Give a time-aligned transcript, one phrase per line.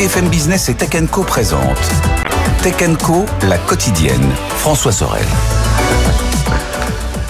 [0.00, 1.60] BFM Business et Tech Co présente
[2.62, 4.26] Tech Co, la quotidienne.
[4.56, 5.26] François Sorel.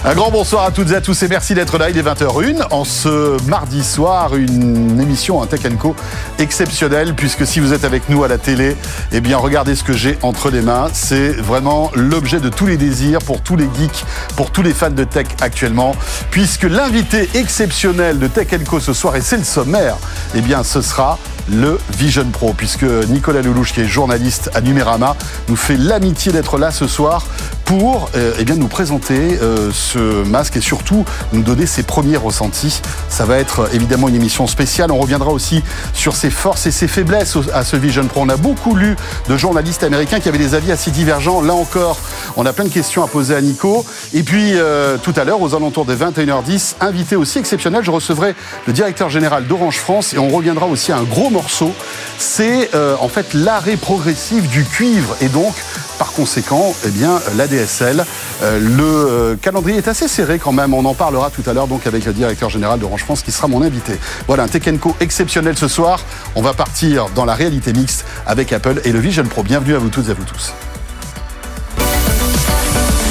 [0.05, 1.91] Un grand bonsoir à toutes et à tous et merci d'être là.
[1.91, 5.97] Il est 20h01 en ce mardi soir, une émission, un Tech Co
[6.39, 8.77] exceptionnelle puisque si vous êtes avec nous à la télé,
[9.11, 10.87] eh bien regardez ce que j'ai entre les mains.
[10.93, 14.05] C'est vraiment l'objet de tous les désirs pour tous les geeks,
[14.37, 15.97] pour tous les fans de tech actuellement,
[16.31, 19.97] puisque l'invité exceptionnel de Tech Co ce soir et c'est le sommaire,
[20.37, 21.19] eh bien ce sera
[21.51, 25.17] le Vision Pro, puisque Nicolas Lelouch, qui est journaliste à Numérama,
[25.49, 27.27] nous fait l'amitié d'être là ce soir
[27.71, 32.83] pour euh, eh nous présenter euh, ce masque et surtout nous donner ses premiers ressentis.
[33.09, 34.91] Ça va être évidemment une émission spéciale.
[34.91, 35.63] On reviendra aussi
[35.95, 38.23] sur ses forces et ses faiblesses à ce Vision Pro.
[38.23, 38.97] On a beaucoup lu
[39.29, 41.43] de journalistes américains qui avaient des avis assez divergents.
[41.43, 41.97] Là encore,
[42.37, 43.87] on a plein de questions à poser à Nico.
[44.15, 48.35] Et puis euh, tout à l'heure, aux alentours des 21h10, invité aussi exceptionnel, je recevrai
[48.67, 51.71] le directeur général d'Orange France et on reviendra aussi à un gros morceau.
[52.19, 55.55] C'est en fait l'arrêt progressif du cuivre et donc
[56.01, 58.07] par conséquent, eh bien, l'ADSL.
[58.43, 60.73] Euh, le euh, calendrier est assez serré quand même.
[60.73, 63.49] On en parlera tout à l'heure donc avec le directeur général d'Orange France qui sera
[63.49, 63.93] mon invité.
[64.27, 66.01] Voilà, un Tekenco exceptionnel ce soir.
[66.37, 69.43] On va partir dans la réalité mixte avec Apple et le Vision Pro.
[69.43, 70.55] Bienvenue à vous toutes et à vous tous.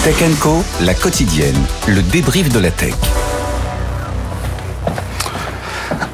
[0.03, 2.95] Tech Co, la quotidienne, le débrief de la tech.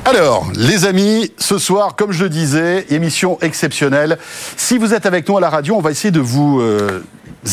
[0.08, 4.20] Alors, les amis, ce soir, comme je le disais, émission exceptionnelle.
[4.56, 7.04] Si vous êtes avec nous à la radio, on va essayer de vous euh,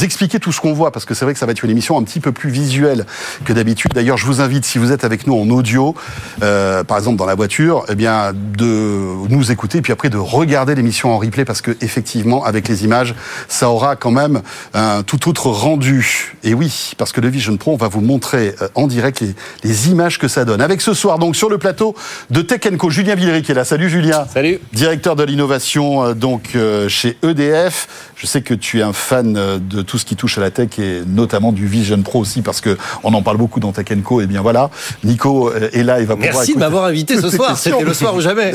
[0.01, 1.99] expliquer tout ce qu'on voit, parce que c'est vrai que ça va être une émission
[1.99, 3.07] un petit peu plus visuelle
[3.45, 3.93] que d'habitude.
[3.95, 5.95] D'ailleurs, je vous invite, si vous êtes avec nous en audio,
[6.43, 10.19] euh, par exemple dans la voiture, eh bien, de nous écouter, et puis après de
[10.19, 13.15] regarder l'émission en replay, parce que effectivement, avec les images,
[13.49, 14.43] ça aura quand même
[14.75, 16.35] un tout autre rendu.
[16.43, 19.35] Et oui, parce que le Vision Pro, on va vous montrer euh, en direct les,
[19.65, 20.61] les images que ça donne.
[20.61, 21.95] Avec ce soir, donc, sur le plateau
[22.31, 23.65] de Tech Co, Julien Villery qui est là.
[23.65, 24.27] Salut Julien.
[24.33, 24.59] Salut.
[24.73, 26.57] Directeur de l'innovation, euh, donc,
[26.89, 27.89] chez EDF.
[28.23, 30.79] Je sais que tu es un fan de tout ce qui touche à la tech
[30.79, 34.21] et notamment du Vision Pro aussi parce que on en parle beaucoup dans Tech Co.
[34.21, 34.71] Et bien voilà,
[35.03, 36.33] Nico euh, est là, il va pouvoir.
[36.33, 37.59] Merci de m'avoir invité ce soir.
[37.59, 38.53] C'était le soir ou jamais.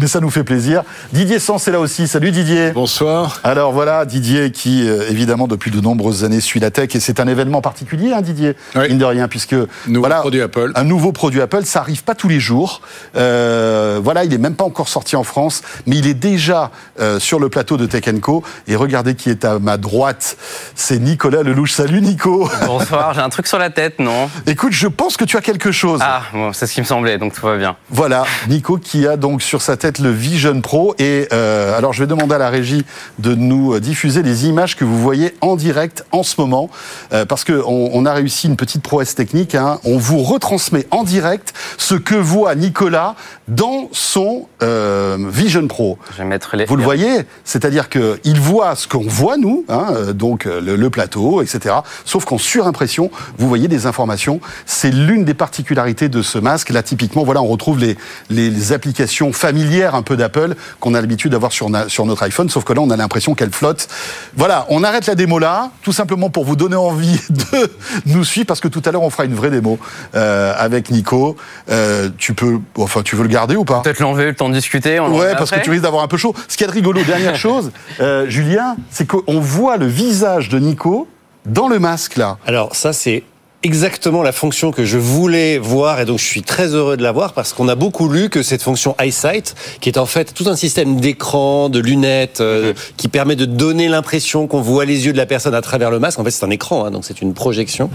[0.00, 0.84] mais ça nous fait plaisir.
[1.12, 2.08] Didier Sens est là aussi.
[2.08, 2.70] Salut Didier.
[2.70, 3.40] Bonsoir.
[3.44, 7.20] Alors voilà, Didier qui euh, évidemment depuis de nombreuses années suit la tech et c'est
[7.20, 8.94] un événement particulier, hein, Didier, oui.
[8.94, 10.72] de rien, puisque nouveau voilà, produit Apple.
[10.74, 12.80] un nouveau produit Apple, ça arrive pas tous les jours.
[13.16, 16.70] Euh, voilà, il est même pas encore sorti en France, mais il est déjà
[17.00, 18.42] euh, sur le plateau de Tech Co.
[18.66, 20.36] Et regardez qui est à ma droite,
[20.74, 21.72] c'est Nicolas Lelouch.
[21.72, 22.48] Salut Nico.
[22.66, 24.30] Bonsoir, j'ai un truc sur la tête, non?
[24.46, 26.00] Écoute, je pense que tu as quelque chose.
[26.02, 27.76] Ah, bon, c'est ce qui me semblait, donc tout va bien.
[27.90, 30.94] Voilà, Nico qui a donc sur sa tête le Vision Pro.
[30.98, 32.84] Et euh, alors, je vais demander à la régie
[33.18, 36.70] de nous diffuser les images que vous voyez en direct en ce moment,
[37.12, 39.54] euh, parce que on, a réussi une petite prouesse technique.
[39.54, 39.78] Hein.
[39.84, 43.14] On vous retransmet en direct ce que voit Nicolas
[43.48, 45.98] dans son euh, Vision Pro.
[46.12, 46.64] Je vais mettre les.
[46.64, 50.90] Vous le voyez, c'est-à-dire que il voit ce qu'on voit nous, hein, donc le, le,
[50.90, 51.76] plateau, etc.
[52.04, 54.40] Sauf qu'en surimpression, vous voyez des informations.
[54.66, 56.70] C'est l'une des particularités de ce masque.
[56.70, 61.52] Là, typiquement, voilà, on retrouve les, applications familières un peu d'Apple qu'on a l'habitude d'avoir
[61.52, 63.88] sur, sur notre iPhone, sauf que là, on a l'impression qu'elle flotte.
[64.36, 67.70] Voilà, on arrête la démo là, tout simplement pour vous donner envie de
[68.06, 69.78] nous suivre, parce que tout à l'heure, on fera une vraie démo
[70.14, 71.36] euh, avec Nico.
[71.70, 73.80] Euh, tu peux, enfin, tu veux le garder ou pas?
[73.80, 75.00] Peut-être l'enlever, le temps de discuter.
[75.00, 75.60] On ouais, parce après.
[75.60, 76.34] que tu risques d'avoir un peu chaud.
[76.48, 80.58] Ce qui est de rigolo, dernière chose, euh, Julien, c'est qu'on voit le visage de
[80.58, 81.06] Nico
[81.46, 82.38] dans le masque là.
[82.46, 83.24] Alors ça c'est
[83.62, 87.12] exactement la fonction que je voulais voir et donc je suis très heureux de la
[87.12, 90.48] voir parce qu'on a beaucoup lu que cette fonction EyeSight, qui est en fait tout
[90.48, 95.12] un système d'écran, de lunettes, euh, qui permet de donner l'impression qu'on voit les yeux
[95.12, 96.18] de la personne à travers le masque.
[96.18, 97.90] En fait, c'est un écran, hein, donc c'est une projection.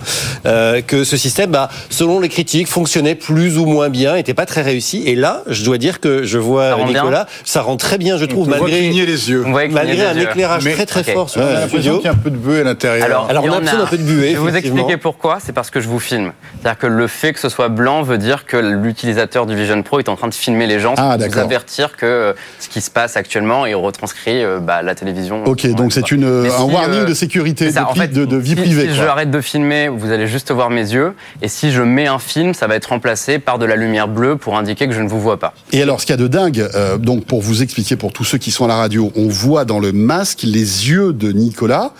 [0.45, 4.45] Euh, que ce système, bah, selon les critiques, fonctionnait plus ou moins bien, était pas
[4.45, 5.03] très réussi.
[5.07, 8.17] Et là, je dois dire que je vois Ça Nicolas, bien ça rend très bien,
[8.17, 9.43] je trouve, On voit malgré cligner les yeux.
[9.45, 10.23] On voit malgré les un yeux.
[10.29, 11.95] éclairage Mais- très très fort sur Ouais, le studio.
[11.97, 13.03] qu'il y a un peu de buée à l'intérieur.
[13.05, 14.97] Alors, Alors, il y on a besoin d'un peu de buée, Je vais vous expliquer
[14.97, 15.39] pourquoi.
[15.43, 16.33] C'est parce que je vous filme.
[16.61, 19.99] C'est-à-dire que le fait que ce soit blanc veut dire que l'utilisateur du Vision Pro
[19.99, 22.81] est en train de filmer les gens Ah, pour vous avertir que euh, ce qui
[22.81, 25.43] se passe actuellement est retranscrit euh, bah, la télévision.
[25.45, 27.99] Ok, donc c'est une, Mais un si, warning euh, de sécurité, ça, de, en pri-
[28.01, 28.87] fait, de, de vie si, privée.
[28.89, 31.13] Si je arrête de filmer, vous allez juste voir mes yeux.
[31.41, 34.35] Et si je mets un film, ça va être remplacé par de la lumière bleue
[34.35, 35.53] pour indiquer que je ne vous vois pas.
[35.71, 38.25] Et alors, ce qu'il y a de dingue, euh, donc pour vous expliquer pour tous
[38.25, 41.91] ceux qui sont à la radio, on voit dans le masque les yeux de Nicolas,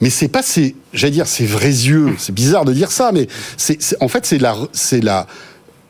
[0.00, 2.14] mais c'est pas ses, j'allais dire ses vrais yeux.
[2.18, 5.26] C'est bizarre de dire ça, mais c'est, en fait c'est la, c'est la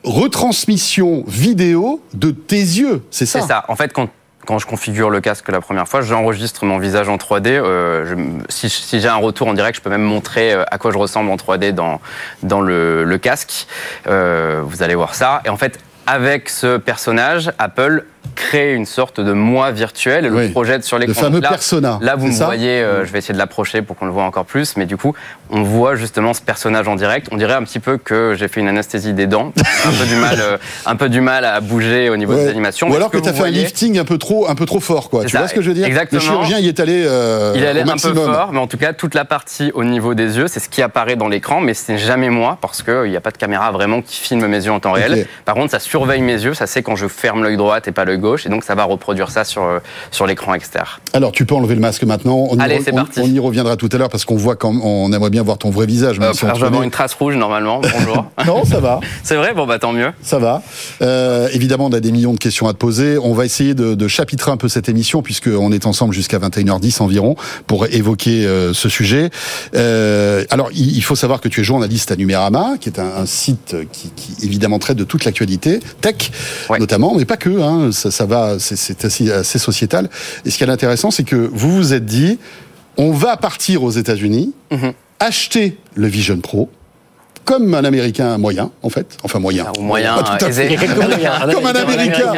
[0.04, 3.02] retransmission vidéo de tes yeux.
[3.10, 3.40] C'est ça.
[3.40, 3.64] C'est ça.
[3.68, 4.08] En fait, quand
[4.48, 7.48] quand je configure le casque la première fois, j'enregistre mon visage en 3D.
[7.48, 8.14] Euh,
[8.48, 11.30] si j'ai un retour en direct, je peux même montrer euh, à quoi je ressemble
[11.30, 12.00] en 3D dans,
[12.42, 13.66] dans le, le casque.
[14.06, 15.42] Euh, vous allez voir ça.
[15.44, 20.46] Et en fait, avec ce personnage, Apple crée une sorte de moi virtuel et Oui.
[20.46, 21.22] le projette sur Le l'écran.
[21.22, 21.98] fameux Donc là, persona.
[22.00, 24.44] Là, vous me voyez, euh, je vais essayer de l'approcher pour qu'on le voit encore
[24.44, 25.14] plus, mais du coup,
[25.50, 27.28] on voit justement ce personnage en direct.
[27.32, 29.52] On dirait un petit peu que j'ai fait une anesthésie des dents,
[29.84, 32.44] un peu du mal, euh, un peu du mal à bouger au niveau Ouais.
[32.44, 32.88] des animations.
[32.90, 34.80] Ou alors ce que tu as fait un lifting un peu trop, un peu trop
[34.80, 35.24] fort, quoi.
[35.24, 35.86] Tu ça, vois ce que je veux dire?
[35.86, 36.20] Exactement.
[36.20, 37.04] Le chirurgien y est allé.
[37.06, 40.14] euh, Il allait un peu fort, mais en tout cas, toute la partie au niveau
[40.14, 43.10] des yeux, c'est ce qui apparaît dans l'écran, mais ce n'est jamais moi, parce qu'il
[43.10, 45.26] n'y a pas de caméra vraiment qui filme mes yeux en temps réel.
[45.44, 48.04] Par contre, ça surveille mes yeux, ça sait quand je ferme l'œil droit et pas
[48.04, 49.78] l'œil gauche, et donc ça va reproduire ça sur, euh,
[50.10, 50.86] sur l'écran externe.
[51.12, 52.46] Alors, tu peux enlever le masque maintenant.
[52.50, 53.20] On y, Allez, re- c'est on- parti.
[53.22, 55.70] on y reviendra tout à l'heure parce qu'on voit quand on aimerait bien voir ton
[55.70, 56.18] vrai visage.
[56.20, 58.26] même Hop, si on je vais avoir une trace rouge normalement, bonjour.
[58.46, 59.00] Non, ça va.
[59.24, 60.10] c'est vrai, bon bah tant mieux.
[60.22, 60.62] Ça va.
[61.02, 63.18] Euh, évidemment, on a des millions de questions à te poser.
[63.18, 67.02] On va essayer de, de chapitrer un peu cette émission puisqu'on est ensemble jusqu'à 21h10
[67.02, 67.36] environ
[67.66, 69.30] pour évoquer euh, ce sujet.
[69.74, 73.10] Euh, alors, il, il faut savoir que tu es journaliste à Numérama, qui est un,
[73.16, 76.30] un site qui, qui, évidemment traite de toute l'actualité tech,
[76.68, 76.78] Ouais.
[76.78, 77.60] notamment, mais pas que.
[77.60, 80.08] Hein, ça, ça va, c'est- assez, assez sociétal.
[80.44, 82.38] Et ce qui est intéressant, c'est que vous vous êtes dit,
[82.96, 84.92] on va partir aux États-Unis, Mhm.
[85.20, 86.70] acheter le Vision Pro.
[87.48, 89.16] Comme un Américain moyen, en fait.
[89.22, 89.64] Enfin, moyen.
[89.78, 90.76] Ou moyen, Pas tout à fait.
[90.76, 92.32] Comme un Américain,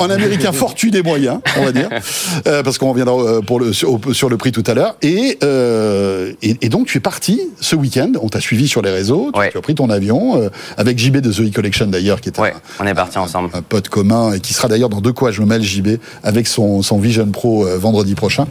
[0.00, 1.88] un Américain fortu des moyens, on va dire,
[2.48, 4.96] Euh, parce qu'on reviendra euh, pour le, sur, le prix tout à l'heure.
[5.02, 8.10] Et, euh, et, et donc tu es parti ce week-end.
[8.20, 9.30] On t'a suivi sur les réseaux.
[9.32, 9.50] Tu, Ouais.
[9.50, 12.52] tu as pris ton avion euh, avec JB de The E-Collection d'ailleurs, qui est Ouais,
[12.80, 13.50] un, on est partis ensemble.
[13.54, 16.48] un pote commun et qui sera d'ailleurs dans deux quoi je me mêle JB avec
[16.48, 18.46] son, son Vision Pro vendredi prochain.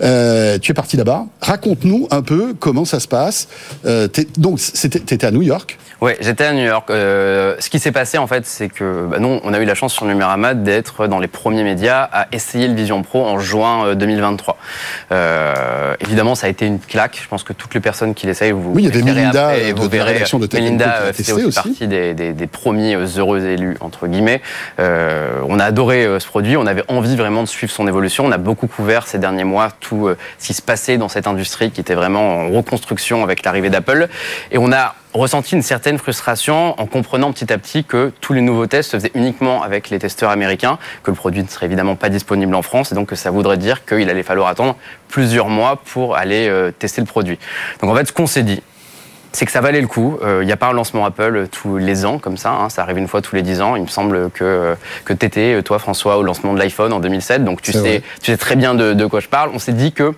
[0.00, 0.06] Tu
[0.70, 1.26] es parti là-bas.
[1.40, 3.46] Raconte-nous un peu comment ça se passe.
[4.36, 5.51] Donc c'était t'étais à New York.
[6.00, 6.90] Ouais, j'étais à New York.
[6.90, 9.74] Euh, ce qui s'est passé en fait, c'est que bah, non, on a eu la
[9.76, 13.86] chance sur Numérama d'être dans les premiers médias à essayer le Vision Pro en juin
[13.86, 14.56] euh, 2023.
[15.12, 17.18] Euh, évidemment, ça a été une claque.
[17.22, 19.62] Je pense que toutes les personnes qui l'essayent, vous Oui, il y avait Melinda, après,
[19.62, 21.54] euh, et de- vous de verrez, de Tech Melinda euh, fait aussi, aussi.
[21.54, 24.42] partie des, des- des premiers euh, heureux élus entre guillemets.
[24.80, 26.56] Euh, on a adoré euh, ce produit.
[26.56, 28.24] On avait envie vraiment de suivre son évolution.
[28.24, 31.26] On a beaucoup couvert ces derniers mois tout euh, ce qui se passait dans cette
[31.26, 34.08] industrie qui était vraiment en reconstruction avec l'arrivée d'Apple.
[34.50, 38.40] Et on a ressenti une certaine frustration en comprenant petit à petit que tous les
[38.40, 41.96] nouveaux tests se faisaient uniquement avec les testeurs américains, que le produit ne serait évidemment
[41.96, 44.76] pas disponible en France, et donc que ça voudrait dire qu'il allait falloir attendre
[45.08, 47.38] plusieurs mois pour aller euh, tester le produit.
[47.80, 48.62] Donc en fait, ce qu'on s'est dit,
[49.34, 50.18] c'est que ça valait le coup.
[50.22, 52.50] Euh, Il n'y a pas un lancement Apple tous les ans comme ça.
[52.50, 52.68] hein.
[52.68, 53.76] Ça arrive une fois tous les 10 ans.
[53.76, 54.74] Il me semble que, euh,
[55.06, 57.42] que tu étais, toi François, au lancement de l'iPhone en 2007.
[57.42, 58.02] Donc tu sais, vrai.
[58.20, 59.50] tu sais très bien de, de quoi je parle.
[59.54, 60.12] On s'est dit que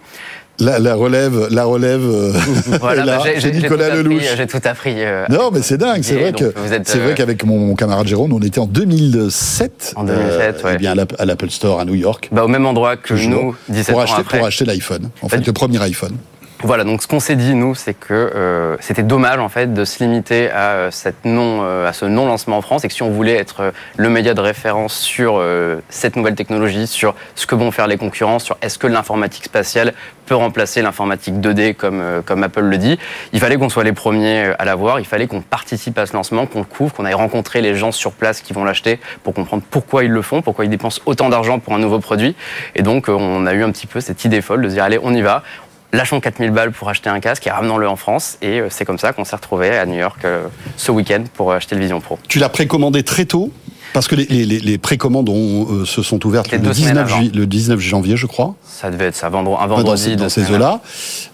[0.61, 2.03] La, la relève, la relève.
[2.05, 2.33] euh,
[2.81, 3.19] voilà, là.
[3.19, 4.23] bah, j'ai- Nicolas appris, Lelouch.
[4.37, 4.95] J'ai tout appris.
[4.99, 6.03] euh, Non, mais c'est dingue.
[6.05, 8.67] C'est vrai que êtes, c'est vrai euh, qu'avec mon, mon camarade Jérôme, on était en
[8.67, 9.95] 2007.
[9.97, 10.77] En 2007, eh ouais.
[10.79, 12.29] bien à l'App- à l'Apple Store à New York.
[12.31, 14.39] bah, au même endroit que nous, 17 pour ans acheter après.
[14.39, 15.11] pour acheter l'iPhone.
[15.23, 16.17] En fait, le premier iPhone.
[16.65, 19.85] Voilà, donc ce qu'on s'est dit nous, c'est que euh, c'était dommage en fait de
[19.85, 22.95] se limiter à euh, cette non, euh, à ce non lancement en France, et que
[22.95, 27.15] si on voulait être euh, le média de référence sur euh, cette nouvelle technologie, sur
[27.35, 29.93] ce que vont faire les concurrents, sur est-ce que l'informatique spatiale
[30.25, 32.99] peut remplacer l'informatique 2D comme comme Apple le dit,
[33.35, 36.47] il fallait qu'on soit les premiers à l'avoir, il fallait qu'on participe à ce lancement,
[36.47, 39.63] qu'on le couvre, qu'on aille rencontrer les gens sur place qui vont l'acheter pour comprendre
[39.71, 42.35] pourquoi ils le font, pourquoi ils dépensent autant d'argent pour un nouveau produit,
[42.75, 44.99] et donc on a eu un petit peu cette idée folle de se dire allez
[45.03, 45.43] on y va
[45.95, 48.37] lâchons 4000 balles pour acheter un casque et ramenons-le en France.
[48.43, 50.45] Et euh, c'est comme ça qu'on s'est retrouvé à New York euh,
[50.77, 52.19] ce week-end pour acheter le Vision Pro.
[52.29, 53.51] Tu l'as précommandé très tôt?
[53.93, 56.95] Parce que les, les, les- les précommandes ont, euh, se sont ouvertes le deux semaines
[56.95, 57.21] 19, avant.
[57.23, 58.57] jui- le 19 janvier, je crois.
[58.67, 60.17] Ça devait être ça, vendre- un vendredi.
[60.17, 60.81] dans ces eaux-là.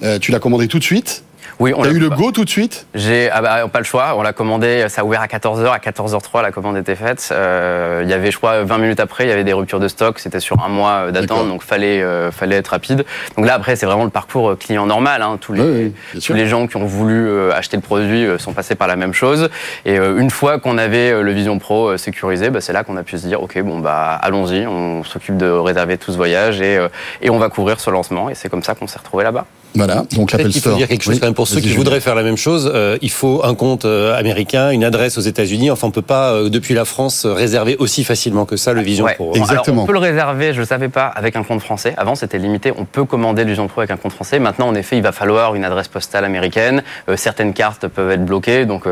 [0.03, 1.23] Euh, tu l'as commandé tout de suite?
[1.61, 2.87] Oui, on T'as eu le go tout de suite.
[2.95, 4.15] J'ai ah bah, pas le choix.
[4.17, 4.87] On l'a commandé.
[4.89, 5.67] Ça a ouvert à 14h.
[5.71, 7.29] À 14h03, la commande était faite.
[7.33, 9.87] Euh, il y avait, je crois, 20 minutes après, il y avait des ruptures de
[9.87, 10.19] stock.
[10.21, 13.05] C'était sur un mois euh, d'attente, donc fallait euh, fallait être rapide.
[13.37, 15.21] Donc là, après, c'est vraiment le parcours euh, client normal.
[15.21, 15.37] Hein.
[15.39, 16.35] Tous les Oui, oui, bien tous sûr.
[16.35, 19.13] les gens qui ont voulu euh, acheter le produit euh, sont passés par la même
[19.13, 19.51] chose.
[19.85, 22.85] Et euh, une fois qu'on avait euh, le Vision Pro euh, sécurisé, bah, c'est là
[22.85, 26.17] qu'on a pu se dire, ok, bon bah allons-y, on s'occupe de réserver tout ce
[26.17, 26.89] voyage et euh,
[27.21, 28.31] et on va couvrir ce lancement.
[28.31, 29.45] Et c'est comme ça qu'on s'est retrouvé là-bas.
[29.75, 30.05] Voilà.
[30.17, 30.77] Donc l'Apple faut Store.
[30.77, 32.71] dire quelque chose Oui, quand même pour ceux qui voudraient faire la même chose.
[32.75, 35.71] Euh, il faut un compte euh, américain, une adresse aux États-Unis.
[35.71, 39.05] Enfin, on peut pas euh, depuis la France réserver aussi facilement que ça le Vision
[39.05, 39.15] Ouais.
[39.15, 39.35] Pro.
[39.35, 39.83] Exactement.
[39.83, 41.95] Alors, on peut le réserver, je ne savais pas, avec un compte français.
[41.97, 42.73] Avant, c'était limité.
[42.77, 44.39] On peut commander le Vision Pro avec un compte français.
[44.41, 46.83] Maintenant, en effet, il va falloir une adresse postale américaine.
[47.09, 48.67] Euh, certaines cartes peuvent être bloquées.
[48.67, 48.85] Donc,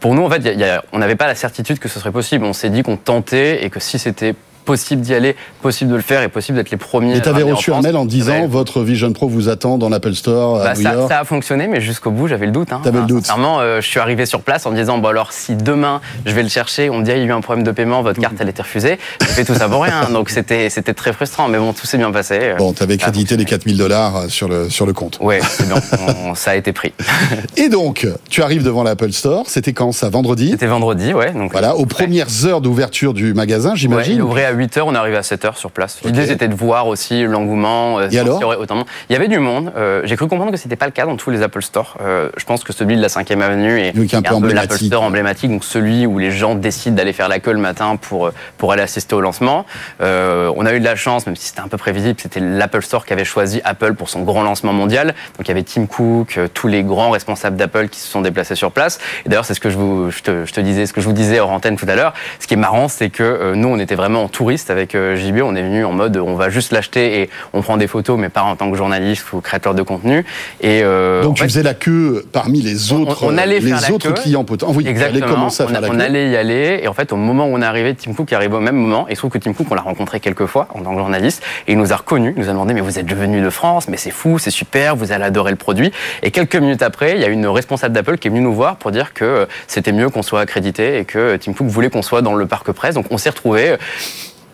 [0.00, 1.78] pour nous, en fait, il y a- il y a- on n'avait pas la certitude
[1.78, 2.44] que ce serait possible.
[2.44, 4.34] On s'est dit qu'on tentait et que si c'était
[4.64, 7.16] possible d'y aller, possible de le faire et possible d'être les premiers.
[7.16, 8.46] Et tu avais reçu un mail en disant Ouais.
[8.46, 11.08] votre Vision Pro vous attend dans l'Apple Store à Bah, New ça, York.
[11.08, 12.72] ça a fonctionné, mais jusqu'au bout, j'avais le doute.
[12.72, 12.80] Hein.
[12.82, 13.22] T'avais le doute.
[13.26, 16.32] Sincèrement, euh, je suis arrivé sur place en me disant, bon alors, si demain je
[16.32, 18.20] vais le chercher, on me dit, il y a eu un problème de paiement, votre
[18.20, 20.08] carte elle était refusée, j'ai fait tout ça pour rien.
[20.12, 22.54] Donc c'était c'était très frustrant, mais bon, tout s'est bien passé.
[22.58, 23.74] Bon, tu avais crédité les fonctionné.
[23.74, 25.18] 4000 dollars sur le, sur le compte.
[25.20, 26.92] On- ça a été pris.
[27.56, 29.44] Et donc, tu arrives devant l'Apple Store.
[29.46, 30.08] C'était quand ça?
[30.08, 30.50] Vendredi?
[30.50, 31.32] C'était vendredi, ouais.
[31.32, 34.14] Donc, Voilà, aux premières heures d'ouverture du magasin, Ouais, j'imagine.
[34.16, 36.00] il ouvrait à 8 heures, on est arrivé à 7 heures sur place.
[36.04, 38.00] L'idée c'était de voir aussi l'engouement.
[38.00, 38.84] Et alors autant de...
[39.08, 39.72] Il y avait du monde.
[39.76, 41.96] Euh, J'ai cru comprendre que c'était pas le cas dans tous les Apple Store.
[42.00, 44.74] Euh, je pense que celui de la 5e avenue est, un peu l'Apple.
[44.74, 48.30] Store emblématique, donc celui où les gens décident d'aller faire la queue le matin pour,
[48.58, 49.64] pour aller assister au lancement.
[50.00, 52.82] Euh, on a eu de la chance, même si c'était un peu prévisible, c'était l'Apple
[52.82, 55.14] Store qui avait choisi Apple pour son grand lancement mondial.
[55.36, 58.20] Donc il y avait Tim Cook, euh, tous les grands responsables d'Apple qui se sont
[58.20, 58.98] déplacés sur place.
[59.24, 61.06] Et d'ailleurs, c'est ce que je, vous, je, te, je te disais, ce que je
[61.06, 62.14] vous disais hors antenne tout à l'heure.
[62.40, 65.16] Ce qui est marrant, c'est que euh, nous, on était vraiment en touriste avec euh,
[65.16, 65.40] JB.
[65.42, 68.28] On est venu en mode, on va juste l'acheter et on prend des photos, mais
[68.28, 70.18] pas en tant que journaliste ou créateur de contenu.
[70.60, 73.80] Et euh, Donc tu fait, faisais la queue parmi les autres, on allait les faire
[73.80, 74.12] la queue.
[74.12, 74.76] clients potentiels.
[74.76, 75.48] Oui, allais Exactement.
[75.48, 77.64] à on, la on allait y aller et en fait au moment où on est
[77.64, 79.74] arrivé, Tim Cook arrive au même moment et il se trouve que Tim Cook on
[79.74, 82.50] l'a rencontré quelques fois en tant que journaliste et il nous a reconnus, il nous
[82.50, 85.24] a demandé mais vous êtes venu de France, mais c'est fou, c'est super, vous allez
[85.24, 85.90] adorer le produit.
[86.22, 88.76] Et quelques minutes après, il y a une responsable d'Apple qui est venue nous voir
[88.76, 91.88] pour dire que euh, c'était mieux qu'on soit accrédité et que euh, Tim Cook voulait
[91.88, 92.94] qu'on soit dans le parc presse.
[92.94, 93.76] Donc on s'est retrouvés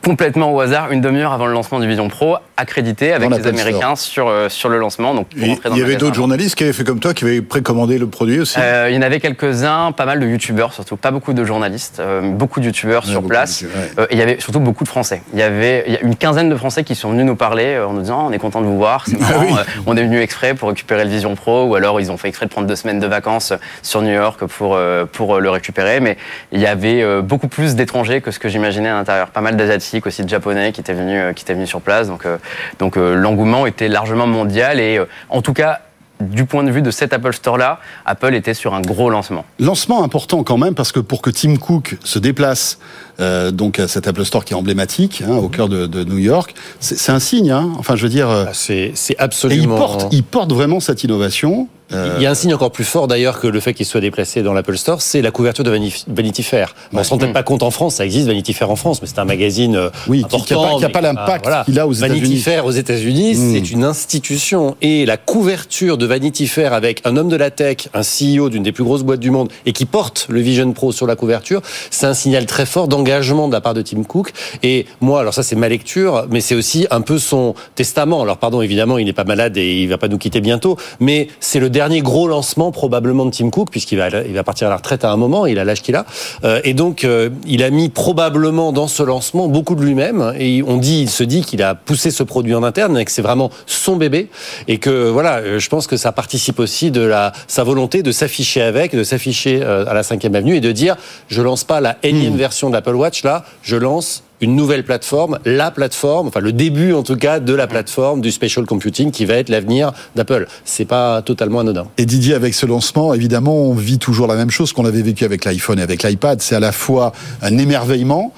[0.04, 3.96] complètement au hasard une demi-heure avant le lancement du Vision Pro, accrédité avec les Américains
[3.96, 5.14] sur euh, sur le lancement.
[5.14, 8.06] Donc Il y avait d'autres journalistes qui avaient fait comme toi, qui avaient précommandé le
[8.06, 8.58] produit aussi.
[8.58, 12.00] Euh, il y en avait quelques-uns, pas mal de youtubeurs surtout, pas beaucoup de journalistes,
[12.00, 13.64] euh, beaucoup de youtubeurs sur place.
[13.98, 15.22] Euh, et il y avait surtout beaucoup de Français.
[15.32, 17.78] Il y avait il y a une quinzaine de Français qui sont venus nous parler
[17.78, 19.82] en nous disant on est content de vous voir, c'est marrant, Ah oui.
[19.86, 22.46] on est venu exprès pour récupérer le Vision Pro ou alors ils ont fait exprès
[22.46, 23.52] de prendre deux semaines de vacances
[23.82, 24.78] sur New York pour
[25.12, 26.00] pour le récupérer.
[26.00, 26.16] Mais
[26.52, 29.28] il y avait beaucoup plus d'étrangers que ce que j'imaginais à l'intérieur.
[29.28, 32.08] Pas mal d'asiatiques aussi, de japonais qui étaient venus euh, qui étaient venus sur place.
[32.08, 32.38] Donc euh,
[32.78, 35.80] donc euh, l'engouement était largement mondial et euh, en tout cas
[36.20, 39.46] du point de vue de cet Apple Store là, Apple était sur un gros lancement.
[39.58, 42.78] Lancement important quand même parce que pour que Tim Cook se déplace
[43.20, 46.18] euh, donc à cet Apple Store qui est emblématique hein, au cœur de, de New
[46.18, 47.50] York, c'est un signe.
[47.50, 47.70] Hein.
[47.78, 49.78] Enfin, je veux dire, euh, Ah, C'est c'est et il absolument.
[49.78, 51.68] porte, il porte vraiment cette innovation.
[51.92, 54.00] Euh, Il y a un signe encore plus fort d'ailleurs que le fait qu'il soit
[54.00, 55.70] déplacé dans l'Apple Store, c'est la couverture de
[56.08, 56.74] Vanity Fair.
[56.92, 59.08] On se rend peut-être pas compte en France, ça existe Vanity Fair en France, mais
[59.08, 60.78] c'est un magazine euh, Oui, qui- important.
[60.78, 61.64] qui a pas- l'impact voilà.
[61.64, 62.40] qu'il a aux Vanity États-Unis.
[62.40, 63.52] Fair aux États-Unis, Mm.
[63.54, 67.88] c'est une institution et la couverture de Vanity Fair avec un homme de la tech,
[67.94, 70.92] un CEO d'une des plus grosses boîtes du monde et qui porte le Vision Pro
[70.92, 74.32] sur la couverture, c'est un signal très fort d'engagement de la part de Tim Cook.
[74.62, 78.22] Et moi, alors ça c'est ma lecture, mais c'est aussi un peu son testament.
[78.22, 81.28] Alors pardon, évidemment, il n'est pas malade et il va pas nous quitter bientôt, mais
[81.40, 84.70] c'est le dernier gros lancement probablement de Tim Cook puisqu'il va il va partir à
[84.70, 86.04] la retraite à un moment, il a l'âge qu'il a,
[86.44, 90.62] Euh, et donc euh, il a mis probablement dans ce lancement beaucoup de lui-même et
[90.66, 93.22] on dit, il se dit qu'il a poussé ce produit en interne et que c'est
[93.22, 94.28] vraiment son bébé
[94.68, 98.12] et que voilà, euh, je pense que ça participe aussi de la sa volonté de
[98.12, 100.96] s'afficher avec, de s'afficher euh, à la 5e avenue et de dire
[101.28, 105.38] je lance pas la énième version de l'Apple Watch là, je lance une nouvelle plateforme,
[105.44, 109.24] la plateforme, enfin le début en tout cas de la plateforme du spatial computing qui
[109.24, 110.46] va être l'avenir d'Apple.
[110.64, 111.86] C'est pas totalement anodin.
[111.98, 115.24] Et Didier, avec ce lancement, évidemment, on vit toujours la même chose qu'on avait vécu
[115.24, 116.40] avec l'iPhone et avec l'iPad.
[116.40, 118.32] C'est à la fois un émerveillement,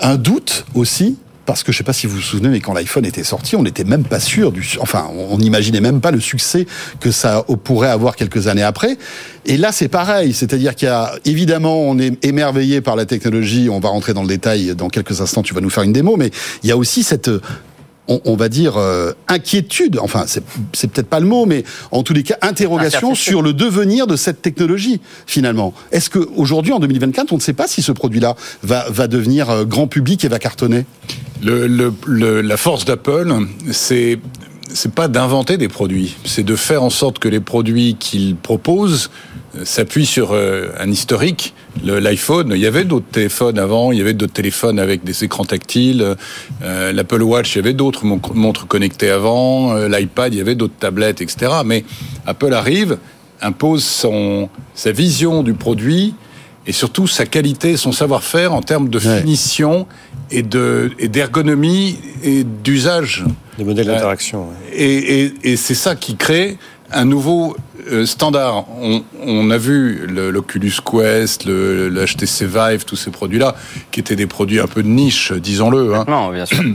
[0.00, 1.16] un doute aussi.
[1.46, 3.62] Parce que je sais pas si vous vous souvenez, mais quand l'iPhone était sorti, on
[3.62, 6.66] n'était même pas sûr du, enfin, on n'imaginait même pas le succès
[7.00, 8.98] que ça pourrait avoir quelques années après.
[9.46, 10.34] Et là, c'est pareil.
[10.34, 13.68] C'est-à-dire qu'il y a, évidemment, on est émerveillé par la technologie.
[13.70, 15.42] On va rentrer dans le détail dans quelques instants.
[15.42, 16.30] Tu vas nous faire une démo, mais
[16.62, 17.30] il y a aussi cette,
[18.08, 22.02] on, on va dire euh, inquiétude, enfin c'est c'est peut-être pas le mot, mais en
[22.02, 25.74] tous les cas interrogation sur le devenir de cette technologie finalement.
[25.92, 29.50] Est-ce que aujourd'hui en 2024, on ne sait pas si ce produit-là va va devenir
[29.50, 30.84] euh, grand public et va cartonner?
[31.42, 33.32] Le, le- le- la force d'Apple,
[33.72, 34.18] c'est
[34.72, 39.10] c'est pas d'inventer des produits, c'est de faire en sorte que les produits qu'ils proposent
[39.56, 41.54] euh, s'appuient sur euh, un historique.
[41.84, 45.44] L'iPhone, il y avait d'autres téléphones avant, il y avait d'autres téléphones avec des écrans
[45.44, 46.14] tactiles.
[46.62, 49.74] euh, L'Apple Watch, il y avait d'autres mon- montres connectées avant.
[49.74, 51.52] L'iPad, il y avait d'autres tablettes, etc.
[51.64, 51.84] Mais
[52.26, 52.98] Apple arrive,
[53.42, 56.14] impose son sa vision du produit
[56.66, 59.20] et surtout sa qualité, son savoir-faire en termes de Ouais.
[59.20, 59.86] finition
[60.30, 63.24] et de et d'ergonomie et d'usage.
[63.58, 64.48] Les modèles d'interaction.
[64.48, 64.76] ouais.
[64.76, 66.56] Et, et, et c'est ça qui crée
[66.92, 67.56] un nouveau
[67.90, 68.64] euh, standard.
[68.80, 73.54] On, on a vu l'Oculus Quest, le, le HTC Vive, tous ces produits-là,
[73.90, 75.94] qui étaient des produits un peu de niche, disons-le.
[75.94, 76.04] hein.
[76.08, 76.62] Non, bien sûr.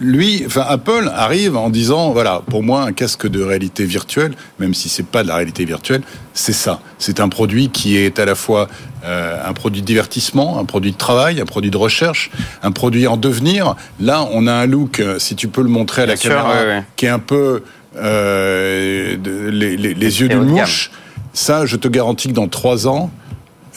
[0.00, 4.74] Lui, enfin Apple arrive en disant voilà, pour moi un casque de réalité virtuelle, même
[4.74, 6.02] si c'est pas de la réalité virtuelle,
[6.34, 6.80] c'est ça.
[6.98, 8.66] C'est un produit qui est à la fois
[9.04, 12.32] euh, un produit de divertissement, un produit de travail, un produit de recherche,
[12.64, 13.76] un produit en devenir.
[14.00, 16.30] Là, on a un look, euh, si tu peux le montrer à la Bien sûr,
[16.30, 16.84] caméra, ouais, ouais.
[16.96, 17.62] qui est un peu
[17.96, 20.60] euh, de- les, les- les yeux d'une gamme.
[20.60, 20.90] mouche.
[21.32, 23.10] Ça, je te garantis que dans trois ans,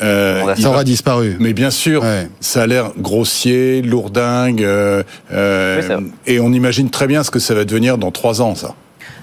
[0.01, 1.37] euh, Ça va- aura disparu.
[1.39, 2.27] mais bien sûr, Ouais.
[2.39, 5.01] ça a l'air grossier, lourdingue, euh,
[5.33, 8.53] euh, Oui, et on imagine très bien ce que ça va devenir dans trois ans,
[8.53, 8.75] ça.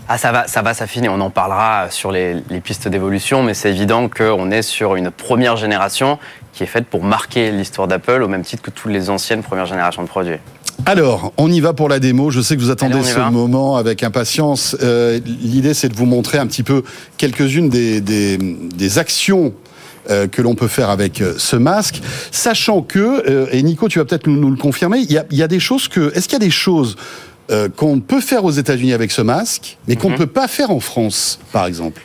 [0.08, 1.08] ah, ça va, ça va s'affiner.
[1.08, 5.10] On en parlera sur les, les pistes d'évolution, mais c'est évident qu'on est sur une
[5.12, 6.18] première génération
[6.52, 9.66] qui est faite pour marquer l'histoire d'Apple au même titre que toutes les anciennes premières
[9.66, 10.38] générations de produits.
[10.86, 12.30] Alors, on y va pour la démo.
[12.30, 13.30] Je sais que vous attendez Allez, ce va.
[13.30, 14.76] moment avec impatience.
[14.82, 16.82] Euh, L'idée, c'est de vous montrer un petit peu
[17.16, 19.52] quelques-unes des, des, des actions
[20.10, 22.00] euh, que l'on peut faire avec euh, ce masque,
[22.30, 25.38] sachant que, et Nico, tu vas peut-être nous, nous le confirmer, il y a, il
[25.38, 26.12] y a des choses que...
[26.14, 26.96] Est-ce qu'il y a des choses
[27.76, 30.18] qu'on peut faire aux États-Unis avec ce masque, mais qu'on ne Mhm.
[30.18, 32.00] peut pas faire en France, par exemple?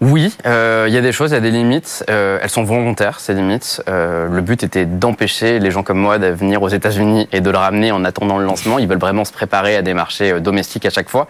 [0.00, 2.04] Oui, euh, il y a des choses, il y a des limites.
[2.08, 3.82] Euh, elles sont volontaires, ces limites.
[3.88, 7.50] Euh, le but était d'empêcher les gens comme moi de venir aux États-Unis et de
[7.50, 8.78] le ramener en attendant le lancement.
[8.78, 11.26] Ils veulent vraiment se préparer à des marchés domestiques à chaque fois.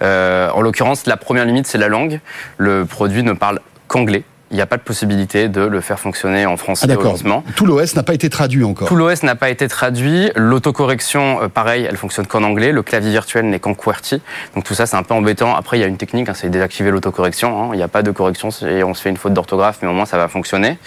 [0.00, 2.20] En l'occurrence, la première limite, c'est la langue.
[2.58, 4.22] Le produit ne parle qu'anglais.
[4.52, 7.16] Il n'y a pas de possibilité de le faire fonctionner en français Ah d'accord.
[7.56, 8.86] Tout l'OS n'a pas été traduit encore.
[8.86, 10.30] Tout l'OS n'a pas été traduit.
[10.36, 12.70] L'autocorrection, euh, pareil, elle fonctionne qu'en anglais.
[12.72, 14.20] Le clavier virtuel n'est qu'en QWERTY.
[14.54, 15.54] Donc tout ça, c'est un peu embêtant.
[15.56, 17.64] Après, il y a une technique, hein, c'est désactiver l'autocorrection.
[17.64, 17.68] hein.
[17.72, 19.92] Il n'y a pas de correction et on se fait une faute d'orthographe, mais au
[19.92, 20.78] moins ça va fonctionner.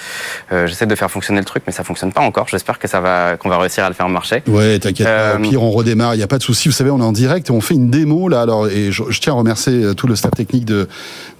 [0.51, 2.47] Euh, J'essaie de faire fonctionner le truc, mais ça fonctionne pas encore.
[2.47, 4.43] J'espère que ça va, qu'on va réussir à le faire marcher.
[4.47, 6.13] Ouais, t'inquiète Euh, pire, on redémarre.
[6.13, 6.67] Il n'y a pas de souci.
[6.69, 8.41] Vous savez, on est en direct et on fait une démo là.
[8.41, 10.87] Alors, et je, je tiens à remercier euh, tout le staff technique de,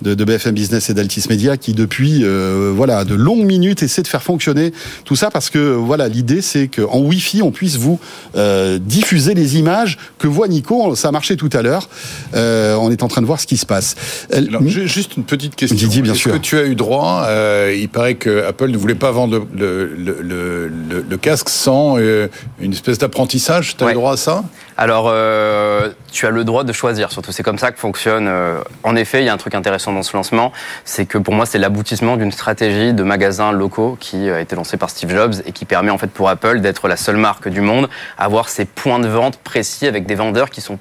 [0.01, 4.01] de, de BFM Business et d'Altis Media qui, depuis, euh, voilà, de longues minutes, essaie
[4.01, 4.71] de faire fonctionner
[5.03, 7.99] tout ça parce que, voilà, l'idée c'est qu'en Wi-Fi, on puisse vous
[8.35, 10.95] euh, diffuser les images que voit Nico.
[10.95, 11.89] Ça a marché tout à l'heure.
[12.35, 13.95] Euh, on est en train de voir ce qui se passe.
[14.31, 15.75] Alors, juste une petite question.
[15.77, 16.31] Didier, bien Est-ce sûr.
[16.33, 19.87] que tu as eu droit euh, Il paraît que Apple ne voulait pas vendre le,
[19.95, 22.27] le, le, le- le casque sans euh,
[22.59, 23.75] une espèce d'apprentissage.
[23.77, 23.91] Tu as Ouais.
[23.91, 24.43] eu droit à ça?
[24.77, 27.11] Alors, euh, tu as le droit de choisir.
[27.11, 28.27] Surtout, c'est comme ça que fonctionne.
[28.27, 30.51] euh, en effet, il y a un truc intéressant dans ce lancement,
[30.83, 34.75] c'est que pour moi, c'est l'aboutissement d'une stratégie de magasins locaux qui a été lancée
[34.77, 37.61] par Steve Jobs et qui permet en fait pour Apple d'être la seule marque du
[37.61, 40.77] monde à avoir ses points de vente précis avec des vendeurs qui sont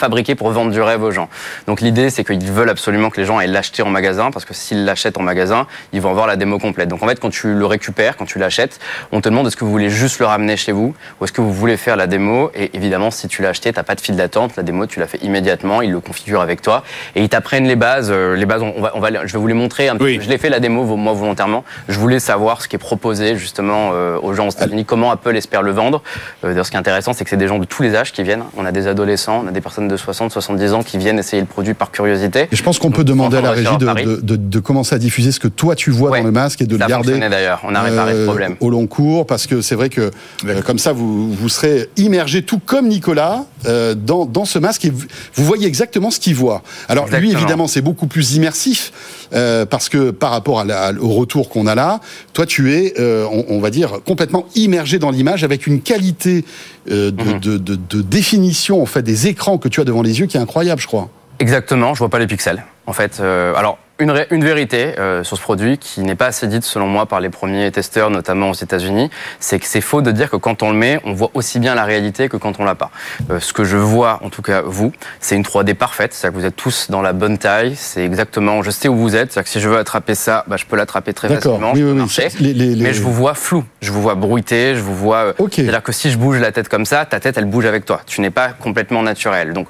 [0.00, 1.28] fabriqués pour vendre du rêve aux gens.
[1.66, 4.54] Donc l'idée, c'est qu'ils veulent absolument que les gens aillent l'acheter en magasin, parce que
[4.54, 6.88] s'ils l'achètent en magasin, ils vont avoir la démo complète.
[6.88, 8.78] Donc en fait, quand tu le récupères, quand tu l'achètes,
[9.12, 11.40] on te demande est-ce que vous voulez juste le ramener chez vous, ou est-ce que
[11.40, 12.50] vous voulez faire la démo.
[12.54, 15.06] Et évidemment, si tu l'as acheté, t'as pas de file d'attente, la démo, tu la
[15.06, 16.82] fais immédiatement, ils le configurent avec toi,
[17.14, 18.10] et ils t'apprennent les bases.
[18.12, 20.18] Euh, Les bases, on va, on va, je vais vous les montrer un petit Oui.
[20.18, 20.24] peu.
[20.24, 21.64] Je l'ai fait la démo moi volontairement.
[21.88, 25.36] Je voulais savoir ce qui est proposé justement euh, aux gens aux États-Unis, comment Apple
[25.36, 26.02] espère le vendre.
[26.44, 28.12] Euh, D'ailleurs, ce qui est intéressant, c'est que c'est des gens de tous les âges
[28.12, 28.44] qui viennent.
[28.56, 31.40] On a des adolescents, on a des personnes de 60, 70 ans qui viennent essayer
[31.40, 32.48] le produit par curiosité.
[32.52, 34.98] Et je pense qu'on peut demander à la régie de, de, de- de commencer à
[34.98, 36.20] diffuser ce que toi tu vois Ouais.
[36.20, 37.60] dans le masque et de Ça le a garder d'ailleurs.
[37.64, 38.56] On a réparé euh, ce problème.
[38.60, 40.10] au long cours parce que c'est vrai que
[40.46, 44.84] euh, comme ça vous, vous serez immergé tout comme Nicolas euh, dans, dans ce masque
[44.84, 46.62] et vous, vous voyez exactement ce qu'il voit.
[46.88, 48.92] Alors lui évidemment c'est beaucoup plus immersif
[49.32, 52.00] euh, parce que par rapport à la- au retour qu'on a là,
[52.32, 56.44] toi tu es euh, on, on va dire complètement immergé dans l'image avec une qualité
[56.90, 57.40] euh, de, Mhm.
[57.40, 60.40] de, de, de définition en fait des écrans que tu devant les yeux qui est
[60.40, 61.08] incroyable je crois.
[61.40, 62.64] Exactement, je vois pas les pixels.
[62.86, 66.62] En fait, euh, alors une, vérité euh, sur ce produit qui n'est pas assez dite
[66.64, 70.30] selon moi par les premiers testeurs, notamment aux États-Unis, c'est que c'est faux de dire
[70.30, 72.74] que quand on le met, on voit aussi bien la réalité que quand on l'a
[72.76, 72.90] pas.
[73.30, 76.40] Euh, ce que je vois, en tout cas vous, c'est une 3D parfaite, c'est-à-dire que
[76.42, 79.44] vous êtes tous dans la bonne taille, c'est exactement, je sais où vous êtes, c'est-à-dire
[79.44, 81.90] que si je veux attraper ça, bah, je peux l'attraper très facilement, Oui, je peux
[81.92, 82.28] oui, marcher.
[82.40, 85.16] Les- les- les- Mais je vous vois flou, je vous vois bruité, je vous vois.
[85.18, 85.54] euh, Ok.
[85.56, 88.00] C'est-à-dire que si je bouge la tête comme ça, ta tête elle bouge avec toi.
[88.06, 89.52] Tu n'es pas complètement naturel.
[89.52, 89.66] Donc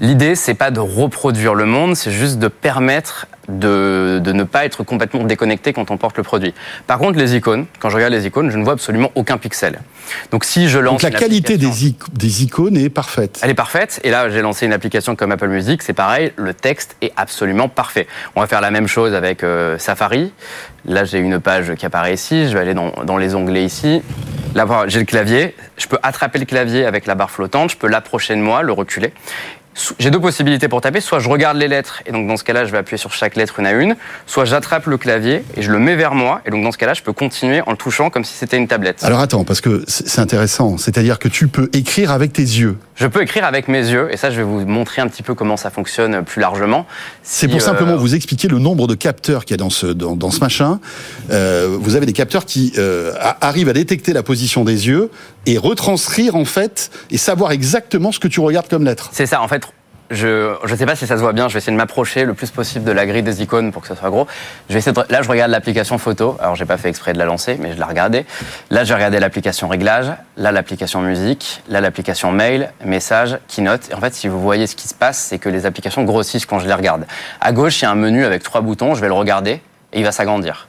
[0.00, 4.64] l'idée c'est pas de reproduire le monde, c'est juste de permettre de, de ne pas
[4.64, 6.54] être complètement déconnecté quand on porte le produit.
[6.86, 9.80] Par contre les icônes, quand je regarde les icônes, je ne vois absolument aucun pixel.
[10.30, 13.38] Donc si je lance Donc la qualité des, ic- des icônes est parfaite.
[13.42, 14.00] elle est parfaite.
[14.04, 15.82] Et là, j'ai lancé une application comme Apple Music.
[15.82, 18.06] C'est pareil, le texte est absolument parfait.
[18.36, 20.32] On va faire la même chose avec euh, Safari.
[20.84, 22.48] Là, j'ai une page qui apparaît ici.
[22.48, 24.02] Je vais aller dans, dans les onglets ici.
[24.54, 25.54] Là, j'ai le clavier.
[25.76, 27.70] Je peux attraper le clavier avec la barre flottante.
[27.70, 29.12] Je peux l'approcher de moi, le reculer.
[29.98, 31.00] J'ai deux possibilités pour taper.
[31.00, 33.36] Soit je regarde les lettres, et donc dans ce cas-là, je vais appuyer sur chaque
[33.36, 33.96] lettre une à une.
[34.26, 36.40] Soit j'attrape le clavier et je le mets vers moi.
[36.46, 38.68] Et donc dans ce cas-là, je peux continuer en le touchant comme si c'était une
[38.68, 39.04] tablette.
[39.04, 40.78] Alors attends, parce que c'est intéressant.
[40.78, 42.76] C'est-à-dire que tu peux écrire avec tes yeux.
[43.00, 45.34] Je peux écrire avec mes yeux, et ça, je vais vous montrer un petit peu
[45.34, 46.84] comment ça fonctionne plus largement.
[47.22, 49.86] C'est pour euh, simplement vous expliquer le nombre de capteurs qu'il y a dans ce,
[49.86, 50.80] dans, dans ce machin.
[51.30, 55.10] Euh, vous avez des capteurs qui euh, arrivent à détecter la position des yeux
[55.46, 59.10] et retranscrire en fait et savoir exactement ce que tu regardes comme lettre.
[59.12, 59.62] C'est ça, en fait.
[60.10, 62.32] Je ne sais pas si ça se voit bien, je vais essayer de m'approcher le
[62.32, 64.26] plus possible de la grille des icônes pour que ça soit gros.
[64.68, 65.12] Je vais essayer de...
[65.12, 66.38] Là, je regarde l'application photo.
[66.40, 68.24] Alors, j'ai pas fait exprès de la lancer, mais je la regardais.
[68.70, 70.10] Là, j'ai regardé l'application réglage.
[70.38, 71.62] Là, l'application musique.
[71.68, 73.90] Là, l'application mail, message, keynote.
[73.90, 76.46] Et en fait, si vous voyez ce qui se passe, c'est que les applications grossissent
[76.46, 77.06] quand je les regarde.
[77.42, 78.94] À gauche, il y a un menu avec trois boutons.
[78.94, 79.60] Je vais le regarder
[79.92, 80.68] et il va s'agrandir.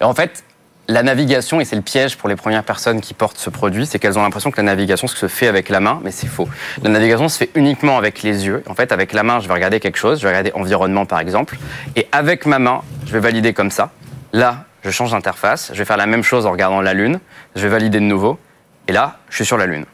[0.00, 0.42] Et en fait,
[0.90, 3.98] la navigation, et c'est le piège pour les premières personnes qui portent ce produit, c'est
[3.98, 6.48] qu'elles ont l'impression que la navigation se fait avec la main, mais c'est faux.
[6.82, 8.64] La navigation se fait uniquement avec les yeux.
[8.66, 11.20] En fait, avec la main, je vais regarder quelque chose, je vais regarder environnement par
[11.20, 11.58] exemple,
[11.94, 13.90] et avec ma main, je vais valider comme ça.
[14.32, 17.20] Là, je change d'interface, je vais faire la même chose en regardant la Lune,
[17.54, 18.38] je vais valider de nouveau,
[18.88, 19.84] et là, je suis sur la Lune.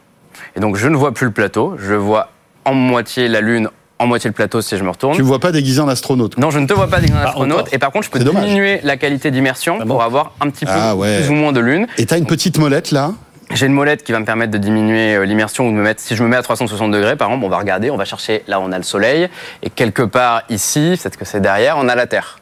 [0.56, 2.30] Et donc, je ne vois plus le plateau, je vois
[2.64, 5.14] en moitié la Lune, en moitié le plateau si je me retourne.
[5.16, 6.36] Tu me vois pas déguisé en astronaute.
[6.38, 7.58] Non, je ne te vois pas déguisé en Ah, astronaute.
[7.60, 7.68] encore.
[7.74, 10.64] Et par contre, je peux diminuer la qualité d'immersion Ah bon pour avoir un petit
[10.66, 11.20] peu Ah ouais.
[11.20, 11.86] plus ou moins de lune.
[11.98, 13.12] Et t'as une petite molette là?
[13.54, 16.00] J'ai une molette qui va me permettre de diminuer euh, l'immersion ou de me mettre.
[16.00, 18.42] Si je me mets à 360 degrés, par exemple, on va regarder, on va chercher
[18.48, 19.28] là où on a le soleil,
[19.62, 22.40] et quelque part ici, peut-être que c'est derrière, on a la Terre.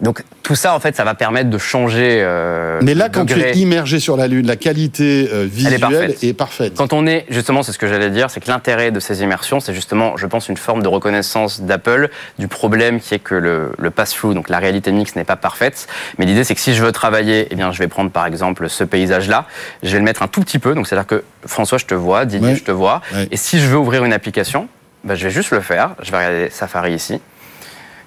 [0.00, 2.18] Donc tout ça, en fait, ça va permettre de changer.
[2.20, 6.24] euh, Mais là, quand tu es immergé sur la Lune, la qualité euh, visuelle parfaite.
[6.24, 6.74] est parfaite.
[6.76, 9.60] Quand on est, justement, c'est ce que j'allais dire, c'est que l'intérêt de ces immersions,
[9.60, 13.72] c'est justement, je pense, une forme de reconnaissance d'Apple du problème qui est que le,
[13.78, 15.86] le pass-through, donc la réalité mixte, n'est pas parfaite.
[16.18, 18.68] Mais l'idée, c'est que si je veux travailler, eh bien, je vais prendre par exemple
[18.68, 19.46] ce paysage-là,
[19.84, 20.74] je vais le mettre un tout petit peu.
[20.74, 23.00] Donc, c'est-à-dire que François, je te vois, Didier, je te vois.
[23.30, 24.68] Et si je veux ouvrir une application,
[25.04, 25.90] bah, je vais juste le faire.
[26.02, 27.20] Je vais regarder Safari ici.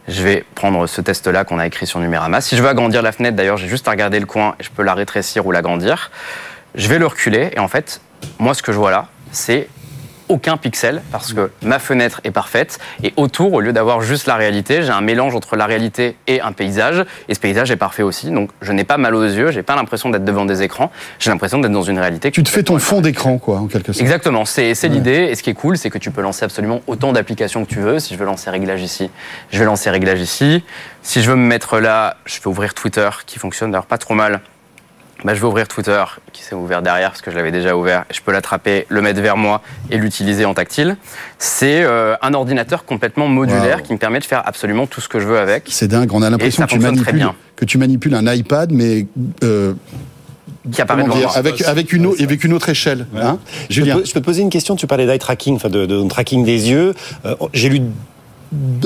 [0.08, 2.40] Je vais prendre ce test-là qu'on a écrit sur Numérama.
[2.40, 4.84] Si je veux agrandir la fenêtre, d'ailleurs, j'ai juste à regarder le coin je peux
[4.84, 6.12] la rétrécir ou l'agrandir.
[6.76, 8.00] Je vais le reculer et en fait,
[8.40, 9.68] moi, ce que je vois là, c'est
[10.30, 14.36] aucun pixel parce que ma fenêtre est parfaite et autour, au lieu d'avoir juste la
[14.36, 18.04] réalité, j'ai un mélange entre la réalité et un paysage et ce paysage est parfait
[18.04, 18.32] aussi.
[18.32, 21.30] Donc, je n'ai pas mal aux yeux, j'ai pas l'impression d'être devant des écrans, j'ai
[21.30, 22.32] l'impression d'être dans une réalité.
[22.32, 24.02] Tu te fais ton fond d'écran, quoi, en quelque sorte.
[24.02, 25.28] Exactement, c'est l'idée.
[25.32, 27.80] Et ce qui est cool, c'est que tu peux lancer absolument autant d'applications que tu
[27.80, 28.00] veux.
[28.00, 29.10] Si je veux lancer réglage ici,
[29.52, 30.64] je vais lancer réglage ici.
[31.02, 34.14] Si je veux me mettre là, je vais ouvrir Twitter, qui fonctionne d'ailleurs pas trop
[34.14, 34.42] mal.
[35.24, 38.06] Bah, je vais ouvrir Twitter, qui s'est ouvert derrière parce que je l'avais déjà ouvert.
[38.10, 40.96] Et je peux l'attraper, le mettre vers moi et l'utiliser en tactile.
[41.40, 43.84] C'est euh, un ordinateur complètement modulaire Wow.
[43.84, 45.64] qui me permet de faire absolument tout ce que je veux avec.
[45.70, 47.36] C'est dingue, on a l'impression que tu, fonctionne très manipules, bien.
[47.56, 49.08] que tu manipules un iPad, mais
[49.44, 49.74] euh,
[50.72, 53.08] Qui apparaît dire, avec, avec, une, avec une autre échelle.
[53.20, 54.76] Hein Je peux, Julien te- je peux te poser une question.
[54.76, 56.94] Tu parlais d'eye tracking, enfin de, de tracking des yeux.
[57.26, 57.82] Euh, J'ai lu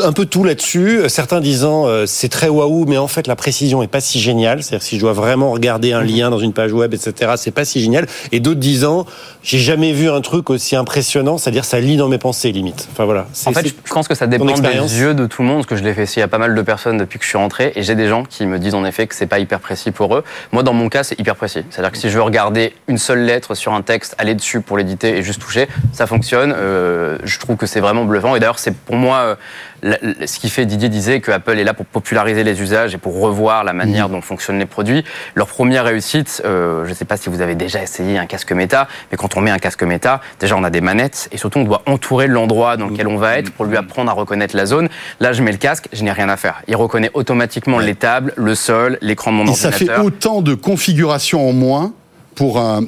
[0.03, 1.01] un peu tout là-dessus.
[1.07, 4.63] Certains disant euh, c'est très waouh, mais en fait la précision est pas si géniale.
[4.63, 7.65] C'est-à-dire si je dois vraiment regarder un lien dans une page web, etc., c'est pas
[7.65, 8.07] si génial.
[8.31, 9.05] Et d'autres disant
[9.43, 12.87] j'ai jamais vu un truc aussi impressionnant, c'est-à-dire ça lit dans mes pensées limite.
[12.91, 13.27] Enfin voilà.
[13.45, 15.75] En fait, je pense que ça dépend des yeux de tout le monde, parce que
[15.75, 17.83] je l'ai fait ici à pas mal de personnes depuis que je suis rentré, et
[17.83, 20.23] j'ai des gens qui me disent en effet que c'est pas hyper précis pour eux.
[20.51, 21.63] Moi, dans mon cas, c'est hyper précis.
[21.69, 24.77] C'est-à-dire que si je veux regarder une seule lettre sur un texte, aller dessus pour
[24.77, 26.53] l'éditer et juste toucher, ça fonctionne.
[26.55, 28.35] Euh, je trouve que c'est vraiment bluffant.
[28.35, 29.35] Et d'ailleurs, c'est pour moi euh,
[29.83, 30.65] ce qui fait.
[30.65, 34.09] Didier disait que Apple est là pour populariser les usages et pour revoir la manière
[34.09, 35.03] dont fonctionnent les produits.
[35.35, 38.51] Leur première réussite, euh, je ne sais pas si vous avez déjà essayé un casque
[38.51, 41.59] méta, mais quand on met un casque méta, déjà on a des manettes et surtout
[41.59, 44.65] on doit entourer l'endroit dans lequel on va être pour lui apprendre à reconnaître la
[44.65, 44.89] zone.
[45.19, 46.61] Là, je mets le casque, je n'ai rien à faire.
[46.67, 50.05] Il reconnaît automatiquement les tables, le sol, l'écran de mon Et ça fait ordinateur.
[50.05, 51.93] autant de configurations en moins
[52.35, 52.83] pour un,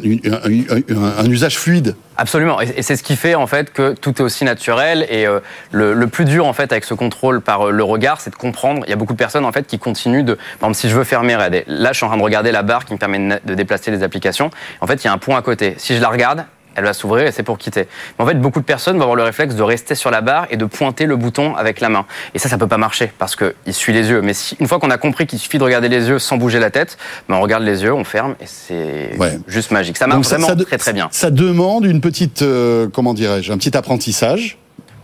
[1.28, 1.96] usage fluide.
[2.16, 5.06] Absolument, et c'est ce qui fait en fait que tout est aussi naturel.
[5.10, 5.40] Et euh,
[5.72, 8.84] le, plus dur en fait avec ce contrôle par euh, le regard, c'est de comprendre.
[8.86, 10.36] Il y a beaucoup de personnes en fait qui continuent de.
[10.60, 12.62] Par exemple, si je veux fermer, regardez, là je suis en train de regarder la
[12.62, 14.52] barre qui me permet de déplacer les applications.
[14.80, 15.74] En fait, il y a un point à côté.
[15.78, 17.88] Si je la regarde, elle va s'ouvrir et c'est pour quitter.
[18.18, 20.48] Mais en fait, beaucoup de personnes vont avoir le réflexe de rester sur la barre
[20.50, 22.06] et de pointer le bouton avec la main.
[22.34, 24.22] Et ça, ça peut pas marcher parce que il suit les yeux.
[24.22, 26.60] Mais si, une fois qu'on a compris qu'il suffit de regarder les yeux sans bouger
[26.60, 26.98] la tête,
[27.30, 29.40] ben on regarde les yeux, on ferme et c'est Ouais.
[29.48, 29.98] juste magique.
[29.98, 31.08] Ça marche Donc ça- vraiment ça de- très très bien.
[31.12, 34.58] Ça demande une petite, euh, comment dirais-je, un petit apprentissage,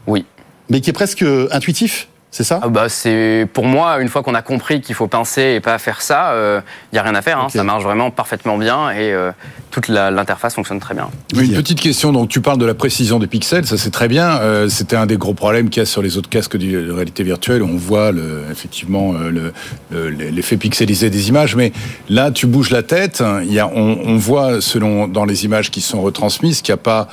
[0.07, 0.25] Oui.
[0.69, 4.35] mais qui est presque intuitif, c'est ça Ah bah c'est pour moi une fois qu'on
[4.35, 6.33] a compris qu'il faut pincer et pas faire ça,
[6.91, 7.39] il y a rien à faire.
[7.39, 7.47] hein.
[7.49, 9.31] Ça marche vraiment parfaitement bien et euh,
[9.71, 11.09] toute l'interface fonctionne très bien.
[11.35, 11.47] Oui.
[11.47, 12.11] Une petite question.
[12.11, 14.37] Donc, tu parles de la précision des pixels, ça c'est très bien.
[14.41, 17.23] Euh, C'était un des gros problèmes qu'il y a sur les autres casques de réalité
[17.23, 17.63] virtuelle.
[17.63, 19.53] On voit le, effectivement euh, le-
[20.09, 21.71] le- l'effet pixelisé des images, mais
[22.09, 23.23] là, tu bouges la tête.
[23.43, 26.79] Il y a, on, on voit selon dans les images qui sont retransmises qu'il n'y
[26.79, 27.07] a pas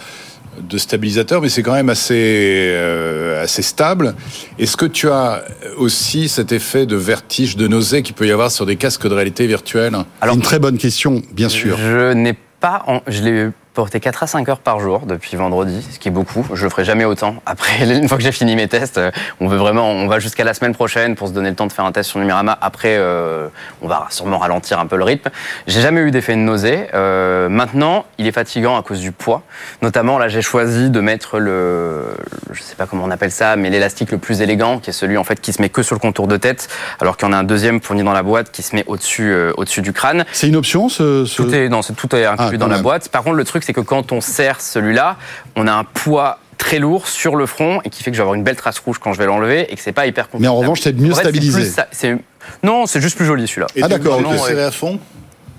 [0.61, 4.15] de stabilisateur, mais c'est quand même assez euh, assez stable.
[4.59, 5.45] Est-ce que tu as
[5.77, 9.15] aussi cet effet de vertige, de nausée qu'il peut y avoir sur des casques de
[9.15, 9.95] réalité virtuelle?
[10.21, 11.77] Alors- Une très bonne question, bien sûr.
[11.79, 15.87] Je n'ai pas, en- je l'ai porté 4 à 5 heures par jour depuis vendredi,
[15.93, 16.45] ce qui est beaucoup.
[16.55, 17.37] Je le ferai jamais autant.
[17.45, 20.45] Après, une fois que j'ai fini mes tests, euh, on veut vraiment, on va jusqu'à
[20.45, 22.57] la semaine prochaine pour se donner le temps de faire un test sur Numérama.
[22.63, 23.49] Après, euh,
[23.83, 25.29] on va sûrement ralentir un peu le rythme.
[25.67, 26.87] J'ai jamais eu d'effet de nausée.
[26.95, 29.43] Euh, maintenant, il est fatigant à cause du poids.
[29.83, 32.17] Notamment, là, j'ai choisi de mettre le,
[32.53, 35.19] je sais pas comment on appelle ça, mais l'élastique le plus élégant, qui est celui
[35.19, 37.35] en fait qui se met que sur le contour de tête, alors qu'il y en
[37.35, 40.25] a un deuxième fourni dans la boîte qui se met au-dessus, euh, au-dessus du crâne.
[40.33, 42.77] C'est une option, ce, ce- Tout est, non, c'est- tout est inclus Ah, dans la
[42.77, 42.83] même.
[42.83, 43.11] boîte.
[43.11, 45.17] Par contre, le truc, c'est que quand on serre celui-là,
[45.57, 48.23] on a un poids très lourd sur le front et qui fait que je vais
[48.23, 50.47] avoir une belle trace rouge quand je vais l'enlever et que c'est pas hyper Mais
[50.47, 50.61] en confortable.
[50.63, 51.61] revanche, c'est mieux En fait, stabilisé.
[51.63, 52.17] plus ça- c'est-
[52.63, 53.67] Non, c'est juste plus joli celui-là.
[53.83, 54.39] Ah, d'accord, ouais.
[54.39, 55.01] serré à fond?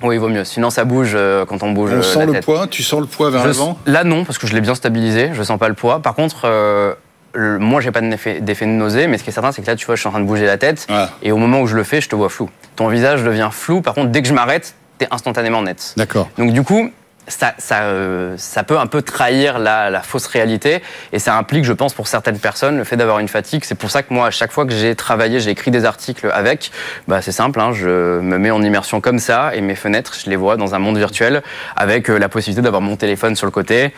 [0.03, 0.45] Oui, il vaut mieux.
[0.45, 1.91] Sinon, ça bouge euh, quand on bouge.
[1.93, 2.45] On euh, sent la le tête.
[2.45, 3.77] poids Tu sens le poids vers l'avant?
[3.85, 5.31] Là, non, parce que je l'ai bien stabilisé.
[5.33, 6.01] Je sens pas le poids.
[6.01, 6.93] Par contre, euh,
[7.33, 9.67] le- moi, j'ai pas d'effet d'effet de nausée, mais ce qui est certain, c'est que
[9.67, 10.85] là, tu vois, je suis en train de bouger la tête.
[10.89, 11.09] Ah.
[11.23, 12.49] Et au moment où je le fais, je te vois flou.
[12.75, 13.81] Ton visage devient flou.
[13.81, 15.93] Par contre, dès que je m'arrête, t'es instantanément net.
[15.97, 16.29] D'accord.
[16.37, 16.91] Donc du coup,
[17.27, 21.63] ça, ça, euh, ça peut un peu trahir la, la fausse réalité et ça implique,
[21.63, 23.63] je pense, pour certaines personnes, le fait d'avoir une fatigue.
[23.63, 26.29] C'est pour ça que moi, à chaque fois que j'ai travaillé, j'ai écrit des articles
[26.33, 26.71] avec,
[27.07, 30.29] bah, c'est simple, hein, je me mets en immersion comme ça et mes fenêtres, je
[30.29, 31.43] les vois dans un monde virtuel
[31.75, 33.93] avec euh, la possibilité d'avoir mon téléphone sur le côté,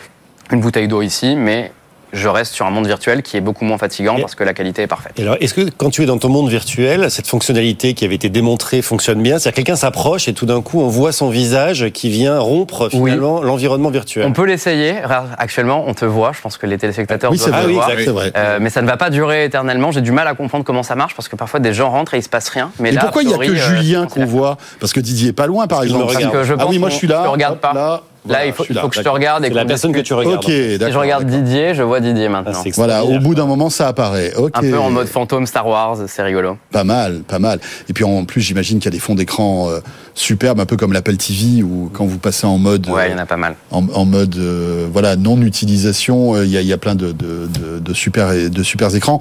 [0.51, 1.71] une bouteille d'eau ici, mais
[2.13, 4.53] je reste sur un monde virtuel qui est beaucoup moins fatigant Et- parce que la
[4.53, 5.13] qualité est parfaite.
[5.17, 8.15] Et alors, est-ce que quand tu es dans ton monde virtuel, cette fonctionnalité qui avait
[8.15, 9.37] été démontrée fonctionne bien?
[9.39, 12.89] C'est-à-dire que quelqu'un s'approche et tout d'un coup, on voit son visage qui vient rompre
[12.93, 13.11] Oui.
[13.11, 14.25] finalement l'environnement virtuel.
[14.25, 14.95] On peut l'essayer.
[15.37, 16.31] Actuellement, on te voit.
[16.33, 17.63] Je pense que les téléspectateurs Oui, doivent vrai.
[17.67, 17.89] le voir.
[17.97, 18.31] c'est vrai.
[18.35, 19.91] Euh, mais ça ne va pas durer éternellement.
[19.91, 22.17] J'ai du mal à comprendre comment ça marche parce que parfois des gens rentrent et
[22.17, 22.71] il se passe rien.
[22.79, 24.57] Mais Et là, pourquoi il n'y a que euh, Julien qu'on voit?
[24.79, 26.05] Parce que Didier est pas loin, par Parce exemple.
[26.13, 26.33] regarde.
[26.33, 27.21] que je ah oui, moi je suis là.
[27.25, 27.73] je regarde hop, pas.
[27.73, 29.93] Là, Là, il faut, il là, faut que je te regarde et C'est la personne
[29.93, 30.43] que tu regardes.
[30.43, 30.87] Ok, d'accord.
[30.87, 31.25] Si je regarde.
[31.25, 32.63] Didier, je vois Didier Ah, maintenant.
[32.75, 34.33] Voilà, au bout d'un moment, ça apparaît.
[34.35, 34.51] Ok.
[34.55, 36.57] un peu en mode fantôme Star Wars, c'est rigolo.
[36.71, 37.59] Pas mal, pas mal.
[37.89, 39.79] Et puis en plus, j'imagine qu'il y a des fonds d'écran euh,
[40.15, 43.11] superbes, un peu comme l'Apple TV, où quand vous passez en mode, Ouais, euh, il
[43.11, 43.55] y en a pas mal.
[43.71, 46.95] en, en mode, euh, voilà, non utilisation, euh, il y, a, il y a plein
[46.95, 49.19] de, de, de, de super, de super écrans.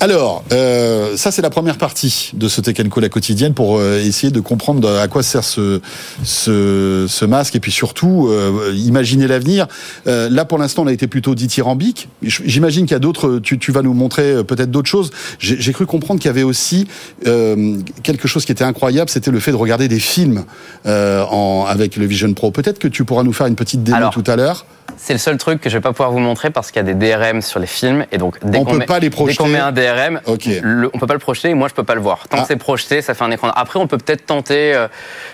[0.00, 3.98] Alors, euh, ça c'est la première partie de ce Tech Co la quotidienne pour euh,
[4.00, 5.80] essayer de comprendre à quoi sert ce,
[6.22, 9.66] ce, ce masque et puis surtout euh, imaginer l'avenir.
[10.06, 12.08] Euh, là, pour l'instant, on a été plutôt dithyrambique.
[12.22, 13.38] J'imagine qu'il y a d'autres.
[13.42, 15.10] Tu, tu vas nous montrer euh, peut-être d'autres choses.
[15.38, 16.86] J'ai cru comprendre qu'il y avait aussi
[17.26, 20.44] euh, quelque chose qui était incroyable, c'était le fait de regarder des films
[20.86, 22.50] en, avec le Vision Pro.
[22.50, 24.66] Peut-être que tu pourras nous faire une petite démo Alors, tout à l'heure.
[24.96, 26.92] C'est le seul truc que je vais pas pouvoir vous montrer parce qu'il y a
[26.92, 29.48] des DRM sur les films et donc dès qu'on met, pas les dès qu'on projeter.
[29.48, 30.48] met un DRM, Ok.
[30.62, 32.28] le- on peut pas le projeter et moi je peux pas le voir.
[32.28, 32.42] Tant Ah.
[32.42, 33.50] que c'est projeté, ça fait un écran.
[33.56, 34.72] Après, on peut peut-être tenter.
[34.74, 34.86] euh,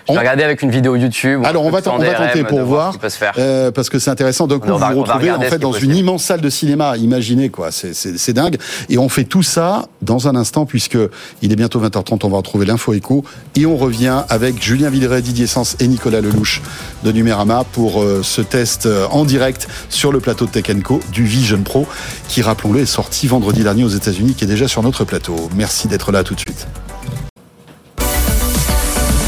[0.07, 1.41] je On- vais regarder avec une vidéo YouTube.
[1.43, 3.33] ou Alors on va, on tenter pour voir, ce qui peut se faire.
[3.39, 4.47] euh, parce que c'est intéressant.
[4.47, 6.97] D'un coup, On vous va- vous retrouvez en fait dans une immense salle de cinéma.
[6.97, 8.57] Imaginez quoi, c'est- c'est c'est dingue.
[8.89, 10.99] Et on fait tout ça dans un instant puisque
[11.43, 12.25] il est bientôt 20h30.
[12.25, 13.25] On va retrouver l'info écho
[13.57, 16.63] et on revient avec Julien Villeray, Didier Sens et Nicolas Lelouch
[17.05, 21.01] de Numérama pour euh, ce test euh, en direct sur le plateau de Tech Co
[21.13, 21.87] du Vision Pro
[22.29, 25.35] qui, rappelons-le, est sorti vendredi dernier aux États-Unis, qui est déjà sur notre plateau.
[25.57, 26.67] Merci d'être là tout de suite.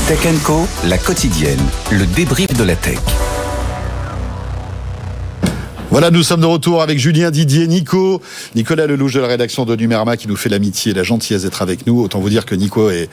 [0.09, 1.59] Tech Co, la quotidienne,
[1.91, 2.99] le débrief de la tech.
[5.93, 8.23] Voilà, nous sommes de retour avec Julien Didier, Nico,
[8.55, 11.61] Nicolas Lelouch de la rédaction de Numérama qui nous fait l'amitié et la gentillesse d'être
[11.61, 12.01] avec nous.
[12.01, 13.11] Autant vous dire que Nico est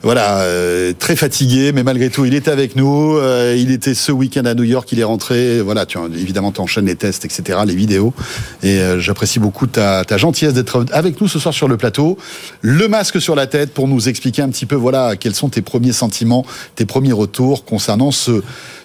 [0.00, 3.18] voilà euh, très fatigué, mais malgré tout, il est avec nous.
[3.18, 5.60] Euh, il était ce week-end à New York, il est rentré.
[5.60, 8.14] Voilà, tu évidemment tu enchaînes les tests, etc., les vidéos.
[8.62, 12.16] Et euh, j'apprécie beaucoup ta, ta gentillesse d'être avec nous ce soir sur le plateau.
[12.62, 15.60] Le masque sur la tête pour nous expliquer un petit peu voilà quels sont tes
[15.60, 18.42] premiers sentiments, tes premiers retours concernant ce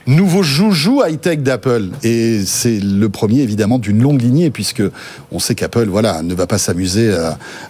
[0.07, 1.89] nouveau joujou high-tech d'Apple.
[2.03, 4.83] Et c'est le premier, évidemment, d'une longue lignée, puisque
[5.31, 7.13] on sait qu'Apple, voilà, ne va pas s'amuser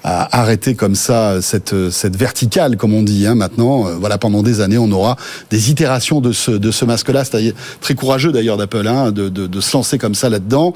[0.04, 3.88] à, arrêter comme ça cette, cette verticale, comme on dit, hein, maintenant.
[3.88, 5.18] Euh, Voilà, pendant des années, on aura
[5.50, 7.24] des itérations de ce, de ce masque-là.
[7.26, 10.74] C'est très courageux, d'ailleurs, d'Apple, hein, de, de, de se lancer comme ça là-dedans.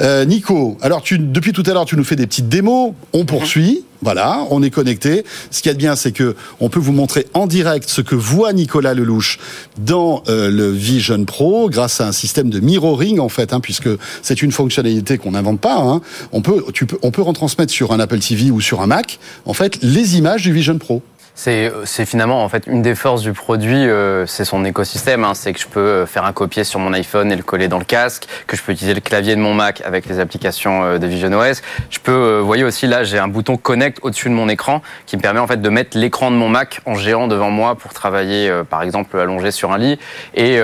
[0.00, 2.92] Euh, Nico, alors tu, depuis tout à l'heure, tu nous fais des petites démos.
[3.12, 3.84] On poursuit.
[4.02, 5.24] Voilà, on est connecté.
[5.50, 8.02] Ce qu'il y a de bien, c'est que on peut vous montrer en direct ce
[8.02, 9.38] que voit Nicolas Lelouch
[9.78, 13.88] dans euh, le Vision Pro grâce à un système de mirroring en fait, hein, puisque
[14.22, 15.78] c'est une fonctionnalité qu'on n'invente pas.
[15.78, 16.02] Hein.
[16.32, 19.18] On peut, tu peux, on peut retransmettre sur un Apple TV ou sur un Mac
[19.46, 21.02] en fait les images du Vision Pro.
[21.36, 25.22] C'est finalement en fait une des forces du produit, euh, c'est son écosystème.
[25.22, 27.68] Hein, c'est que je peux euh, faire un copier sur mon iPhone et le coller
[27.68, 30.82] dans le casque, que je peux utiliser le clavier de mon Mac avec les applications
[30.82, 31.60] euh, de Vision OS.
[31.90, 35.18] Je peux, euh, voyez aussi là, j'ai un bouton Connect au-dessus de mon écran qui
[35.18, 37.92] me permet en fait de mettre l'écran de mon Mac en géant devant moi pour
[37.92, 39.98] travailler, par exemple, allongé sur un lit.
[40.34, 40.58] Et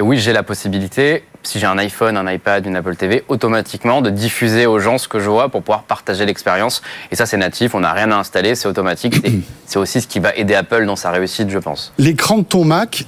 [0.00, 4.10] oui, j'ai la possibilité si j'ai un iPhone, un iPad, une Apple TV, automatiquement de
[4.10, 6.82] diffuser aux gens ce que je vois pour pouvoir partager l'expérience.
[7.10, 9.24] Et ça, c'est natif, on n'a rien à installer, c'est automatique.
[9.24, 11.92] Et c'est aussi ce qui va aider Apple dans sa réussite, je pense.
[11.98, 13.04] L'écran de ton Mac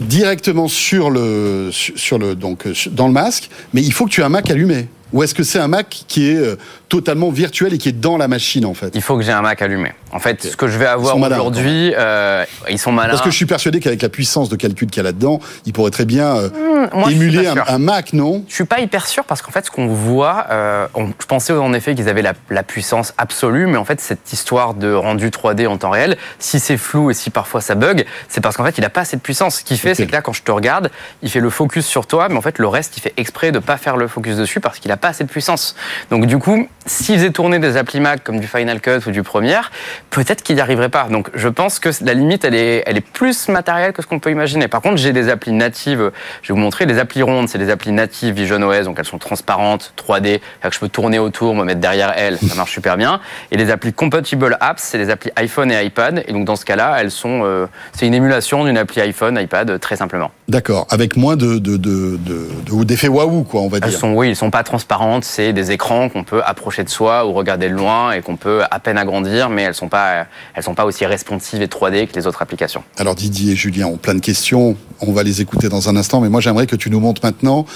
[0.00, 4.24] directement sur le sur le donc dans le masque, mais il faut que tu aies
[4.24, 4.88] un Mac allumé.
[5.12, 6.56] Ou est-ce que c'est un Mac qui est euh,
[6.88, 9.42] totalement virtuel et qui est dans la machine en fait Il faut que j'ai un
[9.42, 9.92] Mac allumé.
[10.12, 13.10] En fait, ce que je vais Ils avoir aujourd'hui, euh, ils sont malins.
[13.10, 15.72] Parce que je suis persuadé qu'avec la puissance de calcul qu'il y a là-dedans, il
[15.72, 16.48] pourrait très bien euh,
[16.92, 18.44] moi, suis émuler un, Mac, non?
[18.48, 21.52] Je suis pas hyper sûr parce qu'en fait, ce qu'on voit, euh, on- je pensais
[21.52, 25.30] en effet qu'ils avaient la, la puissance absolue, mais en fait, cette histoire de rendu
[25.30, 28.64] 3D en temps réel, si c'est flou et si parfois ça bug, c'est parce qu'en
[28.64, 29.56] fait, il a pas assez de puissance.
[29.56, 30.90] Ce qu'il fait, c'est que là, quand je te regarde,
[31.22, 33.58] il fait le focus sur toi, mais en fait, le reste, il fait exprès de
[33.58, 35.76] pas faire le focus dessus parce qu'il a n'a pas assez de puissance.
[36.10, 39.22] Donc du coup, s'ils faisaient tourner des applis Mac comme du Final Cut ou du
[39.22, 39.70] Premiere,
[40.10, 41.04] peut-être qu'il n'y arriverait pas.
[41.10, 44.18] Donc je pense que la limite, elle est, elle est plus matérielle que ce qu'on
[44.18, 44.68] peut imaginer.
[44.68, 46.10] Par contre, j'ai des applis natives,
[46.42, 49.04] je vais vous montrer, les applis rondes, c'est des applis natives Vision OS, donc elles
[49.04, 52.96] sont transparentes, 3D, que je peux tourner autour, me mettre derrière elles, ça marche super
[52.96, 53.20] bien.
[53.50, 56.64] Et les applis compatible apps, c'est les applis iPhone et iPad, et donc dans ce
[56.64, 60.30] cas-là, elles sont, euh, c'est une émulation d'une appli iPhone, iPad, très simplement.
[60.48, 63.88] D'accord, avec moins de, de, de, de, d'effets waouh, quoi, on va dire.
[63.88, 67.26] Elles sont, oui, ils sont pas transparentes, c'est des écrans qu'on peut approcher de soi
[67.26, 70.62] ou regarder de loin et qu'on peut à peine agrandir, mais elles sont pas, elles
[70.62, 72.82] sont pas aussi responsives et 3D que les autres applications.
[72.98, 76.20] Alors Didier et Julien ont plein de questions, on va les écouter dans un instant,
[76.20, 77.66] mais moi j'aimerais que tu nous montres maintenant,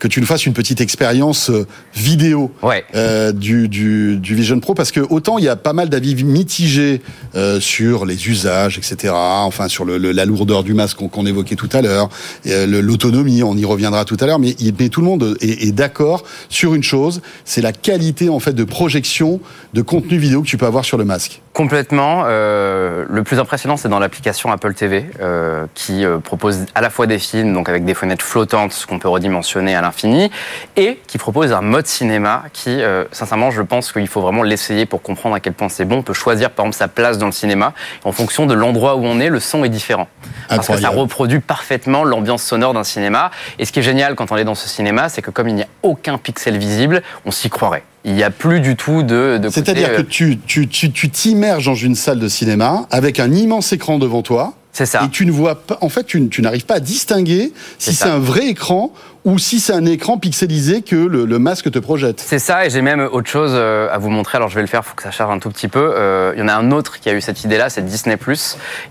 [0.00, 2.84] que tu nous fasses une petite expérience euh, vidéo ouais.
[2.94, 6.24] euh, du, du, du, Vision Pro, parce que autant il y a pas mal d'avis
[6.24, 7.02] mitigés
[7.36, 11.54] euh, sur les usages, etc., enfin sur le, le, la lourdeur du masque qu'on évoquait
[11.54, 12.08] tout à l'heure,
[12.46, 15.72] euh, l'autonomie, on y reviendra tout à l'heure, mais, mais, tout le monde est, est
[15.72, 19.40] d'accord sur une chose, c'est la qualité en fait de projection
[19.74, 21.42] de contenu vidéo que tu peux avoir sur le masque.
[21.52, 22.22] Complètement.
[22.26, 27.06] Euh, le plus impressionnant, c'est dans l'application Apple TV, euh, qui propose à la fois
[27.06, 30.30] des films, donc avec des fenêtres flottantes qu'on peut redimensionner à l'infini,
[30.76, 34.86] et qui propose un mode cinéma qui, euh, sincèrement, je pense qu'il faut vraiment l'essayer
[34.86, 35.98] pour comprendre à quel point c'est bon.
[35.98, 37.72] On peut choisir, par exemple, sa place dans le cinéma.
[38.04, 40.08] En fonction de l'endroit où on est, le son est différent.
[40.48, 40.86] Parce Incroyable.
[40.86, 43.30] que ça reproduit parfaitement l'ambiance sonore d'un cinéma.
[43.58, 45.54] Et ce qui est génial quand on est dans ce cinéma, c'est que comme il
[45.54, 47.82] n'y a aucun pixel visible, on s'y croirait.
[48.04, 49.38] Il n'y a plus du tout de.
[49.38, 53.72] de C'est-à-dire que tu t'immerges tu, tu, dans une salle de cinéma avec un immense
[53.72, 54.54] écran devant toi.
[54.72, 55.02] C'est ça.
[55.04, 58.08] Et tu ne vois pas, en fait, tu, tu n'arrives pas à distinguer si c'est
[58.08, 58.92] un vrai écran
[59.24, 62.20] ou si c'est un écran pixelisé que le, masque te projette.
[62.20, 64.36] C'est ça, et j'ai même autre chose euh, à vous montrer.
[64.36, 65.92] Alors je vais le faire, il faut que ça charge un tout petit peu.
[65.94, 68.18] Euh, il y en a un autre qui a eu cette idée-là, c'est Disney+.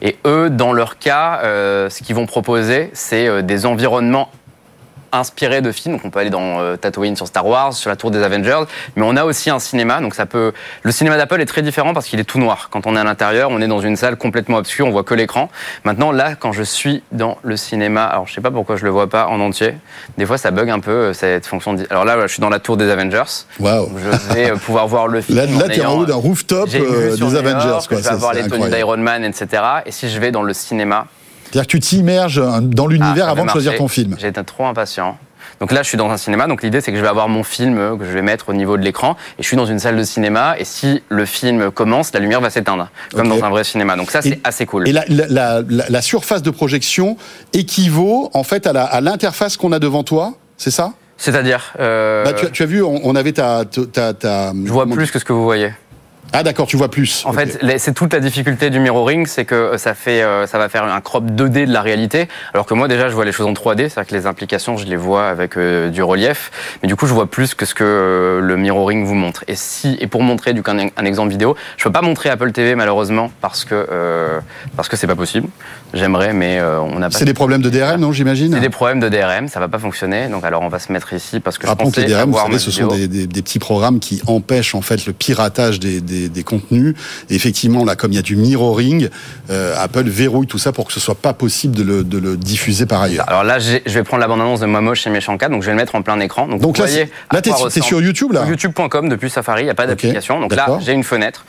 [0.02, 4.30] Et eux, dans leur cas, euh, ce qu'ils vont proposer, c'est des environnements
[5.12, 5.95] inspiré de films.
[5.95, 8.63] Donc on peut aller dans euh, Tatooine sur Star Wars, sur la tour des Avengers,
[8.95, 10.02] mais on a aussi un cinéma.
[10.02, 10.54] Donc ça peut.
[10.84, 12.69] Le cinéma d'Apple est très différent parce qu'il est tout noir.
[12.72, 15.13] Quand on est à l'intérieur, on est dans une salle complètement obscure, on voit que
[15.13, 15.50] l'écran.
[15.84, 18.89] Maintenant là, quand je suis dans le cinéma, alors je sais pas pourquoi je le
[18.89, 19.76] vois pas en entier.
[20.17, 21.74] Des fois ça bug un peu euh, cette fonction.
[21.74, 21.86] De...
[21.89, 23.24] Alors là, je suis dans la tour des Avengers.
[23.60, 23.91] Wow.
[23.98, 25.38] Je vais euh, pouvoir voir le film.
[25.38, 27.88] Là, là tu es en haut d'un rooftop euh, des Avengers.
[27.88, 27.98] Quoi.
[27.98, 29.63] Je vais avoir les tenues d'Iron Man, etc.
[29.86, 31.08] Et si je vais dans le cinéma.
[31.51, 34.15] C'est-à-dire que tu t'immerges dans l'univers ah, avant de choisir ton film.
[34.19, 35.17] J'étais trop impatient.
[35.59, 36.47] Donc là, je suis dans un cinéma.
[36.47, 38.77] Donc l'idée, c'est que je vais avoir mon film que je vais mettre au niveau
[38.77, 39.17] de l'écran.
[39.38, 40.55] Et je suis dans une salle de cinéma.
[40.57, 43.39] Et si le film commence, la lumière va s'éteindre, comme okay.
[43.39, 43.95] dans un vrai cinéma.
[43.95, 44.88] Donc ça, c'est assez cool.
[44.88, 47.17] Et la, la, la, la, surface de projection
[47.53, 50.93] équivaut en fait à l'interface qu'on a devant toi, c'est ça?
[51.17, 52.23] C'est-à-dire euh...
[52.23, 55.12] bah, tu, as, tu, as vu, on, on avait ta, ta, ta, Je vois plus
[55.12, 55.71] que ce que vous voyez.
[56.34, 57.26] Ah d'accord, tu vois plus.
[57.26, 57.48] En okay.
[57.48, 60.84] fait, c'est toute la difficulté du mirroring, c'est que ça fait, euh, ça va faire
[60.84, 63.54] un crop 2D de la réalité, alors que moi déjà je vois les choses en
[63.54, 67.08] 3D, c'est-à-dire que les implications je les vois avec euh, du relief, mais du coup
[67.08, 69.44] je vois plus que ce que euh, le mirroring vous montre.
[69.48, 72.30] Et si, et pour montrer du coup un, un, exemple vidéo, je peux pas montrer
[72.30, 74.39] Apple TV malheureusement parce que euh,
[74.76, 75.48] parce que c'est pas possible.
[75.94, 77.18] J'aimerais, mais euh, on n'a pas.
[77.18, 78.54] C'est des problèmes de DRM, non j'imagine.
[78.54, 80.28] C'est des problèmes de DRM, ça va pas fonctionner.
[80.28, 82.60] Donc alors on va se mettre ici parce que je pensais les DRM, vous savez,
[82.60, 86.18] ce sont des, des, des, petits programmes qui empêchent en fait le piratage des, des,
[86.27, 86.95] des contenus.
[87.29, 89.10] Et effectivement, là, comme il y a du mirroring,
[89.49, 92.36] euh, Apple verrouille tout ça pour que ce soit pas possible de le, de le
[92.36, 93.25] diffuser par ailleurs.
[93.27, 95.67] Alors là, je vais prendre la bande-annonce de Moi Moche et Méchant 4, donc je
[95.67, 96.47] vais le mettre en plein écran.
[96.47, 99.71] Donc, donc vous là, voyez là t'es sur YouTube là YouTube.com depuis Safari, il n'y
[99.71, 100.36] a pas d'application.
[100.39, 101.45] Okay, donc là, j'ai une fenêtre.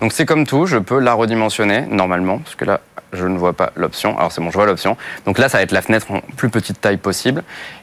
[0.00, 2.80] Donc c'est comme tout, je peux la redimensionner normalement, parce que là,
[3.12, 4.16] je ne vois pas l'option.
[4.18, 4.96] Alors c'est bon, je vois l'option.
[5.26, 7.42] Donc là, ça va être la fenêtre en plus petite taille possible.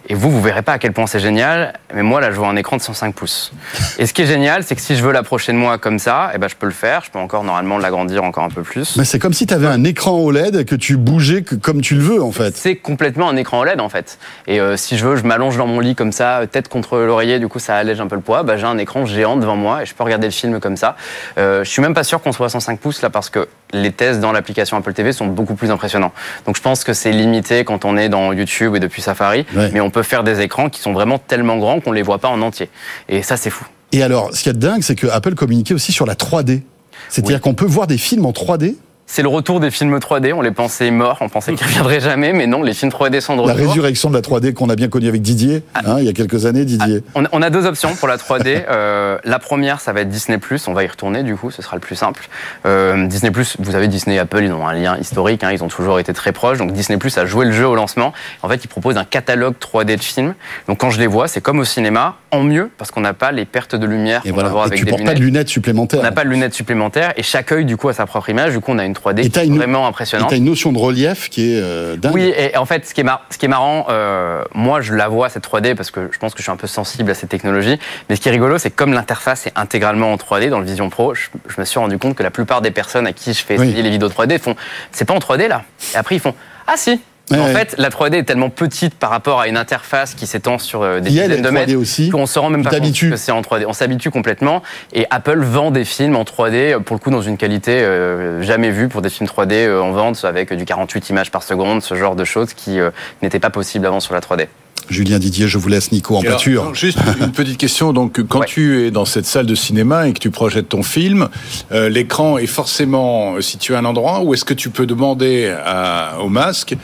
[0.09, 1.73] Et vous, vous verrez pas à quel point c'est génial.
[1.93, 3.51] Mais moi, là, je vois un écran de 105 pouces.
[3.99, 6.31] Et ce qui est génial, c'est que si je veux l'approcher de moi comme ça,
[6.33, 7.03] eh ben, je peux le faire.
[7.05, 8.95] Je peux encore normalement l'agrandir encore un peu plus.
[8.97, 12.01] Mais c'est comme si tu avais un écran OLED que tu bougeais comme tu le
[12.01, 12.55] veux, en fait.
[12.55, 14.17] C'est complètement un écran OLED, en fait.
[14.47, 17.39] Et euh, si je veux, je m'allonge dans mon lit comme ça, tête contre l'oreiller.
[17.39, 18.43] Du coup, ça allège un peu le poids.
[18.43, 20.95] Bah, j'ai un écran géant devant moi et je peux regarder le film comme ça.
[21.37, 23.91] Euh, je suis même pas sûr qu'on soit à 105 pouces là parce que les
[23.91, 26.13] tests dans l'application Apple TV sont beaucoup plus impressionnants.
[26.45, 29.71] Donc je pense que c'est limité quand on est dans YouTube et depuis Safari, ouais.
[29.73, 32.29] mais on peut faire des écrans qui sont vraiment tellement grands qu'on les voit pas
[32.29, 32.69] en entier.
[33.09, 33.65] Et ça c'est fou.
[33.91, 36.61] Et alors, ce qui est dingue, c'est que Apple communiquait aussi sur la 3D.
[37.09, 37.41] C'est-à-dire oui.
[37.41, 38.75] qu'on peut voir des films en 3D
[39.09, 40.33] c'est le retour des films 3D.
[40.33, 43.37] On les pensait morts, on pensait qu'ils reviendraient jamais, mais non, les films 3D sont
[43.37, 43.57] de retour.
[43.57, 45.81] La résurrection de la 3D qu'on a bien connue avec Didier, ah.
[45.85, 47.03] hein, il y a quelques années, Didier.
[47.15, 47.21] Ah.
[47.31, 48.65] On, a deux options pour la 3D.
[48.69, 50.37] euh, la première, ça va être Disney+.
[50.67, 52.27] On va y retourner, du coup, ce sera le plus simple.
[52.65, 55.43] Euh, Disney+, vous savez, Disney et Apple, ils ont un lien historique.
[55.43, 56.57] Hein, ils ont toujours été très proches.
[56.57, 58.11] Donc Disney+, a joué le jeu au lancement.
[58.43, 60.35] En fait, ils proposent un catalogue 3D de films.
[60.67, 63.31] Donc quand je les vois, c'est comme au cinéma en mieux parce qu'on n'a pas
[63.31, 65.13] les pertes de lumière Et qu'on va avoir Et avec tu des portes lunettes.
[65.15, 65.99] pas de lunettes supplémentaires.
[65.99, 68.51] On n'a pas de lunettes supplémentaires et chaque œil du coup a sa propre image.
[68.53, 70.29] Du coup, on a une 3D Et t'as qui est une- vraiment Et impressionnante.
[70.29, 72.13] t'as une notion de relief qui est euh, dingue.
[72.13, 74.93] Oui, et en fait, ce qui est, mar- ce qui est marrant, euh, moi je
[74.93, 77.13] la vois cette 3D parce que je pense que je suis un peu sensible à
[77.13, 77.79] cette technologie.
[78.09, 80.65] Mais ce qui est rigolo, c'est que comme l'interface est intégralement en 3D dans le
[80.65, 83.33] Vision Pro, je, je me suis rendu compte que la plupart des personnes à qui
[83.33, 83.67] je fais Oui.
[83.69, 84.55] essayer les vidéos 3D font
[84.91, 85.63] c'est pas en 3D là.
[85.93, 86.33] Et après ils font
[86.67, 86.99] ah si.
[87.29, 87.53] Ouais, en ouais.
[87.53, 91.01] fait, la 3D est tellement petite par rapport à une interface qui s'étend sur euh,
[91.01, 92.09] des dizaines de 3D mètres aussi.
[92.09, 93.65] qu'on se rend même pas compte que c'est en 3D.
[93.67, 94.63] On s'habitue complètement
[94.93, 98.41] et Apple vend des films en 3D euh, pour le coup dans une qualité euh,
[98.43, 101.81] jamais vue pour des films 3D euh, en vente avec du 48 images par seconde,
[101.83, 104.47] ce genre de choses qui euh, n'étaient pas possibles avant sur la 3D.
[104.89, 107.91] Julien Didier, je vous laisse Nico en alors, non, juste une petite question.
[107.91, 108.45] Donc, quand Ouais.
[108.45, 111.27] tu es dans cette salle de cinéma et que tu projettes ton film,
[111.73, 116.19] euh, l'écran est forcément situé à un endroit ou est-ce que tu peux demander à-
[116.21, 116.77] au masque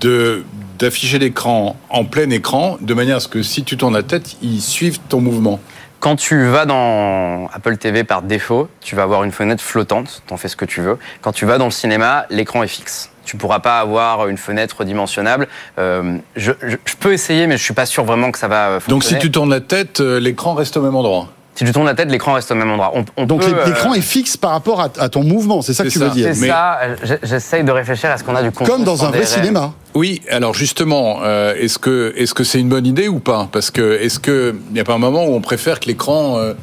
[0.00, 0.44] de
[0.78, 4.36] d'afficher l'écran en plein écran de manière à ce que si tu tournes la tête,
[4.42, 5.60] il suive ton mouvement
[5.98, 10.38] Quand tu vas dans Apple TV par défaut, tu vas avoir une fenêtre flottante, t'en
[10.38, 10.96] fais ce que tu veux.
[11.20, 13.10] Quand tu vas dans le cinéma, l'écran est fixe.
[13.26, 15.46] Tu pourras pas avoir une fenêtre dimensionnable.
[15.78, 18.68] Euh, je, je- je peux essayer, mais je suis pas sûr vraiment que ça va
[18.70, 19.20] euh, Donc, si fonctionner.
[19.20, 21.28] tu tournes la tête, euh, l'écran reste au même endroit.
[21.60, 22.92] Si tu tournes la tête, l'écran reste au même endroit.
[22.94, 25.84] On, on Donc euh, l'écran est fixe par rapport à, à ton mouvement, c'est ça
[25.84, 28.34] que C'est tu veux dire C'est Mais- ça, euh, j'essaye de réfléchir à ce qu'on
[28.34, 29.74] a du contenu Comme dans un vrai cinéma.
[29.92, 33.46] Oui, alors justement, euh, est-ce que est-ce que c'est une bonne idée ou pas?
[33.52, 36.38] Parce que est-ce que il n'y a pas un moment où on préfère que l'écran,
[36.38, 36.54] euh,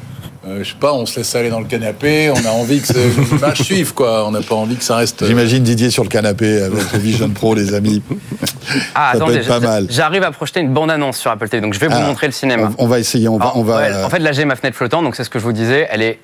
[0.46, 2.92] euh, je sais pas, on se laisse aller dans le canapé, on a envie que
[3.34, 5.22] l'image suive quoi, on n'a pas envie que ça reste.
[5.22, 8.02] euh, J'imagine Didier sur le canapé avec le Vision Pro, les amis.
[8.94, 9.86] Ah, Ça peut attendez, être pas mal.
[9.90, 12.32] j'arrive à projeter une bande-annonce sur Apple TV, donc je vais vous Ah, montrer le
[12.32, 12.70] cinéma.
[12.78, 13.44] On, on va essayer, on va.
[13.46, 15.30] Alors, on va ouais, euh, En fait, là, j'ai ma fenêtre flottante, donc c'est ce
[15.30, 16.20] que je vous disais, elle est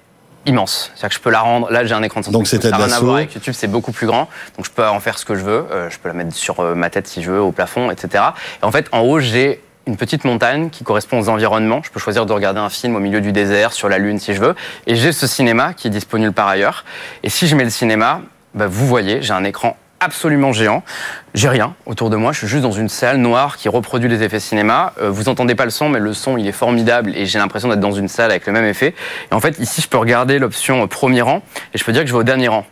[0.46, 0.90] immense.
[0.94, 1.70] C'est-à-dire que je peux la rendre.
[1.70, 3.16] Là, j'ai un écran de 105 Donc, c'était pouces, ça de n'a rien à voir
[3.16, 4.28] avec YouTube, c'est beaucoup plus grand.
[4.56, 5.64] Donc, je peux en faire ce que je veux.
[5.72, 8.22] Euh, je peux la mettre sur ma tête si je veux, au plafond, etc.
[8.62, 11.82] Et en fait, en haut, j'ai une petite montagne qui correspond aux environnements.
[11.82, 14.34] Je peux choisir de regarder un film au milieu du désert, sur la Lune, si
[14.34, 14.54] je veux.
[14.86, 16.84] Et j'ai ce cinéma qui est disponible par ailleurs.
[17.22, 18.20] Et si je mets le cinéma,
[18.54, 20.82] bah, vous voyez, j'ai un écran absolument géant.
[21.32, 24.22] J'ai rien autour de moi, je suis juste dans une salle noire qui reproduit les
[24.22, 24.92] effets cinéma.
[25.00, 27.68] Euh, vous entendez pas le son, mais le son il est formidable et j'ai l'impression
[27.68, 28.94] d'être dans une salle avec le même effet.
[29.30, 32.08] Et en fait, ici, je peux regarder l'option premier rang et je peux dire que
[32.08, 32.66] je vais au dernier rang.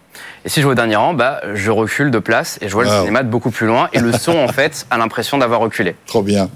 [0.45, 2.85] Et si je vais au dernier rang, bah, je recule de place et je vois
[2.85, 3.89] le cinéma de beaucoup plus loin.
[3.93, 5.95] Et le son, en fait, a l'impression d'avoir reculé.
[6.07, 6.49] Trop bien.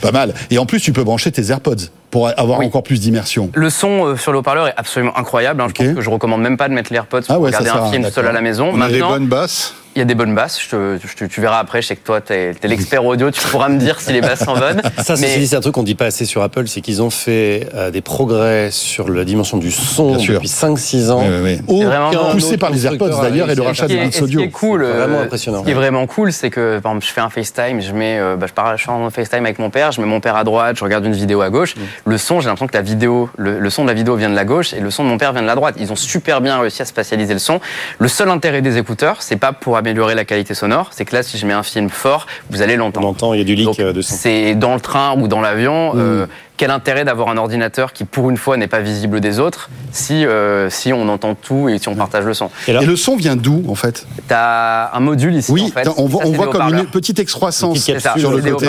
[0.00, 0.34] Pas mal.
[0.50, 2.66] Et en plus, tu peux brancher tes AirPods pour avoir Oui.
[2.66, 3.50] encore plus d'immersion.
[3.54, 5.60] Le son euh, sur le haut-parleur est absolument incroyable.
[5.62, 5.66] hein.
[5.68, 5.76] Ok.
[5.80, 7.70] Je pense que je recommande même pas de mettre les AirPods pour Ah ouais, regarder
[7.70, 8.70] un film seul à la maison.
[8.72, 9.74] on a des Maintenant, bonnes basses.
[9.94, 10.60] Il y a des bonnes basses.
[10.62, 11.82] Je te- je te- tu verras après.
[11.82, 13.30] Je sais que toi, tu es, l'expert audio.
[13.30, 14.80] Tu pourras me dire si les basses sont bonnes.
[15.02, 17.68] Ça, Mais- c'est un truc qu'on dit pas assez sur Apple, c'est qu'ils ont fait
[17.74, 21.22] euh, des progrès sur la dimension du son depuis 5-6 ans.
[21.22, 21.96] Oui, oui, oui.
[22.32, 24.40] Poussé par les AirPods, a d'ailleurs, et le rachat de Beats et ce qui Audio.
[24.42, 25.58] est cool, C'est vraiment euh, impressionnant.
[25.60, 28.18] Ce qui est vraiment cool, c'est que par exemple, je fais un FaceTime, je mets,
[28.18, 30.76] euh, bah, je parle, en FaceTime avec mon père, je mets mon père à droite,
[30.78, 31.74] je regarde une vidéo à gauche.
[32.06, 34.34] Le son, j'ai l'impression que la vidéo, le, le son de la vidéo vient de
[34.34, 35.74] la gauche et le son de mon père vient de la droite.
[35.78, 37.60] Ils ont super bien réussi à spatialiser le son.
[37.98, 41.22] Le seul intérêt des écouteurs, c'est pas pour améliorer la qualité sonore, c'est que là,
[41.22, 43.08] si je mets un film fort, vous allez On l'entendre.
[43.08, 44.14] entend, il y a du leak Donc, euh, de son.
[44.14, 45.92] C'est dans le train ou dans l'avion.
[45.96, 46.26] euh,
[46.58, 50.24] quel intérêt d'avoir un ordinateur qui, pour une fois, n'est pas visible des autres si,
[50.24, 53.16] euh, si on entend tout et si on partage le son Et Et le son
[53.16, 54.06] vient d'où, en fait?
[54.28, 55.50] T'as un module ici.
[55.50, 55.88] Oui, en fait.
[55.96, 58.66] on voit, Ça, on c'est voit comme une petite excroissance Petite capsule, sur le côté.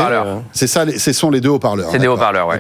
[0.53, 1.89] C'est ça, ce sont les deux haut-parleurs.
[1.91, 2.59] C'est des haut-parleurs, ouais.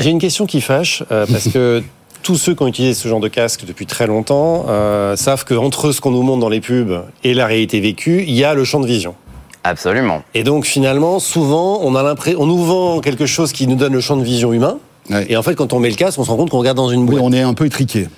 [0.00, 1.82] J'ai une question qui fâche, euh, parce que
[2.26, 5.92] tous ceux qui ont utilisé ce genre de casque depuis très longtemps euh, savent qu'entre
[5.92, 8.64] ce qu'on nous montre dans les pubs et la réalité vécue, il y a le
[8.64, 9.14] champ de vision.
[9.62, 10.22] Absolument.
[10.34, 13.92] Et donc finalement, souvent, on a l'impression, on nous vend quelque chose qui nous donne
[13.92, 14.78] le champ de vision humain.
[15.08, 15.24] Ouais.
[15.28, 16.90] Et en fait, quand on met le casque, on se rend compte qu'on regarde dans
[16.90, 17.22] une Oui, boîte.
[17.22, 18.08] on est un peu étriqué.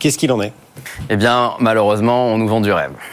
[0.00, 0.52] Qu'est-ce qu'il en est?
[1.10, 2.90] Eh bien, malheureusement, on nous vend du rêve.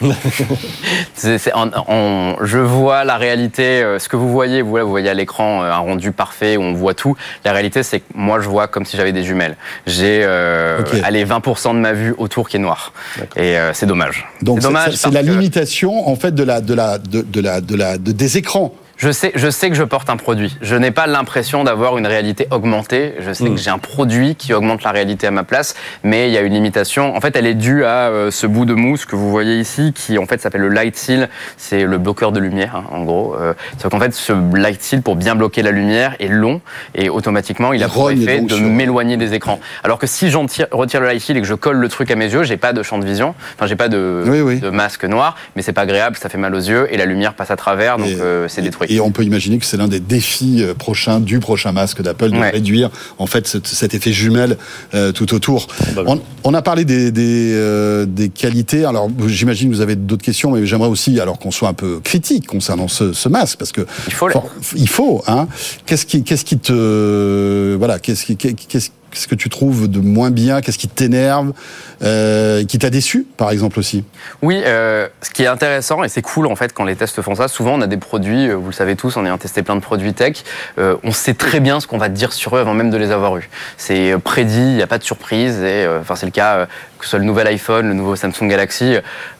[1.54, 5.08] On- on- je vois la réalité, euh, ce que vous voyez, vous, là, vous voyez
[5.10, 7.16] à l'écran euh, un rendu parfait où on voit tout.
[7.44, 9.56] La réalité, c'est que moi, je vois comme si j'avais des jumelles.
[9.86, 10.96] J'ai euh, Ok.
[11.04, 12.92] allez, 20% de ma vue autour qui est noir.
[13.36, 14.26] Et euh, c'est dommage.
[14.42, 14.60] Donc
[14.94, 18.12] c'est la limitation en fait de la de la de, de la de la de-
[18.12, 18.72] des écrans.
[18.98, 20.56] Je sais, je sais que je porte un produit.
[20.60, 23.14] Je n'ai pas l'impression d'avoir une réalité augmentée.
[23.20, 26.34] Je sais que j'ai un produit qui augmente la réalité à ma place, mais il
[26.34, 27.14] y a une limitation.
[27.16, 29.92] En fait, elle est due à euh, ce bout de mousse que vous voyez ici,
[29.94, 31.28] qui en fait s'appelle le light seal.
[31.56, 33.36] C'est le bloqueur de lumière, hein, en gros.
[33.40, 36.60] Euh, Sauf qu'en fait, ce light seal, pour bien bloquer la lumière, est long
[36.96, 39.60] et automatiquement, il a pour effet de m'éloigner des écrans.
[39.84, 42.10] Alors que si j'en tire- retire le light seal et que je colle le truc
[42.10, 43.36] à mes yeux, j'ai pas de champ de vision.
[43.54, 44.58] Enfin, j'ai pas de, Oui, oui.
[44.58, 47.34] de masque noir, mais c'est pas agréable, ça fait mal aux yeux et la lumière
[47.34, 48.87] passe à travers, donc euh, c'est détruit.
[48.88, 52.30] Et on peut imaginer que c'est l'un des défis euh, prochains du prochain masque d'Apple
[52.30, 52.50] de Ouais.
[52.50, 54.56] réduire en fait cet, cet effet jumelle
[54.94, 55.66] euh, tout autour.
[55.94, 58.84] Bah On, on a parlé des des, euh, des qualités.
[58.84, 62.00] Alors j'imagine que vous avez d'autres questions, mais j'aimerais aussi alors qu'on soit un peu
[62.02, 64.26] critique concernant ce, ce masque parce que faut
[64.76, 65.46] il faut hein.
[65.86, 70.30] Qu'est-ce qui qu'est-ce qui te voilà qu'est-ce qui qu'est-ce qu'est-ce que tu trouves de moins
[70.30, 70.60] bien?
[70.60, 71.52] Qu'est-ce qui t'énerve
[72.02, 74.04] euh, Qui t'a déçu, par exemple aussi?
[74.42, 77.34] Oui, euh, ce qui est intéressant et c'est cool en fait quand les tests font
[77.34, 77.48] ça.
[77.48, 79.80] Souvent, on a des produits, euh, vous le savez tous, en ayant testé plein de
[79.80, 80.44] produits tech,
[80.78, 83.36] on sait très bien ce qu'on va dire sur eux avant même de les avoir
[83.36, 83.48] eus.
[83.76, 85.62] C'est prédit, il n'y a pas de surprise.
[85.62, 86.66] Et enfin, c'est le cas
[86.98, 88.96] que ce soit le nouvel iPhone, le nouveau Samsung Galaxy.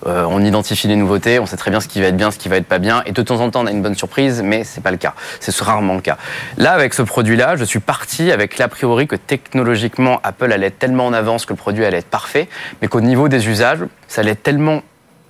[0.07, 2.39] euh, on identifie les nouveautés, on sait très bien ce qui va être bien, ce
[2.39, 3.03] qui va être pas bien.
[3.07, 5.15] Et de temps en temps, on a une bonne surprise, mais c'est pas le cas.
[5.41, 6.17] C'est rarement le cas.
[6.57, 10.79] Là, avec ce produit-là, je suis parti avec l'a priori que technologiquement, Apple allait être
[10.79, 12.49] tellement en avance que le produit allait être parfait,
[12.81, 14.83] mais qu'au niveau des usages, ça allait être tellement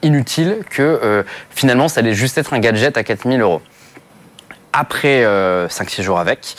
[0.03, 3.63] inutile que euh, finalement ça allait juste être un gadget à 4000 euros.
[4.81, 6.55] Après euh, 5-6 jours avec,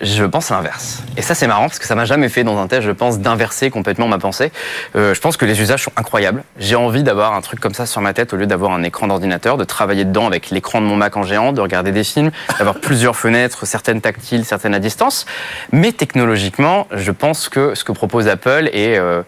[0.00, 1.04] je pense à l'inverse.
[1.16, 3.20] Et ça c'est marrant parce que ça m'a jamais fait dans un test, je pense,
[3.20, 4.50] d'inverser complètement ma pensée.
[4.96, 6.42] Euh, je pense que les usages sont incroyables.
[6.58, 9.06] J'ai envie d'avoir un truc comme ça sur ma tête au lieu d'avoir un écran
[9.06, 12.32] d'ordinateur, de travailler dedans avec l'écran de mon Mac en géant, de regarder des films,
[12.58, 15.24] d'avoir plusieurs fenêtres, certaines tactiles, certaines à distance.
[15.70, 18.98] Mais technologiquement, je pense que ce que propose Apple est...
[18.98, 19.22] euh,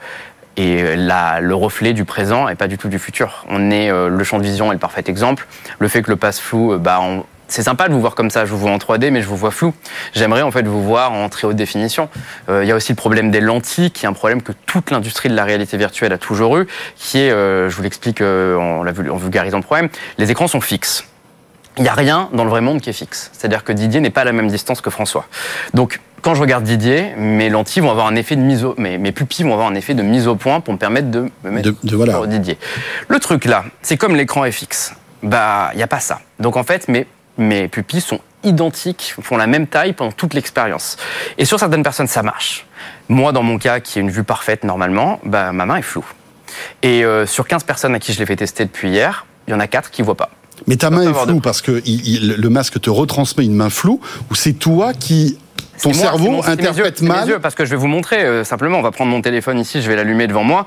[0.58, 3.44] le reflet du présent et pas du tout du futur.
[3.48, 5.46] On est euh, le champ de vision est le parfait exemple.
[5.78, 8.30] Le fait que le passe flou, euh, bah, on- c'est sympa de vous voir comme
[8.30, 8.44] ça.
[8.44, 9.74] Je vous vois en 3D, mais je vous vois flou.
[10.14, 12.08] J'aimerais en fait vous voir en très haute définition.
[12.48, 14.90] Euh, Il y a aussi le problème des lentilles, qui est un problème que toute
[14.90, 18.56] l'industrie de la réalité virtuelle a toujours eu, qui est, euh, je vous l'explique euh,
[18.56, 19.88] en, en vulgarisant le problème,
[20.18, 21.04] les écrans sont fixes.
[21.78, 23.30] Il n'y a rien dans le vrai monde qui est fixe.
[23.32, 25.24] C'est-à-dire que Didier n'est pas à la même distance que François.
[25.72, 28.98] Donc, quand je regarde Didier, mes lentilles vont avoir un effet de mise au, mes,
[28.98, 31.50] mes pupilles vont avoir un effet de mise au point pour me permettre de me
[31.50, 32.12] mettre De- de- voilà.
[32.12, 32.58] sur Didier.
[33.08, 34.94] Le truc là, c'est comme l'écran est fixe.
[35.22, 36.20] Bah, il n'y a pas ça.
[36.40, 37.06] Donc en fait, mes,
[37.38, 40.96] mes pupilles sont identiques, font la même taille pendant toute l'expérience.
[41.38, 42.66] Et sur certaines personnes, ça marche.
[43.08, 46.04] Moi, dans mon cas, qui est une vue parfaite normalement, bah, ma main est floue.
[46.82, 49.54] Et euh, sur 15 personnes à qui je l'ai fait tester depuis hier, il y
[49.54, 50.30] en a 4 qui voient pas.
[50.66, 53.54] Mais ta main est de floue parce que il- il- le masque te retransmet une
[53.54, 55.38] main floue ou c'est toi qui
[55.82, 57.76] ton moi, cerveau mon- c'est mes yeux, interprète mes mal yeux, parce que je vais
[57.76, 58.78] vous montrer euh, simplement.
[58.78, 60.66] On va prendre mon téléphone ici, je vais l'allumer devant moi.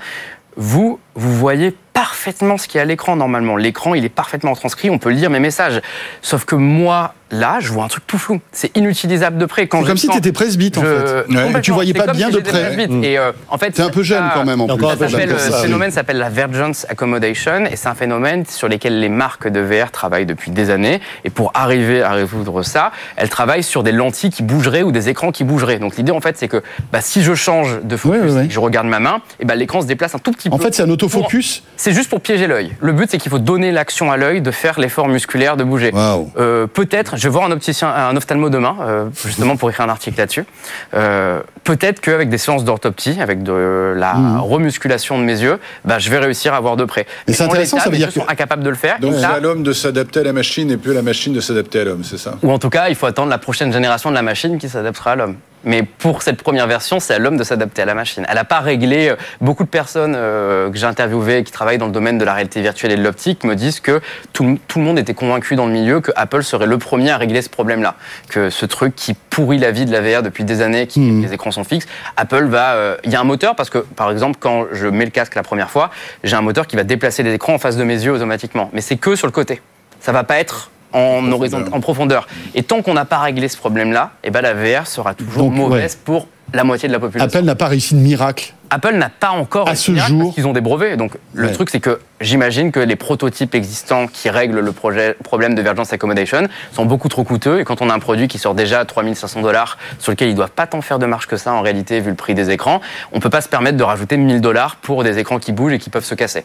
[0.58, 3.56] Vous, vous voyez parfaitement ce qu'il y a à l'écran normalement.
[3.56, 5.82] L'écran, il est parfaitement transcrit, on peut lire mes messages.
[6.22, 8.40] Sauf que moi, là, je vois un truc tout flou.
[8.52, 9.68] C'est inutilisable de près.
[9.68, 11.24] Quand C'est comme si tu étais presbyte en je- fait.
[11.28, 11.60] complètement.
[11.62, 12.64] Tu voyais pas bien si de près.
[12.66, 12.90] presbyte.
[12.92, 13.04] Mm.
[13.04, 14.86] Et euh, en fait, T'es un peu jeune ça- quand même en plus.
[14.86, 15.62] Un ça ça, oui.
[15.64, 19.92] phénomène s'appelle la Vergence Accommodation et c'est un phénomène sur lequel les marques de VR
[19.92, 21.00] travaillent depuis des années.
[21.24, 25.10] Et pour arriver à résoudre ça, elles travaillent sur des lentilles qui bougeraient ou des
[25.10, 25.80] écrans qui bougeraient.
[25.80, 26.62] Donc l'idée en fait, c'est que
[26.92, 28.46] bah, si je change de focus Ouais, ouais, ouais.
[28.46, 30.58] et que je regarde ma main, et bah, l'écran se déplace un tout petit En
[30.58, 30.64] peu.
[30.66, 31.64] fait, c'est un autofocus.
[31.78, 32.72] C'est juste pour piéger l'œil.
[32.80, 35.92] Le but, c'est qu'il faut donner l'action à l'œil de faire l'effort musculaire de bouger.
[35.94, 36.30] Waouh.
[36.38, 40.18] Euh, peut-être, vais voir un opticien, un ophtalmo demain, euh, justement pour écrire un article
[40.18, 40.46] là-dessus.
[40.94, 46.10] Euh, peut-être qu'avec des séances d'orthoptie, avec de la remusculation de mes yeux, bah, je
[46.10, 47.06] vais réussir à voir de près.
[47.28, 49.00] Mais c'est intéressant, ça veut dire yeux sont que- incapables de le faire.
[49.00, 51.40] Donc c'est à l'homme de s'adapter à la machine et plus à la machine de
[51.42, 52.36] s'adapter à l'homme, c'est ça?
[52.44, 55.12] Ou en tout cas, il faut attendre la prochaine génération de la machine qui s'adaptera
[55.12, 55.36] à l'homme.
[55.66, 58.26] Mais pour cette première version, c'est à l'homme de s'adapter à la machine.
[58.30, 59.10] Elle n'a pas réglé.
[59.10, 62.34] euh, Beaucoup de personnes euh, que j'ai interviewées qui travaillent dans le domaine de la
[62.34, 64.00] réalité virtuelle et de l'optique me disent que
[64.32, 67.12] tout, le- tout le monde était convaincu dans le milieu que Apple serait le premier
[67.12, 67.96] à régler ce problème-là.
[68.30, 71.24] Que ce truc qui pourrit la vie de la VR depuis des années, qui Mhm.
[71.24, 72.74] les écrans sont fixes, Apple va.
[72.76, 75.36] euh, Il y a un moteur parce que, par exemple, quand je mets le casque
[75.36, 75.90] la première fois,
[76.24, 78.70] j'ai un moteur qui va déplacer les écrans en face de mes yeux automatiquement.
[78.74, 79.62] Mais c'est que sur le côté.
[80.00, 82.28] Ça va pas être en, horizon, en profondeur.
[82.54, 85.54] Et tant qu'on n'a pas réglé ce problème-là, eh ben la VR sera toujours Donc,
[85.54, 87.28] mauvaise pour la moitié de la population.
[87.38, 88.54] Apple n'a pas réussi de miracle.
[88.72, 90.22] Apple n'a pas encore À réussi ce miracle jour.
[90.24, 90.98] parce qu'ils ont des brevets.
[90.98, 91.54] Donc le Ouais.
[91.54, 95.94] truc c'est que j'imagine que les prototypes existants qui règlent le projet, problème de Vergence
[95.94, 98.86] Accommodation sont beaucoup trop coûteux et quand on a un produit qui sort déjà à
[98.86, 102.00] 3500 dollars sur lequel ils doivent pas tant faire de marge que ça en réalité
[102.00, 102.82] vu le prix des écrans,
[103.12, 105.80] on peut pas se permettre de rajouter 1000 dollars pour des écrans qui bougent et
[105.80, 106.44] qui peuvent se casser.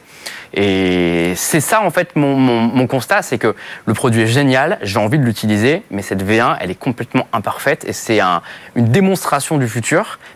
[0.53, 3.55] Et c'est ça en fait mon, mon- mon constat, c'est que
[3.87, 7.85] le produit est génial, j'ai envie de l'utiliser, mais cette V1 elle est complètement imparfaite
[7.89, 8.43] et c'est un-
[8.75, 9.90] une démonstration du futur,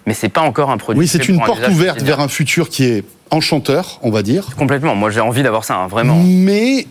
[0.06, 1.00] mais c'est pas encore un produit.
[1.00, 4.48] Oui, c'est une un porte ouverte vers un futur qui est enchanteur, on va dire.
[4.56, 4.94] Complètement.
[4.94, 6.22] Moi, j'ai envie d'avoir ça, hein, vraiment.
[6.24, 6.86] Mais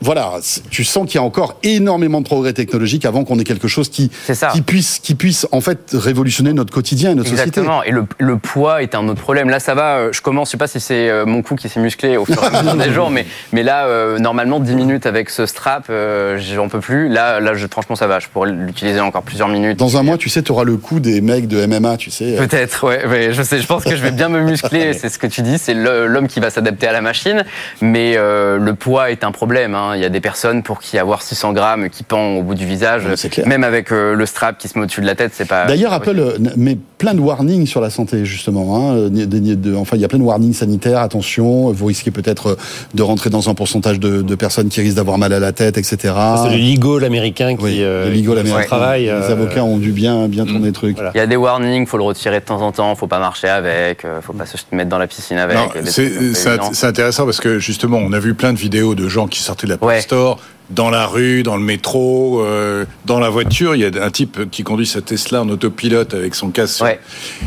[0.00, 0.34] voilà,
[0.70, 3.88] tu sens qu'il y a encore énormément de progrès technologiques avant qu'on ait quelque chose
[3.88, 4.48] qui, C'est ça.
[4.48, 7.48] qui puisse, qui puisse en fait révolutionner notre quotidien et notre société.
[7.48, 7.82] Exactement.
[7.82, 9.48] Et le, le poids est un autre problème.
[9.48, 9.96] Là, ça va.
[9.96, 10.48] euh, Je commence.
[10.48, 12.50] Je sais pas si c'est euh, mon cou qui s'est musclé au fur et à
[12.62, 16.68] mesure des jours, mais mais là, euh, normalement, 10 minutes avec ce strap, euh, j'en
[16.68, 17.08] peux plus.
[17.08, 18.18] Là, là, je, franchement, ça va.
[18.18, 19.78] Je pourrais l'utiliser encore plusieurs minutes.
[19.78, 22.36] Dans un mois, tu sais, tu auras le coup des mecs de MMA, tu sais.
[22.36, 25.18] Peut-être, ouais, ouais, je sais, je pense que je vais bien me muscler, c'est ce
[25.18, 27.44] que tu dis, c'est l'homme qui va s'adapter à la machine,
[27.80, 29.74] mais euh, le poids est un problème.
[29.74, 29.85] hein.
[29.90, 29.96] Hein.
[29.96, 32.66] Il y a des personnes pour qui avoir 600 grammes qui pend au bout du
[32.66, 33.46] visage, clair.
[33.46, 35.66] même avec euh, le strap qui se met au-dessus de la tête, c'est pas.
[35.66, 38.76] D'ailleurs, Apple euh, met plein de warnings sur la santé, justement.
[38.76, 41.00] hein, euh, enfin, il y a plein de warnings sanitaires.
[41.00, 42.56] Attention, vous risquez peut-être
[42.94, 45.78] de rentrer dans un pourcentage de, de personnes qui risquent d'avoir mal à la tête,
[45.78, 45.96] etc.
[46.42, 48.66] C'est le legal américain qui, Oui, euh, le legal qui fait son américain.
[48.66, 49.02] travail.
[49.04, 50.96] Les euh, avocats ont dû bien, bien tourner le truc.
[50.96, 51.12] Voilà.
[51.14, 53.48] Il y a des warnings, faut le retirer de temps en temps, faut pas marcher
[53.48, 55.56] avec, euh, faut pas se mettre dans la piscine avec.
[55.84, 59.66] C'est intéressant parce que justement, on a vu plein de vidéos de gens qui sortaient
[59.66, 60.00] de la Ouais.
[60.00, 60.38] Store
[60.70, 63.74] dans la rue, dans le métro, euh, dans la voiture.
[63.74, 66.82] Il y a un type qui conduit sa Tesla en autopilote avec son casque.
[66.82, 66.98] Ouais.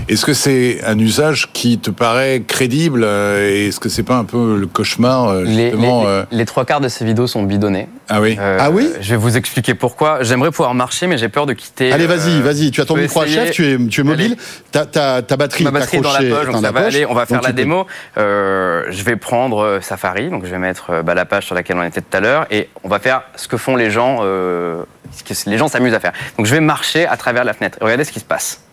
[0.08, 4.16] Est-ce que c'est un usage qui te paraît crédible euh, et Est-ce que c'est pas
[4.18, 7.28] un peu le cauchemar euh, Les, justement les- euh, les trois quarts de ces vidéos
[7.28, 7.88] sont bidonnées.
[8.08, 8.38] Ah oui.
[8.40, 10.24] Euh, Ah oui Je vais vous expliquer pourquoi.
[10.24, 11.92] J'aimerais pouvoir marcher, mais j'ai peur de quitter.
[11.92, 12.72] Allez, vas-y, euh, vas-y.
[12.72, 14.36] Tu as ton micro à chef, tu es, tu es mobile.
[14.72, 16.72] Ta, ta, ta batterie, Ma batterie est dans la accrochée poche, donc dans ça la
[16.72, 16.96] va poche.
[16.96, 17.06] aller.
[17.06, 17.86] On va faire Donc la démo.
[18.18, 21.84] Euh, je vais prendre Safari, donc je vais mettre bah, la page sur laquelle on
[21.84, 25.24] était tout à l'heure, et on va faire ce que font les gens, euh, ce
[25.24, 26.14] que les gens s'amusent à faire.
[26.38, 27.78] Donc je vais marcher à travers la fenêtre.
[27.82, 28.64] Et regardez ce qui se passe.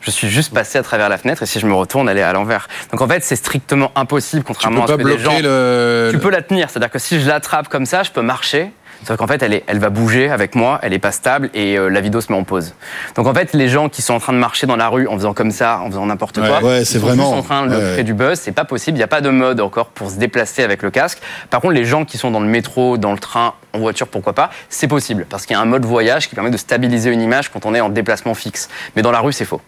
[0.00, 2.22] Je suis juste passé à travers la fenêtre, et si je me retourne, elle est
[2.22, 2.68] à l'envers.
[2.92, 5.36] Donc en fait, c'est strictement impossible, contrairement à ce que les gens.
[5.42, 6.10] le.
[6.12, 8.70] Tu peux la tenir, c'est-à-dire que si je l'attrape comme ça, je peux marcher.
[9.04, 11.78] Sauf qu'en fait, elle, est, elle va bouger avec moi, elle est pas stable et
[11.78, 12.74] euh, la vidéo se met en pause.
[13.14, 15.14] Donc en fait, les gens qui sont en train de marcher dans la rue en
[15.14, 17.42] faisant comme ça, en faisant n'importe Ouais, quoi, ouais, ils c'est sont vraiment- juste en
[17.42, 18.04] train de ouais, créer ouais.
[18.04, 18.38] du buzz.
[18.40, 18.96] C'est pas possible.
[18.96, 21.18] Il n'y a pas de mode encore pour se déplacer avec le casque.
[21.50, 24.32] Par contre, les gens qui sont dans le métro, dans le train, en voiture, pourquoi
[24.32, 27.20] pas, c'est possible parce qu'il y a un mode voyage qui permet de stabiliser une
[27.20, 28.68] image quand on est en déplacement fixe.
[28.96, 29.60] Mais dans la rue, c'est faux.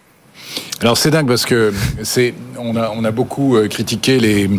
[0.81, 1.71] Alors c'est dingue parce que
[2.01, 4.49] c'est on a on a beaucoup euh, critiqué les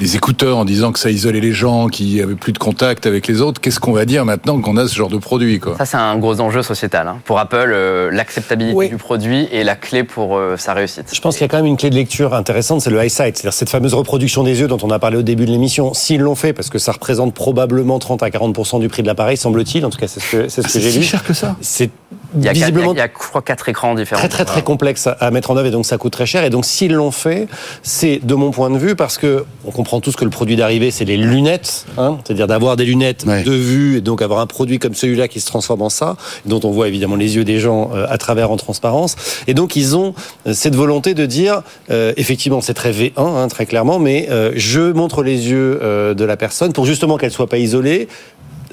[0.00, 3.26] les écouteurs en disant que ça isolait les gens, qui avaient plus de contact avec
[3.26, 3.60] les autres.
[3.60, 5.76] Qu'est-ce qu'on va dire maintenant qu'on a ce genre de produit quoi?
[5.76, 7.06] Ça, c'est un gros enjeu sociétal.
[7.08, 7.18] hein.
[7.24, 8.88] Pour Apple, euh, l'acceptabilité Oui.
[8.88, 11.06] du produit est la clé pour euh, sa réussite.
[11.12, 13.36] Je pense qu'il y a quand même une clé de lecture intéressante, c'est le eyesight,
[13.36, 15.92] c'est-à-dire cette fameuse reproduction des yeux dont on a parlé au début de l'émission.
[15.94, 19.36] S'ils l'ont fait, parce que ça représente probablement 30 à 40% du prix de l'appareil,
[19.36, 19.84] semble-t-il.
[19.84, 21.04] En tout cas, c'est ce que, c'est ce Ah, que C'est j'ai si lu.
[21.04, 21.56] cher que ça?
[21.60, 21.90] C'est
[22.36, 24.20] Il y a, quatre, visiblement il y a, je crois, quatre écrans différents.
[24.20, 26.44] très très très complexe à- mettre en œuvre et donc ça coûte très cher.
[26.44, 27.48] Et donc s'ils l'ont fait,
[27.82, 30.90] c'est de mon point de vue parce que on comprend tous que le produit d'arrivée
[30.90, 33.42] c'est les lunettes, hein, c'est-à-dire d'avoir des lunettes Ouais.
[33.42, 36.16] de vue et donc avoir un produit comme celui-là qui se transforme en ça,
[36.46, 39.16] dont on voit évidemment les yeux des gens euh, à travers en transparence.
[39.46, 40.14] Et donc ils ont
[40.46, 44.52] euh, cette volonté de dire, euh, effectivement c'est très V1 hein, très clairement, mais euh,
[44.56, 48.08] je montre les yeux euh, de la personne pour justement qu'elle soit pas isolée.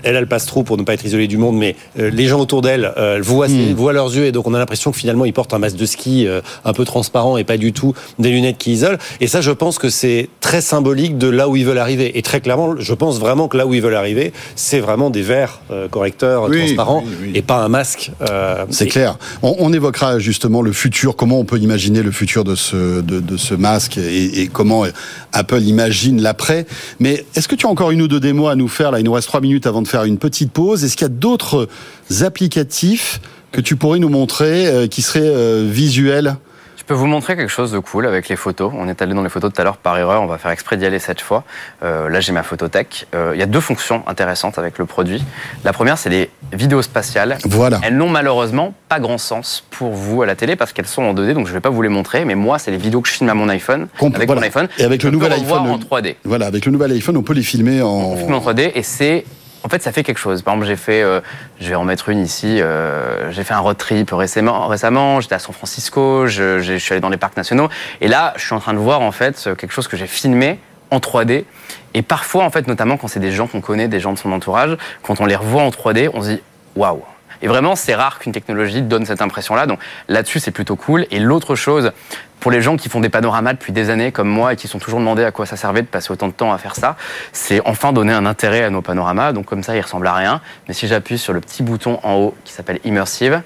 [0.04, 2.39] Elle, elle passe trop pour ne pas être isolée du monde, mais euh, les gens
[2.39, 5.34] autour d'elle euh, elle voient, leurs yeux et donc on a l'impression que finalement ils
[5.34, 8.58] portent un masque de ski euh, un peu transparent et pas du tout des lunettes
[8.58, 8.98] qui isolent.
[9.22, 12.18] Et ça, je pense que c'est très symbolique de là où ils veulent arriver.
[12.18, 15.22] Et très clairement, je pense vraiment que là où ils veulent arriver, c'est vraiment des
[15.22, 17.32] verres correcteurs Oui, transparents oui, oui.
[17.36, 18.12] et pas un masque.
[18.70, 19.18] C'est et- clair.
[19.41, 23.20] On, on évoquera justement le futur, comment on peut imaginer le futur de ce, de,
[23.20, 24.86] de ce masque et, et comment
[25.34, 26.66] Apple imagine l'après.
[27.00, 29.06] Mais est-ce que tu as encore une ou deux démos à nous faire Là, il
[29.06, 30.83] nous reste trois minutes avant de faire une petite pause.
[30.83, 31.67] Est-ce qu'il y a d'autres
[32.31, 33.19] applicatifs
[33.51, 36.35] que tu pourrais nous montrer euh, qui seraient euh, visuels?
[36.77, 38.71] Je peux vous montrer quelque chose de cool avec les photos.
[38.73, 40.21] On est allé dans les photos tout à l'heure par erreur.
[40.21, 41.43] On va faire exprès d'y aller cette fois.
[41.83, 43.07] Euh, là, j'ai ma photothèque.
[43.13, 45.21] Euh, Il y a deux fonctions intéressantes avec le produit.
[45.65, 47.39] La première, c'est les vidéos spatiales.
[47.43, 47.81] Voilà.
[47.83, 51.13] Elles n'ont malheureusement pas grand sens pour vous à la télé parce qu'elles sont en
[51.13, 52.23] 2D, donc je ne vais pas vous les montrer.
[52.23, 53.88] Mais moi, c'est les vidéos que je filme à mon iPhone.
[53.99, 54.39] Compl- avec voilà.
[54.39, 54.69] mon iPhone.
[54.77, 56.15] Et avec le Je peux nouvel iPhone, en 3D.
[56.23, 57.88] Voilà, avec le nouvel iPhone, on peut les filmer en.
[57.89, 59.25] On filme en 3D et c'est
[59.68, 60.43] en fait ça fait quelque chose.
[60.43, 61.20] Par exemple, j'ai fait, euh,
[61.59, 62.61] je vais en mettre une ici.
[62.61, 64.68] euh, j'ai fait un road trip récemment.
[64.68, 66.26] Récemment, j'étais à San Francisco.
[66.26, 67.68] Je, je suis allé dans les parcs nationaux
[67.99, 70.59] et là, je suis en train de voir en fait quelque chose que j'ai filmé
[70.89, 71.43] en 3D.
[71.93, 74.32] Et parfois, en fait, notamment quand c'est des gens qu'on connaît, des gens de son
[74.32, 76.41] entourage, quand on les revoit en 3D, on se dit
[76.78, 77.03] waouh.
[77.41, 79.65] Et vraiment, c'est rare qu'une technologie donne cette impression-là.
[79.65, 81.05] Donc là-dessus, c'est plutôt cool.
[81.11, 81.91] Et l'autre chose,
[82.39, 84.79] pour les gens qui font des panoramas depuis des années comme moi et qui sont
[84.79, 86.95] toujours demandés à quoi ça servait de passer autant de temps à faire ça,
[87.31, 89.33] c'est enfin donner un intérêt à nos panoramas.
[89.33, 90.41] Donc comme ça, ils ressemblent à rien.
[90.67, 93.41] Mais si j'appuie sur le petit bouton en haut qui s'appelle Immersive,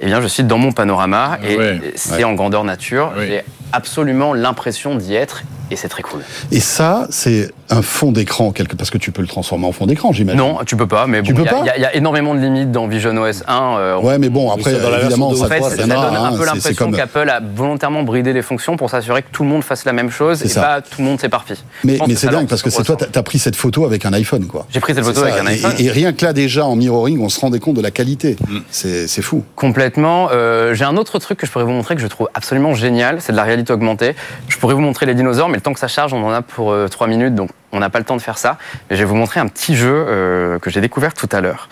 [0.00, 3.12] eh bien, je suis dans mon panorama et Ouais, c'est en grandeur nature.
[3.18, 3.42] J'ai
[3.72, 6.20] absolument l'impression d'y être et c'est très cool.
[6.52, 8.76] Et ça, c'est un fond d'écran, quelque...
[8.76, 10.38] parce que tu peux le transformer en fond d'écran, j'imagine.
[10.40, 11.76] Non, tu peux pas, mais Tu bon, peux il y a- pas il y, a-
[11.78, 13.76] il y a énormément de limites dans Vision OS 1.
[13.78, 16.24] euh, Ouais, mais bon, après, dans la évidemment, ça, En fait, ça ça donne un
[16.24, 19.48] hein, peu l'impression comme- qu'Apple a volontairement bridé les fonctions pour s'assurer que tout le
[19.48, 20.60] monde fasse la même chose et ça.
[20.60, 21.56] pas tout le monde s'éparpille.
[21.84, 24.12] Mais, mais c'est dingue parce que c'est toi, t'as as pris cette photo avec un
[24.12, 24.66] iPhone, quoi.
[24.70, 25.72] J'ai pris cette photo avec un iPhone.
[25.78, 28.36] Et, et rien que là, déjà, en mirroring, on se rendait compte de la qualité.
[28.48, 28.58] Mm.
[28.70, 29.42] C'est c'est fou.
[29.56, 30.28] Complètement.
[30.32, 33.20] Euh, J'ai un autre truc que je pourrais vous montrer que je trouve absolument génial,
[33.20, 34.14] c'est de la réalité augmentée.
[34.48, 36.72] Je pourrais vous montrer les dinosaures, le temps que ça charge, on en a pour
[36.72, 38.58] euh, 3 minutes, donc on n'a pas le temps de faire ça.
[38.88, 41.68] Mais je vais vous montrer un petit jeu euh, que j'ai découvert tout à l'heure,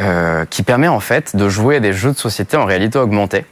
[0.00, 3.44] euh, qui permet en fait de jouer à des jeux de société en réalité augmentée.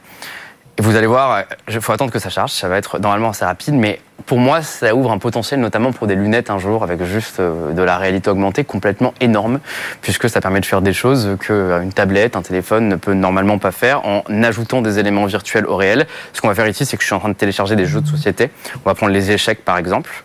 [0.77, 3.43] Et vous allez voir, il faut attendre que ça charge, ça va être normalement assez
[3.43, 7.03] rapide, mais pour moi, ça ouvre un potentiel notamment pour des lunettes un jour avec
[7.03, 9.59] juste euh, de la réalité augmentée complètement énorme,
[10.01, 13.71] puisque ça permet de faire des choses qu'une tablette, un téléphone ne peut normalement pas
[13.71, 16.07] faire en ajoutant des éléments virtuels au réel.
[16.33, 18.01] Ce qu'on va faire ici, c'est que je suis en train de télécharger des jeux
[18.01, 18.51] de société.
[18.85, 20.23] On va prendre les échecs par exemple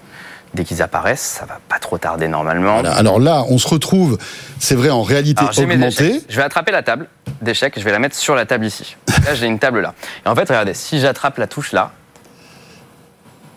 [0.54, 2.78] dès qu'ils apparaissent, ça va pas trop tarder normalement.
[2.78, 4.18] Alors là, on se retrouve,
[4.58, 6.22] c'est vrai, en réalité augmentée.
[6.28, 7.08] Je vais attraper la table
[7.42, 8.96] d'échecs, je vais la mettre sur la table ici.
[9.24, 9.94] Là, j'ai une table là.
[10.24, 11.92] Et en fait, regardez, si j'attrape la touche là,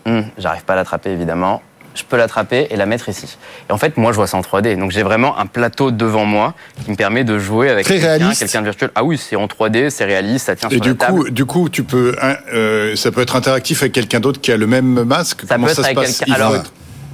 [0.05, 1.61] hmm, j'arrive pas à l'attraper évidemment.
[1.99, 3.37] Je peux l'attraper et la mettre ici.
[3.69, 4.77] Et en fait, moi, je vois ça en 3D.
[4.77, 6.53] Donc, j'ai vraiment un plateau devant moi
[6.85, 8.89] qui me permet de jouer avec quelqu'un, quelqu'un de virtuel.
[8.95, 11.31] Ah oui, c'est en 3D, c'est réaliste, ça tient et sur du la coup, table.
[11.31, 12.15] Du coup, tu peux,
[12.53, 15.41] euh, ça peut être interactif avec quelqu'un d'autre qui a le même masque?
[15.47, 16.35] Ça Comment peut ça être se avec passe?
[16.35, 16.71] Alors, être-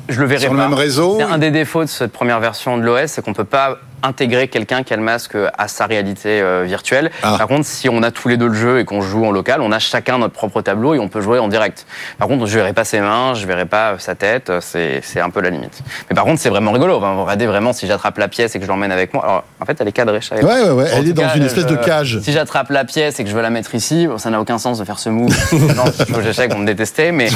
[0.07, 0.65] Je le verrai Sur le pas.
[0.67, 1.15] même réseau?
[1.17, 4.47] C'est un des défauts de cette première version de l'OS, c'est qu'on peut pas intégrer
[4.47, 7.11] quelqu'un qui a le masque à sa réalité euh, virtuelle.
[7.23, 7.35] Ah.
[7.37, 9.61] Par contre, si on a tous les deux le jeu et qu'on joue en local,
[9.61, 11.85] on a chacun notre propre tableau et on peut jouer en direct.
[12.17, 15.19] Par contre, je verrai pas ses mains, je verrai pas euh, sa tête, euh, c'est
[15.19, 15.81] un peu la limite.
[16.09, 16.97] Mais par contre, c'est vraiment rigolo.
[16.97, 19.23] Enfin, regardez vraiment si j'attrape la pièce et que je l'emmène avec moi.
[19.23, 20.19] Alors, en fait, elle est cadrée.
[20.21, 20.35] je.
[20.35, 20.89] Ouais, ouais, ouais.
[20.93, 22.19] Elle est dans cas, une espèce de je- cage.
[22.21, 24.57] Si j'attrape la pièce et que je veux la mettre ici, bon, ça n'a aucun
[24.57, 25.29] sens de faire ce move.
[25.75, 27.29] non, je aux échecs, on me détestait, mais,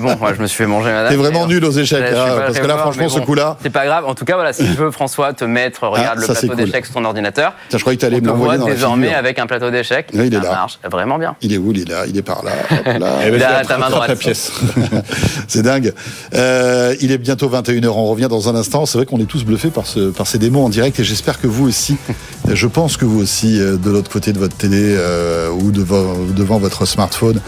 [0.00, 1.10] bon, moi, je me suis fait manger, madame.
[1.10, 3.70] T'es vraiment nul aux échecs, je suis hein, parce que là, franchement, ce coup-là- C'est
[3.70, 4.04] pas grave.
[4.06, 6.56] En tout cas, voilà, si tu veux, François, te mettre, regarde le ça, plateau cool.
[6.56, 7.54] d'échecs sur ton ordinateur.
[7.68, 9.18] Tiens, je croyais que t'allais on me l'envoyer dans la désormais figure.
[9.18, 10.08] avec un plateau d'échecs.
[10.14, 10.50] Oui, il est ça là.
[10.50, 11.36] marche vraiment bien.
[11.42, 12.52] Il est où Il est là, il est par là.
[12.70, 13.12] hop là.
[13.26, 14.08] Eh ben, Là, je vais ta main droite.
[14.08, 14.52] la pièce.
[15.48, 15.92] C'est dingue.
[16.34, 18.86] Euh, il est bientôt 21h, on revient dans un instant.
[18.86, 21.40] C'est vrai qu'on est tous bluffés par, ce, par ces démos en direct et j'espère
[21.40, 21.96] que vous aussi,
[22.52, 26.14] je pense que vous aussi, euh, de l'autre côté de votre télé euh, ou devant,
[26.36, 27.40] devant votre smartphone,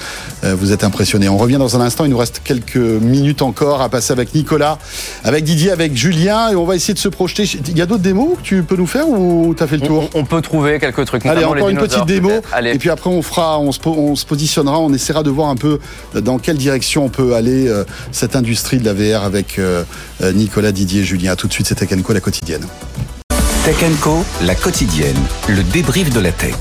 [0.44, 1.28] euh, vous êtes impressionnés.
[1.28, 4.78] On revient dans un instant, il nous reste quelques minutes encore à passer avec Nicolas,
[5.24, 7.44] avec Didier, avec Julien et on va essayer de se projeter.
[7.68, 10.08] Il y a d'autres démos que tu peux nous faire ou t'as fait le tour
[10.14, 11.24] On, on peut trouver quelques trucs.
[11.26, 12.30] Allez, encore les une petite démo.
[12.52, 12.72] Allez.
[12.74, 15.48] Et puis après, on fera, on se, po- on se positionnera, on essaiera de voir
[15.48, 15.78] un peu
[16.14, 19.84] dans quelle direction on peut aller euh, cette industrie de la VR avec euh,
[20.22, 21.32] euh, Nicolas, Didier et Julien.
[21.32, 22.64] À tout de suite, c'était Kenko la quotidienne.
[23.64, 25.16] Tech Co, la quotidienne,
[25.48, 26.54] le débrief de la tech.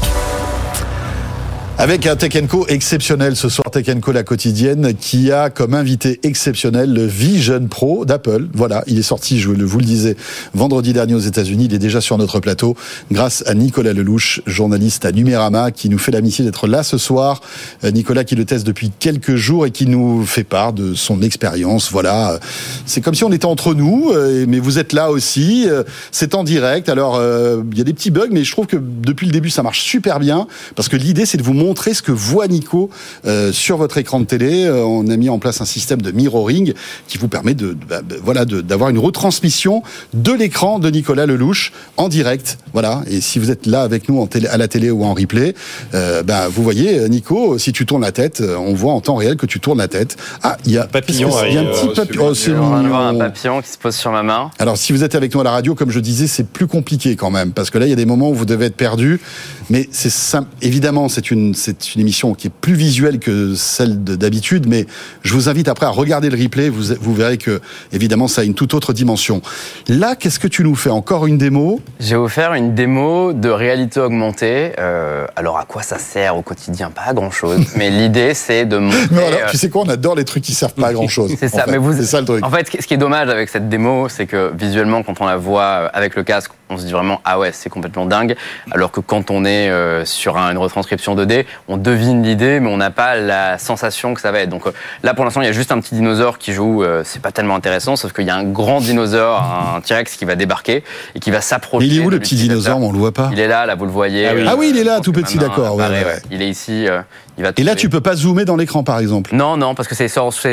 [1.80, 6.20] Avec un Tech Co exceptionnel ce soir, Tech Co la quotidienne, qui a comme invité
[6.22, 8.48] exceptionnel le Vision Pro d'Apple.
[8.54, 10.16] Voilà, il est sorti, je vous le disais,
[10.54, 11.66] vendredi dernier aux États-Unis.
[11.66, 12.78] Il est déjà sur notre plateau,
[13.12, 17.42] grâce à Nicolas Lelouch, journaliste à Numérama, qui nous fait l'amitié d'être là ce soir.
[17.84, 21.24] Euh, Nicolas qui le teste depuis quelques jours et qui nous fait part de son
[21.24, 21.92] expérience.
[21.92, 22.40] Voilà,
[22.86, 25.66] c'est comme si on était entre nous, euh, mais vous êtes là aussi.
[25.68, 26.88] Euh, C'est en direct.
[26.88, 29.64] Alors, il y a des petits bugs, mais je trouve que depuis le début, ça
[29.64, 32.90] marche super bien, parce que l'idée, c'est de vous montrer ce que voit Nico
[33.26, 34.66] euh, sur votre écran de télé.
[34.66, 36.74] Euh, on a mis en place un système de mirroring
[37.08, 39.84] qui vous permet de, de- bah, voilà, de- d'avoir une retransmission
[40.14, 42.58] de l'écran de Nicolas Lelouch en direct.
[42.74, 43.02] Voilà.
[43.10, 45.56] Et si vous êtes là avec nous en télé, à la télé ou en replay,
[45.94, 49.36] euh, bah, vous voyez, Nico, si tu tournes la tête, on voit en temps réel
[49.38, 50.18] que tu tournes la tête.
[50.44, 52.26] Ah, il y a Papillon que c'est Il y a un petit euh, papillon.
[52.30, 54.52] Oh, c'est un papillon qui se pose sur ma main.
[54.60, 57.16] Alors, si vous êtes avec nous à la radio, comme je disais, c'est plus compliqué
[57.16, 59.20] quand même, parce que là, il y a des moments où vous devez être perdu.
[59.70, 60.50] Mais c'est simple.
[60.62, 64.86] Évidemment, c'est une, c'est une émission qui est plus visuelle que celle de- d'habitude, mais
[65.24, 66.70] je vous invite après à regarder le replay.
[66.70, 69.42] Vous, vous verrez que, évidemment, ça a une toute autre dimension.
[69.88, 70.90] Là, qu'est-ce que tu nous fais?
[70.90, 71.82] Encore une démo?
[72.00, 74.74] J'ai offert une démo de réalité augmentée.
[74.80, 76.92] Euh, alors à quoi ça sert au quotidien?
[76.92, 77.60] Pas à grand chose.
[77.76, 79.00] mais l'idée c'est de montrer.
[79.12, 79.84] Non, alors, euh, tu sais quoi?
[79.86, 81.32] On adore les trucs qui servent pas à grand chose.
[81.40, 81.94] C'est ça, mais vous.
[81.94, 82.46] C'est ça le truc.
[82.46, 85.38] En fait, ce qui est dommage avec cette démo, c'est que visuellement, quand on la
[85.38, 88.36] voit avec le casque, on se dit vraiment ah ouais, c'est complètement dingue.
[88.72, 92.70] Alors que quand on est euh, sur un- une retranscription 2D, on devine l'idée, mais
[92.70, 94.50] on n'a pas la sensation que ça va être.
[94.50, 94.72] Donc euh,
[95.04, 96.84] là, pour l'instant, il y a juste un petit dinosaure qui joue.
[96.84, 99.42] euh, c'est pas tellement intéressant, sauf qu'il y a un grand dinosaure,
[99.76, 100.84] un T-Rex qui va débarquer
[101.16, 101.88] et qui va s'approcher.
[101.88, 102.80] Il est où le petit dinosaure?
[102.82, 103.30] On le voit pas.
[103.32, 104.28] Il est là, là, vous le voyez.
[104.28, 104.42] Ah oui.
[104.42, 106.22] Euh, Ah oui, il est là, tout petit, d'accord, ouais, apparaît, ouais, ouais.
[106.32, 106.88] Il est ici.
[107.34, 109.36] Euh, il va Et là, tu peux pas zoomer dans l'écran, par exemple.
[109.36, 110.10] Non, non, parce que c'est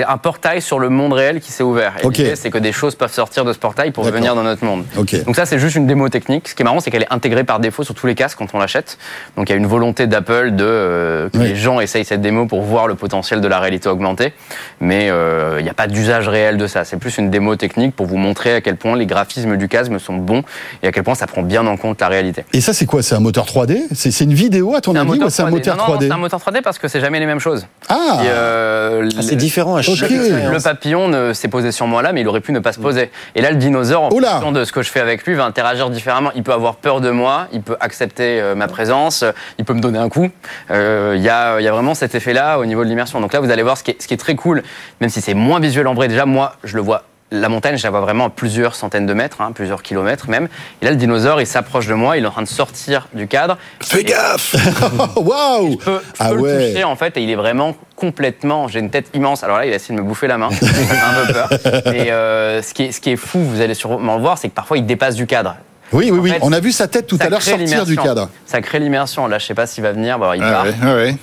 [0.07, 1.95] un portail sur le monde réel qui s'est ouvert.
[2.03, 4.64] Et l'idée, c'est que des choses peuvent sortir de ce portail pour venir dans notre
[4.64, 4.85] monde.
[4.97, 5.24] Ok.
[5.24, 6.49] Donc ça, c'est juste une démo technique.
[6.49, 8.49] Ce qui est marrant, c'est qu'elle est intégrée par défaut sur tous les casques quand
[8.55, 8.99] on l'achète.
[9.37, 11.49] Donc il y a une volonté d'Apple de euh, que Oui.
[11.49, 14.33] les gens essayent cette démo pour voir le potentiel de la réalité augmentée.
[14.81, 16.85] Mais euh, il n'y a pas d'usage réel de ça.
[16.85, 19.91] C'est plus une démo technique pour vous montrer à quel point les graphismes du casque
[19.99, 20.43] sont bons
[20.83, 22.45] et à quel point ça prend bien en compte la réalité.
[22.53, 23.03] Et ça, c'est quoi?
[23.03, 25.87] C'est un moteur 3D C'est une vidéo, à ton avis, ou c'est un moteur Non,
[25.89, 27.66] non, 3D c'est un moteur 3D parce que c'est jamais les mêmes choses.
[27.89, 30.53] Ah euh, Ah, c'est différent à chaque expérience.
[30.53, 32.79] Le papillon ne s'est posé sur moi là, mais il aurait pu ne pas se
[32.79, 33.11] poser.
[33.35, 35.91] Et là, le dinosaure, en fonction de ce que je fais avec lui, va interagir
[35.91, 36.31] différemment.
[36.37, 39.75] Il peut avoir peur de moi, il peut accepter euh, ma présence, euh, il peut
[39.75, 40.29] me donner un coup.
[40.71, 43.21] Euh, Il y, a, il y a vraiment cet effet-là au niveau de l'immersion.
[43.21, 44.62] Donc là, vous allez voir ce qui est, ce qui est très cool,
[45.01, 46.09] même si c'est moins visuel en vrai.
[46.09, 47.03] Déjà, moi, je le vois
[47.33, 50.49] la montagne, je la vois vraiment à plusieurs centaines de mètres, hein, plusieurs kilomètres même.
[50.83, 53.26] Et là, le dinosaure, il s'approche de moi, il est en train de sortir du
[53.28, 53.57] cadre.
[53.81, 54.55] Fais gaffe
[55.16, 56.59] Waouh Je peux, je Ah peux ouais.
[56.59, 58.66] le toucher en fait et il est vraiment complètement.
[58.68, 59.45] J'ai une tête immense.
[59.45, 60.51] Alors là, il a essayé de me bouffer la main.
[60.61, 61.95] Ça fait un peu peur.
[61.95, 64.49] Et euh, ce, qui est, ce qui est fou, vous allez sûrement le voir, c'est
[64.49, 65.57] que parfois il dépasse du cadre.
[65.93, 66.31] Oui, oui, oui.
[66.31, 68.28] Fait, On a vu sa tête tout à l'heure sortir du cadre.
[68.47, 69.26] Ça crée l'immersion.
[69.26, 70.18] Là, je sais pas s'il va venir.
[70.18, 70.64] Bon, il Ah part.
[70.64, 71.16] ouais, ah ouais.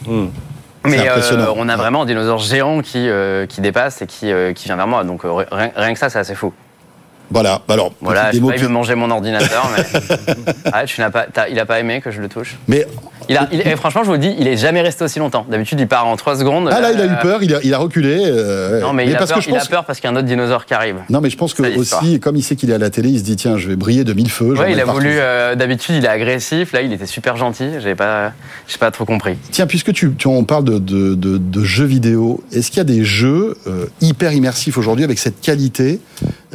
[0.88, 4.54] Mais euh, on a vraiment un dinosaure géant qui, euh, qui dépasse et qui, euh,
[4.54, 5.04] qui vient vers moi.
[5.04, 6.54] Donc rien, rien que ça, c'est assez fou.
[7.30, 7.62] Voilà.
[7.68, 9.84] Bah Alors, Voilà, je sais pas, il veut plus- manger mon ordinateur, mais.
[10.74, 12.56] Ah, tu n'as pas, t'as- il a pas aimé que je le touche.
[12.68, 12.86] Mais
[13.30, 15.46] Il a, il- et franchement, je vous le dis, il est jamais resté aussi longtemps.
[15.50, 16.70] D'habitude, il part en 3 secondes.
[16.72, 17.44] ah là, il a eu Euh, peur.
[17.44, 18.20] Il a, il a reculé.
[18.24, 19.68] euh, Non, mais, il, a parce peur, que je il a pense.
[19.68, 20.96] peur parce qu'il y a un autre dinosaure qui arrive.
[21.10, 23.20] Non, mais je pense que aussi, comme il sait qu'il est à la télé, il
[23.20, 24.54] se dit tiens, je vais briller de mille feux.
[24.58, 25.02] Ouais, il a partout.
[25.02, 25.12] voulu.
[25.20, 26.72] euh, D'habitude, il est agressif.
[26.74, 27.70] Là, il était super gentil.
[27.82, 28.32] J'ai pas,
[28.68, 29.38] j'ai pas trop compris.
[29.52, 32.82] Tiens, puisque tu, tu on parle de, de, de- de jeux vidéo, est-ce qu'il y
[32.82, 33.58] a des jeux
[34.02, 36.00] hyper immersifs aujourd'hui avec cette qualité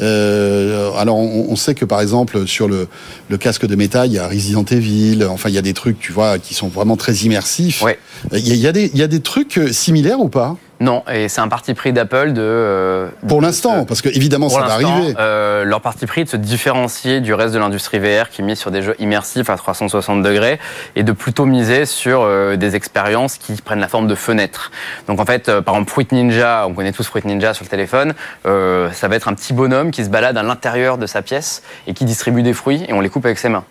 [0.00, 2.88] Euh, Alors, on, on sait que par exemple sur le,
[3.28, 5.24] le casque de métal, il y a Resident Evil.
[5.28, 7.82] Enfin, il y a des trucs, tu vois, qui sont vraiment très immersifs.
[7.82, 7.98] Ouais.
[8.32, 10.28] Il y a, il y a des, il y a des trucs euh, similaires ou
[10.28, 10.56] pas?
[10.82, 12.42] Non, et c'est un parti pris d'Apple de.
[12.42, 15.14] euh, Pour l'instant, parce que évidemment, ça va arriver.
[15.16, 18.72] euh, leur parti pris de se différencier du reste de l'industrie VR qui mise sur
[18.72, 20.58] des jeux immersifs à 360 degrés
[20.96, 24.72] et de plutôt miser sur euh, des expériences qui prennent la forme de fenêtres.
[25.06, 28.14] Donc en fait, par exemple, Fruit Ninja, on connaît tous Fruit Ninja sur le téléphone,
[28.44, 31.94] ça va être un petit bonhomme qui se balade à l'intérieur de sa pièce et
[31.94, 33.64] qui distribue des fruits et on les coupe avec ses mains.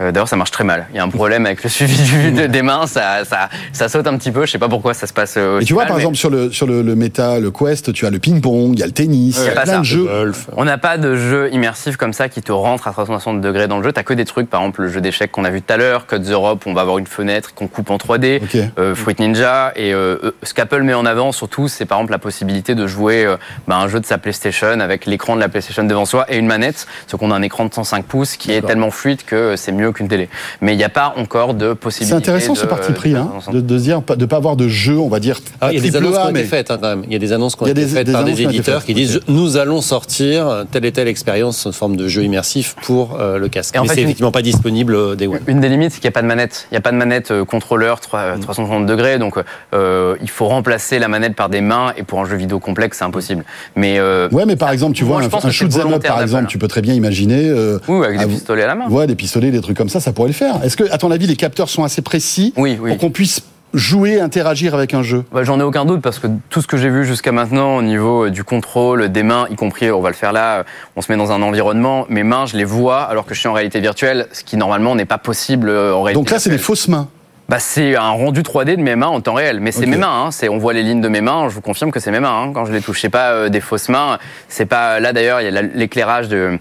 [0.00, 0.86] Euh, D'ailleurs, ça marche très mal.
[0.90, 3.88] Il y a un problème avec le suivi du- de- des mains, ça, ça, ça
[3.88, 4.44] saute un petit peu.
[4.46, 5.34] Je sais pas pourquoi ça se passe.
[5.38, 7.50] euh, Et aussi tu vois, par mais- exemple, sur le, sur le, le Meta, le
[7.50, 9.72] Quest, tu as le ping-pong, il y a le tennis, il y a pas plein
[9.72, 9.78] ça.
[9.78, 10.04] de jeux.
[10.04, 10.48] Golf.
[10.56, 13.78] On n'a pas de jeu immersif comme ça qui te rentre à 360 degrés dans
[13.78, 13.92] le jeu.
[13.92, 16.06] T'as que des trucs, par exemple le jeu d'échecs qu'on a vu tout à l'heure,
[16.06, 18.58] Cut the Rope, on va avoir une fenêtre qu'on coupe en 3D, Ok.
[18.78, 19.72] euh, Fruit Ninja.
[19.76, 23.24] Et euh, ce qu'Apple met en avant surtout, c'est par exemple la possibilité de jouer
[23.24, 23.36] euh,
[23.66, 26.46] bah, un jeu de sa PlayStation avec l'écran de la PlayStation devant soi et une
[26.46, 26.86] manette.
[27.06, 29.85] Ce qu'on a un écran de 105 pouces qui est tellement fluide que c'est mieux
[29.92, 30.28] qu'une télé.
[30.60, 32.10] Mais il n'y a pas encore de possibilité.
[32.14, 34.98] C'est intéressant ce parti pris, de- hein, de, dire pas- de pas avoir de jeu,
[34.98, 35.40] on va dire.
[35.60, 37.02] Ah, il y a des annonces qui A, ont été faites hein, quand même.
[37.06, 39.20] Il y a des annonces qui ont été faites des par des éditeurs qui disent
[39.28, 43.48] nous allons sortir telle et telle expérience en forme de jeu immersif pour euh, le
[43.48, 43.74] casque.
[43.74, 45.40] Et en Mais c'est effectivement pas disponible euh, des One.
[45.46, 46.66] Une des limites, c'est qu'il n'y a pas de manette.
[46.70, 49.34] Il n'y a pas de manette euh, contrôleur 3, 360 degrés, donc
[49.74, 52.98] euh, il faut remplacer la manette par des mains, et pour un jeu vidéo complexe,
[52.98, 53.44] c'est impossible.
[53.74, 55.70] Mais euh, Ouais, mais par exemple, tu Moi, vois, un, un shoot
[56.06, 57.48] par exemple, tu peux très bien imaginer.
[57.48, 58.88] euh, oui, avec des pistolets à la main.
[58.88, 60.62] Ouais, des pistolets, des trucs comme ça, ça pourrait le faire.
[60.64, 62.90] Est-ce que, à ton avis, les capteurs sont assez précis Oui, oui.
[62.90, 63.42] pour qu'on puisse
[63.74, 65.24] jouer, interagir avec un jeu?
[65.32, 67.82] Bah, J'en ai aucun doute parce que tout ce que j'ai vu jusqu'à maintenant au
[67.82, 70.62] niveau euh, du contrôle des mains, y compris, on va le faire là, euh,
[70.96, 73.48] on se met dans un environnement, mes mains, je les vois alors que je suis
[73.48, 76.20] en réalité virtuelle, ce qui normalement n'est pas possible euh, en réalité.
[76.22, 77.08] Donc là, c'est des fausses mains.
[77.48, 80.24] Bah, c'est un rendu 3D de mes mains en temps réel, mais c'est mes mains.
[80.26, 80.30] Hein.
[80.32, 81.48] C'est, on voit les lignes de mes mains.
[81.48, 82.42] Je vous confirme que c'est mes mains.
[82.42, 82.50] Hein.
[82.52, 84.18] Quand je les touche, c'est pas euh, des fausses mains.
[84.48, 85.40] C'est pas là d'ailleurs.
[85.40, 86.58] Il y a la- l'éclairage de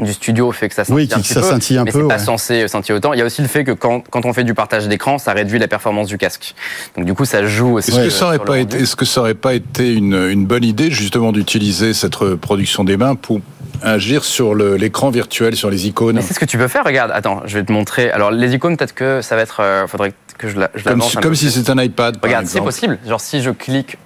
[0.00, 2.02] du studio fait que ça scintille Oui, un petit ça peu, scintille un mais peu,
[2.02, 2.24] c'est pas ouais.
[2.24, 3.12] censé scintiller autant.
[3.14, 5.32] Il y a aussi le fait que quand, quand on fait du partage d'écran, ça
[5.32, 6.54] réduit la performance du casque.
[6.96, 7.90] Donc du coup, ça joue aussi.
[7.90, 10.44] Est-ce euh, que ça aurait pas été, est-ce que ça aurait pas été une, une
[10.46, 13.40] bonne idée justement d'utiliser cette reproduction des mains pour
[13.82, 16.84] agir sur le- l'écran virtuel, sur les icônes Mais c'est ce que tu peux faire.
[16.84, 18.10] Regarde, attends, je vais te montrer.
[18.10, 19.60] Alors les icônes, peut-être que ça va être.
[19.60, 20.70] euh, faudrait que je la.
[20.74, 22.18] Je Comme, l'avance si, comme si c'était un iPad.
[22.18, 22.98] par Regarde, c'est possible.
[23.06, 23.96] Genre si je clique.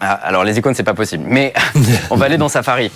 [0.00, 1.24] Ah, alors les icônes, c'est pas possible.
[1.28, 1.52] Mais
[2.10, 2.90] on va aller dans Safari.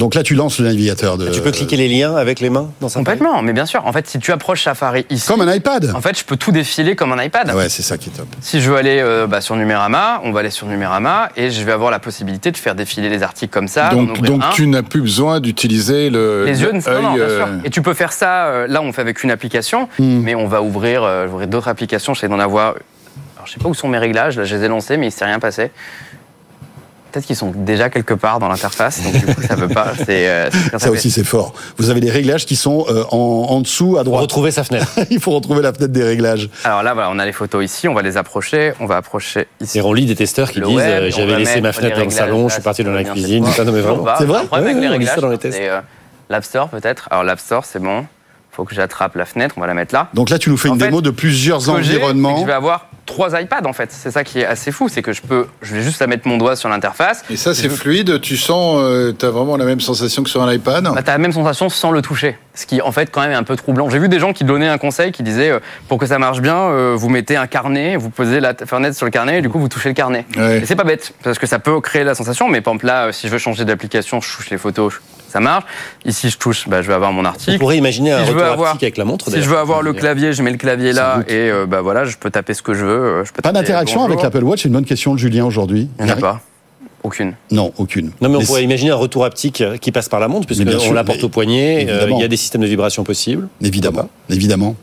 [0.00, 1.28] Donc là, tu lances le navigateur de.
[1.28, 3.86] Tu peux cliquer les liens avec les mains dans sa Complètement, mais bien sûr.
[3.86, 5.92] En fait, si tu approches Safari ici, Comme un iPad.
[5.94, 7.46] en fait, je peux tout défiler comme un iPad.
[7.50, 8.26] Ah ouais, c'est ça qui est top.
[8.40, 11.62] Si je veux aller euh, bah, sur Numérama, on va aller sur Numérama et je
[11.64, 13.90] vais avoir la possibilité de faire défiler les articles comme ça.
[13.90, 14.50] Donc, ouvrir donc un.
[14.54, 17.46] tu n'as plus besoin d'utiliser le les yeux, le non, non, bien œil, sûr.
[17.46, 18.46] euh, Et tu peux faire ça.
[18.46, 20.20] euh, là, on fait avec une application, Hmm.
[20.22, 22.14] mais on va ouvrir, euh, ouvrir d'autres applications.
[22.14, 22.68] J'essaie d'en avoir.
[23.36, 24.38] Alors, je sais pas où sont mes réglages.
[24.38, 25.70] Là, je les ai lancés, mais il s'est rien passé.
[27.12, 29.92] Peut-être qu'ils sont déjà quelque part dans l'interface, donc du coup, ça veut pas.
[29.96, 31.52] C'est euh, c'est- Ça aussi, c'est fort.
[31.76, 33.16] Vous avez des réglages qui sont euh, en,
[33.50, 34.22] en dessous à droite.
[34.22, 34.86] retrouver sa fenêtre.
[35.10, 36.48] Il faut retrouver la fenêtre des réglages.
[36.64, 37.88] Alors là, voilà, on a les photos ici.
[37.88, 38.72] On va les approcher.
[38.80, 39.78] On va approcher ici.
[39.78, 41.98] Et on lit des testeurs qui Le disent web, euh, j'avais va laissé ma fenêtre
[41.98, 43.44] dans le salon, je suis parti dans la cuisine.
[43.46, 44.06] c'est Ça, non, mais vraiment.
[44.18, 45.14] C'est vrai un problème avec Ouais, les on lit réglages.
[45.16, 45.56] ça dans les tests.
[45.58, 45.80] c'est, euh,
[46.28, 47.08] L'App Store peut-être.
[47.10, 48.06] Alors l'App Store, c'est bon.
[48.52, 49.54] Faut que j'attrape la fenêtre.
[49.56, 50.08] On va la mettre là.
[50.14, 51.90] Donc là, tu nous fais En une fait, démo de plusieurs Ce que j'ai, c'est
[51.90, 52.40] que environnements.
[52.40, 53.90] Je vais avoir trois iPads en fait.
[53.92, 56.28] C'est ça qui est assez fou, c'est que je peux, je vais juste à mettre
[56.28, 57.24] mon doigt sur l'interface.
[57.30, 58.20] Et ça, c'est Je- fluide.
[58.20, 58.80] Tu sens,
[59.18, 60.84] tu as vraiment la même sensation que sur un iPad.
[60.84, 63.34] Bah, t'as la même sensation sans le toucher, ce qui en fait quand même est
[63.36, 63.88] un peu troublant.
[63.88, 66.40] J'ai vu des gens qui donnaient un conseil qui disaient euh, pour que ça marche
[66.40, 69.48] bien, euh, vous mettez un carnet, vous posez la fenêtre sur le carnet et du
[69.48, 70.24] coup vous touchez le carnet.
[70.36, 70.58] Ouais.
[70.58, 73.06] Et c'est pas bête parce que ça peut créer la sensation, mais par exemple là,
[73.06, 75.64] euh, si je veux changer d'application, je touche les photos, ça marche.
[76.04, 77.58] Ici je touche, bah, je vais avoir mon On article.
[77.58, 79.30] pourrait imaginer un Si je veux retour avoir- avec la montre.
[79.30, 82.04] Si je veux avoir le clavier, je mets le clavier là et euh, bah voilà,
[82.04, 82.90] je peux taper ce que je veux.
[82.90, 85.44] euh, Je peux Pas taper d'interaction avec l'Apple Watch, c'est une bonne question de Julien
[85.44, 85.88] aujourd'hui.
[85.98, 86.40] Il n'y en a pas.
[87.02, 87.34] Aucune.
[87.50, 88.10] Non, aucune.
[88.20, 91.04] Non, mais on pourrait imaginer un retour haptique qui passe par la montre, puisqu'on la
[91.04, 91.86] porte au poignet.
[91.88, 92.06] euh.
[92.10, 93.48] Il y a des systèmes de vibration possibles.
[93.62, 94.76] Évidemment, évidemment.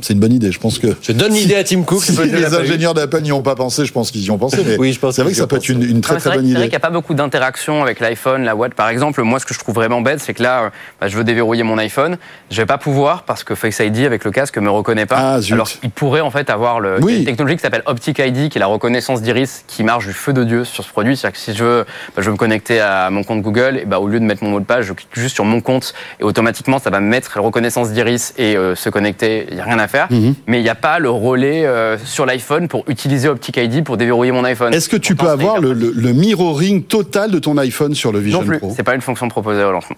[0.00, 0.50] C'est une bonne idée.
[0.50, 2.02] Je pense que Je donne l'idée à Tim Cook.
[2.04, 4.58] si les ingénieurs d'Apple n'y ont pas pensé, je pense qu'ils y ont pensé.
[4.64, 6.22] Mais Oui, je pense c'est vrai que ça peut être une, une très Non, très
[6.22, 6.70] c'est vrai, bonne c'est vrai idée.
[6.70, 8.72] qu'il n'y a pas beaucoup d'interaction avec l'iPhone, la Watch.
[8.74, 10.70] Par exemple, moi, ce que je trouve vraiment bête, c'est que là, euh,
[11.02, 12.16] bah, je veux déverrouiller mon iPhone.
[12.50, 15.34] Je vais pas pouvoir parce que Face ID avec le casque me reconnaît pas.
[15.34, 15.52] Ah, zut.
[15.52, 17.18] Alors, il pourrait en fait avoir le, Oui.
[17.18, 20.32] une technologie qui s'appelle Optic ID, qui est la reconnaissance d'iris, qui marche du feu
[20.32, 21.14] de Dieu sur ce produit.
[21.16, 21.84] C'est-à-dire que si je veux,
[22.16, 24.42] bah, je veux me connecter à mon compte Google, et bah, au lieu de mettre
[24.44, 27.08] mon mot de passe, je clique juste sur mon compte et automatiquement, ça va me
[27.08, 29.46] mettre la reconnaissance d'iris et euh, se connecter.
[29.50, 30.06] Il n'y a rien à faire.
[30.10, 30.34] Mhm.
[30.46, 33.96] Mais il n'y a pas le relais euh, sur l'iPhone pour utiliser Optic ID pour
[33.96, 34.72] déverrouiller mon iPhone.
[34.72, 37.94] Est-ce que tu peux Pourtant, avoir hyper le, le, le mirroring total de ton iPhone
[37.94, 38.72] sur le Vision non plus, Pro?
[38.76, 39.96] C'est pas une fonction proposée au lancement.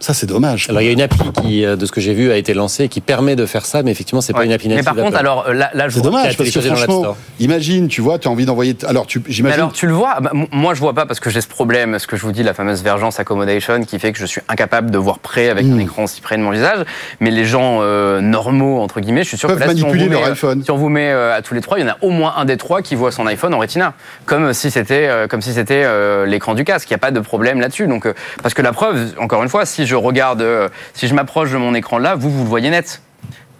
[0.00, 0.66] Ça, c'est dommage.
[0.68, 2.54] Alors il y a une appli qui, euh, de ce que j'ai vu, a été
[2.54, 4.46] lancée qui permet de faire ça, mais effectivement c'est pas Ouais.
[4.46, 4.94] une appli Mais native.
[4.94, 7.16] par contre, alors euh, là, là je C'est dommage parce que franchement, Store.
[7.40, 8.76] imagine, tu vois, tu as envie d'envoyer.
[8.86, 9.58] Alors, tu, Mais j'imagine.
[9.58, 12.06] alors, tu le vois Bah, Moi, je vois pas parce que j'ai ce problème, ce
[12.06, 14.98] que je vous dis, la fameuse vergence accommodation, qui fait que je suis incapable de
[14.98, 15.72] voir près avec Mm.
[15.74, 16.84] un écran si près de mon visage.
[17.18, 19.86] Mais les gens euh, normaux, entre guillemets, je suis sûr Peuvent que là, si on,
[19.88, 20.62] manipuler vous met, leur iPhone.
[20.62, 22.34] si on vous met euh, à tous les trois, il y en a au moins
[22.36, 23.94] un des trois qui voit son iPhone en Retina,
[24.26, 26.88] comme si c'était euh, comme si c'était euh, l'écran du casque.
[26.88, 27.88] Il n'y a pas de problème là-dessus.
[27.88, 28.12] Donc, euh,
[28.44, 31.56] parce que la preuve, encore une fois, si je regarde, euh, si je m'approche de
[31.56, 33.02] mon écran là, vous vous le voyez net.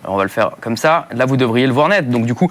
[0.05, 1.09] On va le faire comme ça.
[1.13, 2.09] Là, vous devriez le voir net.
[2.09, 2.51] Donc, du coup,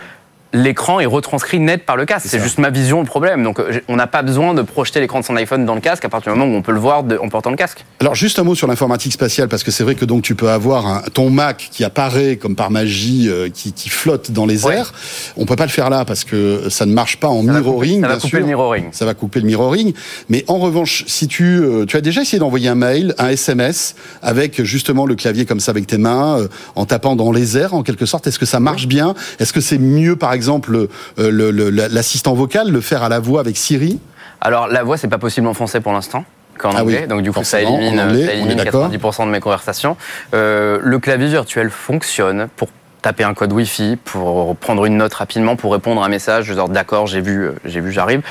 [0.53, 2.27] l'écran est retranscrit net par le casque.
[2.29, 3.43] C'est juste ma vision le problème.
[3.43, 6.05] Donc, euh, on n'a pas besoin de projeter l'écran de son iPhone dans le casque
[6.05, 7.83] à partir du moment où on peut le voir de- en portant le casque.
[7.99, 10.49] Alors juste un mot sur l'informatique spatiale parce que c'est vrai que donc tu peux
[10.49, 14.65] avoir un, ton Mac qui apparaît comme par magie, euh, qui, qui flotte dans les
[14.65, 14.75] Ouais.
[14.75, 14.93] airs.
[15.35, 17.59] On peut pas le faire là parce que ça ne marche pas en Ça va
[17.59, 18.01] mirroring.
[18.01, 18.39] couper- ça va couper sûr.
[18.39, 18.85] le mirroring.
[18.91, 19.93] Ça va couper le mirroring.
[20.29, 23.95] Mais en revanche, si tu euh, tu as déjà essayé d'envoyer un mail, un SMS
[24.21, 27.73] avec justement le clavier comme ça avec tes mains, euh, en tapant dans les airs
[27.73, 29.13] en quelque sorte, est-ce que ça marche bien?
[29.39, 30.87] Est-ce que c'est mieux par exemple
[31.19, 33.99] euh, l'assistant vocal, le faire à la voix avec Siri
[34.39, 36.23] Alors, la voix, c'est pas possible en français pour l'instant.
[36.57, 38.57] Qu'en Ah oui, anglais, donc du coup ça élimine, en anglais, ça on est élimine
[38.57, 38.89] d'accord.
[38.89, 39.95] 90% de mes conversations.
[40.33, 42.69] Euh, le clavier virtuel fonctionne pour
[43.03, 46.69] taper un code Wi-Fi, pour prendre une note rapidement, pour répondre à un message, genre
[46.69, 48.21] d'accord, j'ai vu, euh, j'ai vu, j'arrive.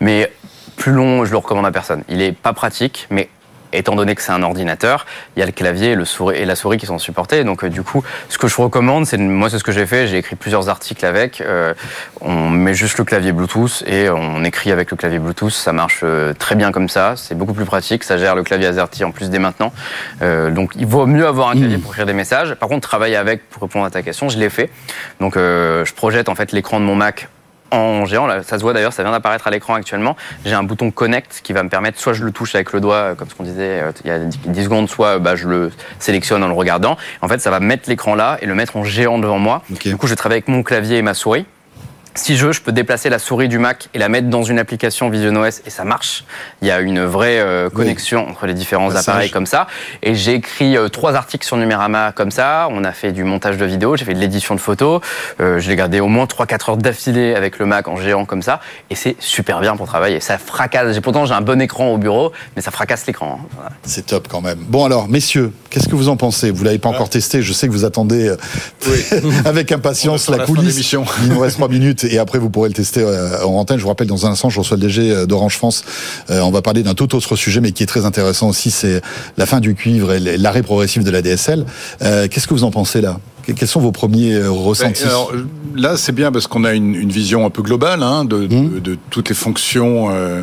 [0.00, 0.32] Mais
[0.76, 2.02] plus long, je le recommande à personne.
[2.08, 3.28] Il est pas pratique, mais
[3.72, 5.06] étant donné que c'est un ordinateur,
[5.36, 7.44] il y a le clavier et, le souris, et la souris qui sont supportés.
[7.44, 10.06] Donc euh, du coup, ce que je recommande, c'est moi c'est ce que j'ai fait.
[10.06, 11.40] J'ai écrit plusieurs articles avec.
[11.40, 11.74] Euh,
[12.20, 15.52] on met juste le clavier Bluetooth et on écrit avec le clavier Bluetooth.
[15.52, 17.14] Ça marche euh, très bien comme ça.
[17.16, 18.04] C'est beaucoup plus pratique.
[18.04, 19.72] Ça gère le clavier AZERTY en plus dès maintenant.
[20.20, 22.54] Donc il vaut mieux avoir un clavier pour écrire des messages.
[22.54, 24.70] Par contre, travailler avec pour répondre à ta question, je l'ai fait.
[25.20, 27.28] Donc je projette en fait l'écran de mon Mac
[27.70, 28.26] en géant.
[28.26, 30.16] Là, ça se voit d'ailleurs, ça vient d'apparaître à l'écran actuellement.
[30.44, 32.94] J'ai un bouton Connect qui va me permettre, soit je le touche avec le doigt,
[32.94, 35.48] euh, comme ce qu'on disait euh, il y a 10 secondes, soit euh, bah, je
[35.48, 36.96] le sélectionne en le regardant.
[37.22, 39.62] En fait, ça va mettre l'écran là et le mettre en géant devant moi.
[39.70, 41.46] Du coup, je travaille avec mon clavier et ma souris.
[42.16, 44.58] Si je veux, je peux déplacer la souris du Mac et la mettre dans une
[44.58, 46.24] application Vision OS et ça marche.
[46.62, 49.08] Il y a une vraie euh, connexion entre les différents Passage.
[49.08, 49.66] appareils comme ça.
[50.02, 52.68] Et j'ai écrit euh, trois articles sur Numérama comme ça.
[52.70, 55.02] On a fait du montage de vidéos, j'ai fait de l'édition de photos.
[55.40, 58.40] Euh, je l'ai gardé au moins 3-4 heures d'affilée avec le Mac en géant comme
[58.42, 58.60] ça.
[58.88, 60.20] Et c'est super bien pour travailler.
[60.20, 60.94] Ça fracasse.
[60.94, 63.40] J'ai- Pourtant, j'ai un bon écran au bureau, mais ça fracasse l'écran.
[63.42, 63.46] hein.
[63.54, 63.70] Voilà.
[63.84, 64.58] C'est top quand même.
[64.60, 66.50] Bon alors, messieurs, qu'est-ce que vous en pensez?
[66.50, 67.42] Vous l'avez pas encore testé.
[67.42, 68.34] Je sais que vous attendez
[69.44, 70.92] avec impatience la la coulisse.
[71.22, 73.78] Il nous reste trois minutes et après vous pourrez le tester euh, en antenne.
[73.78, 75.84] Je vous rappelle, dans un instant, je reçois le DG euh, d'Orange France.
[76.30, 78.70] Euh, on va parler d'un tout autre sujet, mais qui est très intéressant aussi.
[78.70, 79.00] C'est
[79.36, 81.64] la fin du cuivre et l'arrêt progressif de la DSL.
[82.00, 83.18] Qu'est-ce que vous en pensez là?
[83.46, 85.04] Que- Quels sont vos premiers euh, ressentis?
[85.04, 85.32] Ben, alors,
[85.76, 88.74] là, c'est bien parce qu'on a une, une vision un peu globale hein, de, Mmh.
[88.74, 90.42] de, de toutes les fonctions, euh,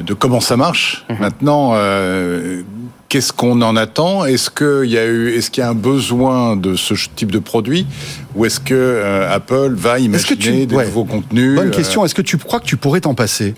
[0.00, 1.04] de comment ça marche.
[1.20, 2.62] Maintenant, euh,
[3.08, 4.24] qu'est-ce qu'on en attend?
[4.24, 7.38] Est-ce qu'il y a eu, est-ce qu'il y a un besoin de ce type de
[7.38, 7.86] produit,
[8.34, 10.84] ou est-ce que euh, Apple va imaginer tu- des ouais.
[10.84, 12.04] nouveaux contenus Bonne euh, question.
[12.04, 13.54] Est-ce que tu crois que tu pourrais t'en passer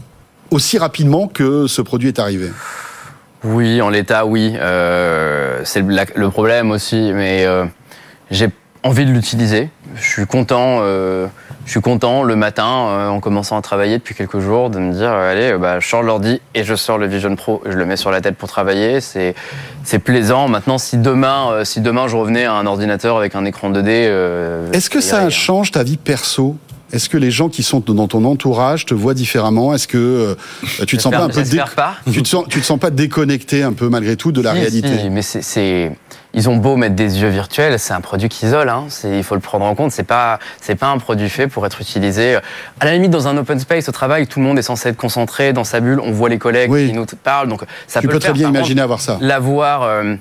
[0.50, 2.50] aussi rapidement que ce produit est arrivé?
[3.44, 4.54] Oui, en l'état, oui.
[4.56, 7.64] Euh, c'est le, problème aussi, mais euh,
[8.30, 8.48] j'ai
[8.82, 9.70] envie de l'utiliser.
[10.00, 10.78] Je suis content.
[10.82, 11.26] euh,
[11.64, 14.92] je suis content le matin, euh, en commençant à travailler depuis quelques jours, de me
[14.92, 17.84] dire euh, allez, bah, je sors l'ordi et je sors le Vision Pro, je le
[17.86, 19.00] mets sur la tête pour travailler.
[19.00, 19.34] C'est
[19.82, 20.46] c'est plaisant.
[20.48, 24.70] Maintenant, si demain, si demain je revenais à un ordinateur avec un écran 2D, euh,
[24.72, 26.56] Est-ce que ça change ta vie perso?
[26.92, 29.74] Est-ce que les gens qui sont dans ton entourage te voient différemment?
[29.74, 31.94] Est-ce que euh, tu te sens pas un peu dé- J'espère pas.
[32.12, 34.60] tu te sens tu te sens pas déconnecté un peu malgré tout de la Si,
[34.60, 34.98] réalité?
[35.00, 35.90] si, mais c'est,
[36.36, 38.68] ils ont beau mettre des yeux virtuels, c'est un produit qui isole.
[38.68, 38.84] Hein.
[39.04, 39.90] Il faut le prendre en compte.
[39.90, 42.36] C'est pas, c'est pas un produit fait pour être utilisé.
[42.78, 44.96] À la limite, dans un open space au travail, tout le monde est censé être
[44.98, 45.98] concentré dans sa bulle.
[45.98, 46.88] On voit les collègues Oui.
[46.88, 48.34] qui nous parlent, donc ça Tu peut, peux le très faire.
[48.34, 49.16] bien Par contre, imaginer avoir ça.
[49.22, 50.14] L'avoir, euh,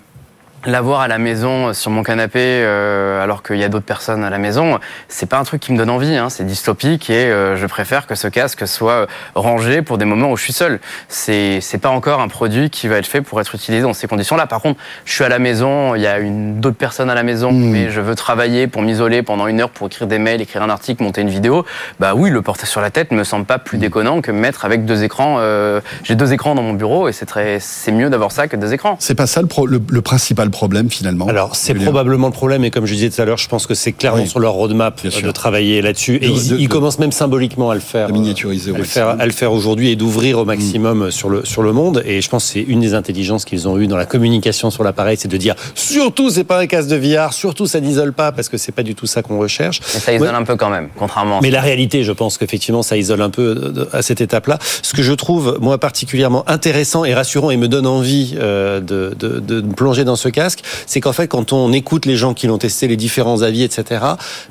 [0.66, 4.30] l'avoir à la maison sur mon canapé euh, alors qu'il y a d'autres personnes à
[4.30, 6.16] la maison, c'est pas un truc qui me donne envie.
[6.16, 10.32] Hein, c'est dystopique et euh, je préfère que ce casque soit rangé pour des moments
[10.32, 10.80] où je suis seul.
[11.10, 14.08] C'est c'est pas encore un produit qui va être fait pour être utilisé dans ces
[14.08, 14.48] conditions-là.
[14.48, 17.24] Par contre, je suis à la maison, il y a une d'autres personnes à la
[17.24, 17.70] maison, Mmh.
[17.72, 20.70] mais je veux travailler pour m'isoler pendant une heure pour écrire des mails, écrire un
[20.70, 21.66] article, monter une vidéo.
[22.00, 23.62] Bah oui, le porter sur la tête me semble pas Mmh.
[23.66, 25.38] plus déconnant que mettre avec deux écrans.
[25.40, 28.56] euh, J'ai deux écrans dans mon bureau et c'est très c'est mieux d'avoir ça que
[28.56, 28.96] deux écrans.
[29.00, 31.28] C'est pas ça le, pro- le, le principal problème finalement.
[31.28, 33.74] Alors c'est probablement le problème et comme je disais tout à l'heure, je pense que
[33.76, 34.28] c'est clairement Oui.
[34.30, 37.12] sur leur roadmap euh, de travailler là-dessus et De- ils, de- ils de- commencent même
[37.12, 39.08] symboliquement à le faire, miniaturiser au à le maximum.
[39.12, 42.02] faire, à le faire aujourd'hui et d'ouvrir au maximum sur le sur le monde.
[42.06, 44.84] Et je pense que c'est une des intelligences qu'ils ont eues dans la communication sur
[44.84, 48.32] l'appareil, c'est de dire surtout c'est pas un casque de VR, surtout ça n'isole pas
[48.32, 49.82] parce que c'est pas du tout ça qu'on recherche.
[49.94, 50.34] Mais ça isole Ouais.
[50.34, 51.40] un peu quand même, contrairement.
[51.40, 54.58] à Mais la réalité, je pense qu'effectivement, ça isole un peu de- à cette étape-là.
[54.82, 59.14] Ce que je trouve, moi, particulièrement intéressant et rassurant et me donne envie euh, de,
[59.20, 62.34] de, de me plonger dans ce casque, c'est qu'en fait, quand on écoute les gens
[62.34, 64.06] qui l'ont testé, les différents avis, etc.,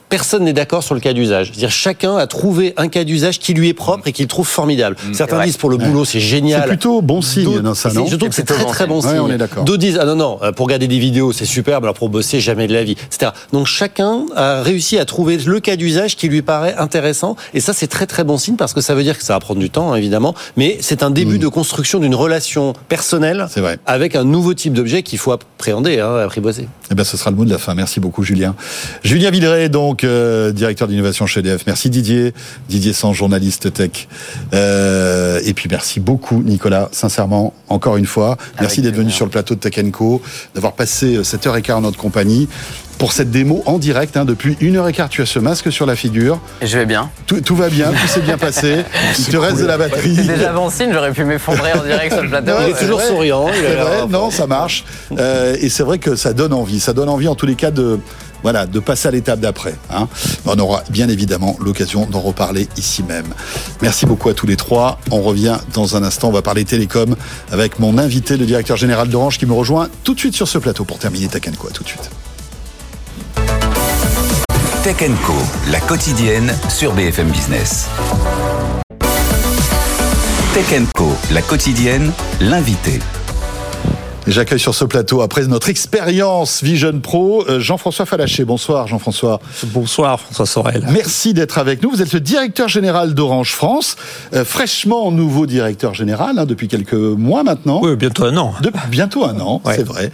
[0.08, 1.48] personne n'est d'accord sur le cas d'usage.
[1.52, 4.96] C'est-à-dire, chacun a trouvé un cas d'usage qui lui est propre et qu'il trouve formidable.
[5.12, 5.46] Certains vrai.
[5.46, 6.62] disent pour le boulot, c'est génial.
[6.62, 9.00] C'est plutôt bon signe, non, ça, c'est- non Je trouve que c'est très très bon
[9.00, 9.12] signe.
[9.12, 9.64] Ouais, on est d'accord.
[9.64, 12.40] D'autres disent ah non non euh, pour regarder des vidéos c'est superbe alors pour bosser
[12.40, 13.32] jamais de la vie etc.
[13.52, 17.72] Donc chacun a réussi à trouver le cas d'usage qui lui paraît intéressant et ça
[17.72, 19.68] c'est très très bon signe parce que ça veut dire que ça va prendre du
[19.70, 23.46] temps hein, évidemment mais c'est un début de construction d'une relation personnelle
[23.86, 26.68] avec un nouveau type d'objet qu'il faut appréhender hein, apprivoiser.
[26.90, 27.74] Eh ben, ce sera le mot de la fin.
[27.74, 28.54] Merci beaucoup, Julien.
[29.02, 31.66] Julien Villeray, donc, euh, directeur d'innovation chez EDF.
[31.66, 32.34] Merci Didier.
[32.68, 34.08] Didier Sans, journaliste tech.
[34.52, 36.88] Euh, et puis, merci beaucoup, Nicolas.
[36.92, 38.36] Sincèrement, encore une fois.
[38.60, 40.22] Merci d'être venu sur le plateau de Tech Co,
[40.54, 42.48] d'avoir passé euh, cette heure et quart en notre compagnie
[42.98, 44.16] pour cette démo en direct.
[44.16, 46.40] Hein, depuis une heure et quart, tu as ce masque sur la figure.
[46.60, 47.10] Et je vais bien.
[47.26, 48.84] Tout, tout va bien, tout s'est bien passé.
[49.18, 50.16] Il te reste de la batterie.
[50.16, 52.52] C'est déjà bon signe, j'aurais pu m'effondrer en direct sur le plateau.
[52.60, 53.08] Il est toujours vrai.
[53.08, 53.46] souriant.
[53.52, 54.84] C'est vrai, non, ça marche.
[55.18, 56.80] Euh, et c'est vrai que ça donne envie.
[56.80, 57.98] Ça donne envie, en tous les cas, de
[58.44, 59.74] voilà, de passer à l'étape d'après.
[59.90, 60.06] Hein.
[60.44, 63.32] On aura bien évidemment l'occasion d'en reparler ici même.
[63.80, 64.98] Merci beaucoup à tous les trois.
[65.10, 66.28] On revient dans un instant.
[66.28, 67.16] On va parler télécom
[67.50, 70.58] avec mon invité, le directeur général d'Orange, qui me rejoint tout de suite sur ce
[70.58, 71.24] plateau pour terminer.
[71.34, 72.10] À tout de suite.
[74.84, 75.32] Tech Co,
[75.70, 77.88] la quotidienne sur BFM Business.
[80.52, 83.00] Tech Co, la quotidienne, l'invité.
[84.26, 88.46] J'accueille sur ce plateau, après notre expérience Vision Pro, euh, Jean-François Falaché.
[88.46, 89.38] Bonsoir Jean-François.
[89.64, 90.86] Bonsoir François Sorel.
[90.90, 91.90] Merci d'être avec nous.
[91.90, 93.96] Vous êtes le directeur général d'Orange France,
[94.32, 97.80] euh, fraîchement nouveau directeur général hein, depuis quelques mois maintenant.
[97.82, 98.54] Oui, bientôt un an.
[98.88, 99.74] Bientôt un an, Ouais.
[99.76, 100.10] c'est vrai.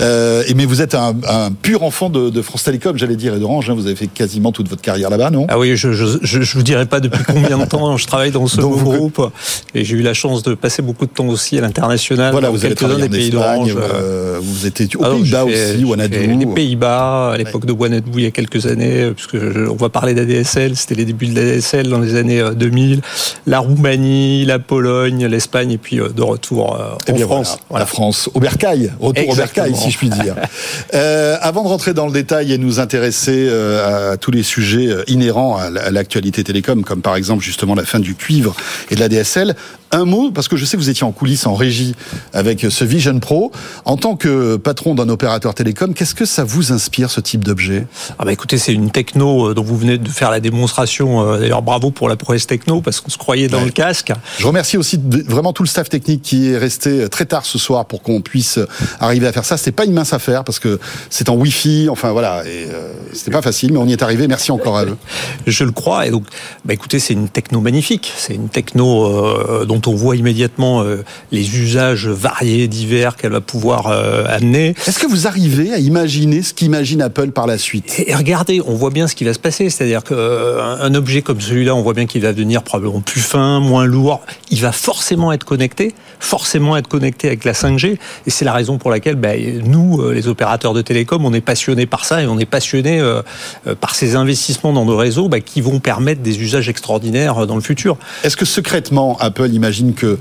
[0.00, 3.38] Euh, mais vous êtes un, un pur enfant de, de France Télécom, j'allais dire, et
[3.38, 3.70] d'Orange.
[3.70, 3.74] hein.
[3.74, 5.46] Vous avez fait quasiment toute votre carrière là-bas, non?
[5.48, 8.32] Ah oui, je, je, je, je vous dirais pas depuis combien de temps je travaille
[8.32, 9.30] dans ce Donc, groupe
[9.76, 12.54] et j'ai eu la chance de passer beaucoup de temps aussi à l'international Voilà, dans
[12.54, 13.76] vous avez quelques-uns des pays Espagne, d'Orange.
[13.76, 18.24] euh, vous étiez aux Ah Pays-Bas aussi, fait Les Pays-Bas, à l'époque de Wanadoo il
[18.24, 21.34] y a quelques années, euh, puisque je- on va parler d'ADSL, c'était les débuts de
[21.40, 23.00] l'ADSL dans les années euh, 2000,
[23.46, 27.58] la Roumanie, la Pologne, l'Espagne, et puis euh, de retour euh, Eh en bien France.
[27.70, 30.34] voilà, la France, au bercail, retour au bercail, si je puis dire.
[30.94, 34.88] Euh, avant de rentrer dans le détail et nous intéresser euh, à tous les sujets
[34.88, 38.54] euh, inhérents à l'actualité télécom, comme par exemple justement la fin du cuivre
[38.90, 39.54] et de la DSL,
[39.90, 41.94] un mot, parce que je sais que vous étiez en coulisses, en régie
[42.32, 43.41] avec ce Vision Pro.
[43.84, 47.86] En tant que patron d'un opérateur télécom, qu'est-ce que ça vous inspire, ce type d'objet?
[48.18, 51.22] Ah bah écoutez, c'est une techno euh, dont vous venez de faire la démonstration.
[51.26, 53.64] euh, D'ailleurs, bravo pour la prouesse techno parce qu'on se croyait dans Ouais.
[53.66, 54.12] le casque.
[54.38, 57.86] Je remercie aussi vraiment tout le staff technique qui est resté très tard ce soir
[57.86, 58.58] pour qu'on puisse
[59.00, 59.56] arriver à faire ça.
[59.56, 60.78] C'était pas une mince affaire parce que
[61.10, 64.28] c'est en Wi-Fi, enfin voilà, et euh, c'était pas facile, mais on y est arrivé.
[64.28, 64.96] Merci encore à eux.
[65.46, 66.06] Je le crois.
[66.06, 66.24] Et donc,
[66.64, 68.12] bah écoutez, c'est une techno magnifique.
[68.16, 73.40] C'est une techno euh, dont on voit immédiatement euh, les usages variés, divers qu'elle va
[73.40, 74.74] pouvoir euh, amener.
[74.86, 78.02] Est-ce que vous arrivez à imaginer ce qu'imagine Apple par la suite?
[78.06, 79.70] Et regardez, on voit bien ce qui va se passer.
[79.70, 83.60] C'est-à-dire qu'un un objet comme celui-là, on voit bien qu'il va devenir probablement plus fin,
[83.60, 84.20] moins lourd.
[84.50, 87.98] Il va forcément être connecté, forcément être connecté avec la 5G.
[88.26, 89.32] Et c'est la raison pour laquelle bah,
[89.64, 93.00] nous, euh, les opérateurs de télécom, on est passionnés par ça et on est passionnés
[93.00, 93.22] euh,
[93.66, 97.46] euh, par ces investissements dans nos réseaux bah, qui vont permettre des usages extraordinaires euh,
[97.46, 97.96] dans le futur.
[98.24, 100.18] Est-ce que secrètement Apple imagine que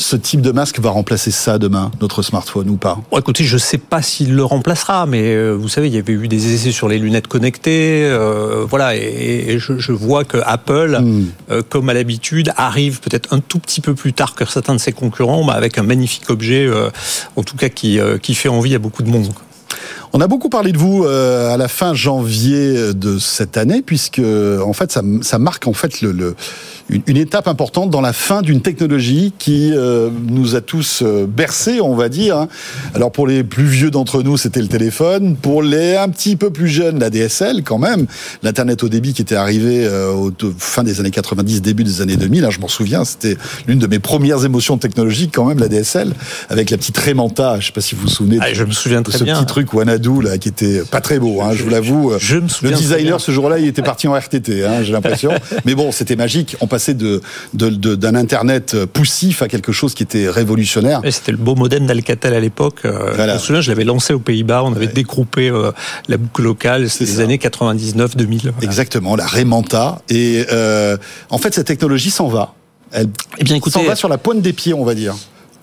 [0.00, 2.98] ce type de masque va remplacer ça demain, notre smartphone ou pas?
[3.10, 5.98] Bon, écoutez, je ne sais pas s'il le remplacera, mais euh, vous savez, il y
[5.98, 10.24] avait eu des essais sur les lunettes connectées, euh, voilà, et, et je, je vois
[10.24, 11.26] que Apple, Hmm.
[11.50, 14.80] euh, comme à l'habitude, arrive peut-être un tout petit peu plus tard que certains de
[14.80, 16.70] ses concurrents, bah, avec un magnifique objet,
[17.36, 19.28] en tout cas qui, qui fait envie à beaucoup de monde.
[20.12, 24.20] On a beaucoup parlé de vous euh, à la fin janvier de cette année, puisque
[24.20, 26.34] en fait ça, ça marque en fait le, le
[26.90, 31.26] une, une, étape importante dans la fin d'une technologie qui euh, nous a tous euh,
[31.26, 32.36] bercés, on va dire.
[32.36, 32.48] Hein.
[32.94, 35.36] Alors pour les plus vieux d'entre nous, c'était le téléphone.
[35.36, 38.06] Pour les un petit peu plus jeunes, la DSL quand même.
[38.42, 42.16] L'internet au débit qui était arrivé euh, au fin des années 90, début des années
[42.16, 42.44] 2000.
[42.44, 46.12] Hein, je m'en souviens, c'était l'une de mes premières émotions technologiques quand même, la DSL,
[46.48, 47.60] avec la petite Remanta.
[47.60, 48.38] Je sais pas si vous vous souvenez.
[48.40, 49.36] Ah, de, je me souviens de très ce bien.
[49.36, 49.74] petit truc
[50.22, 51.42] Là qui était pas très beau.
[51.42, 52.12] Hein, je, je vous l'avoue.
[52.18, 54.64] Je me souviens Le designer ce jour-là, il était parti en RTT.
[54.64, 55.32] Hein, J'ai l'impression.
[55.64, 56.56] Mais bon, c'était magique.
[56.60, 57.20] On passait de
[57.54, 61.00] d'un internet poussif à quelque chose qui était révolutionnaire.
[61.02, 62.80] Ouais, C'était le beau modem d'Alcatel à l'époque.
[62.84, 63.34] Euh, Voilà.
[63.34, 64.62] Je me souviens, je l'avais lancé aux Pays-Bas.
[64.64, 65.72] On avait dégroupé euh,
[66.08, 66.88] la boucle locale.
[66.88, 67.22] C'était les ça.
[67.22, 68.40] années 99-2000.
[68.42, 68.52] Voilà.
[68.62, 70.00] Exactement, la Remanta.
[70.08, 70.96] Et euh,
[71.30, 72.54] en fait, cette technologie s'en va.
[72.92, 73.08] Elle
[73.38, 75.14] Eh bien, écoutez, s'en va sur la pointe des pieds, on va dire.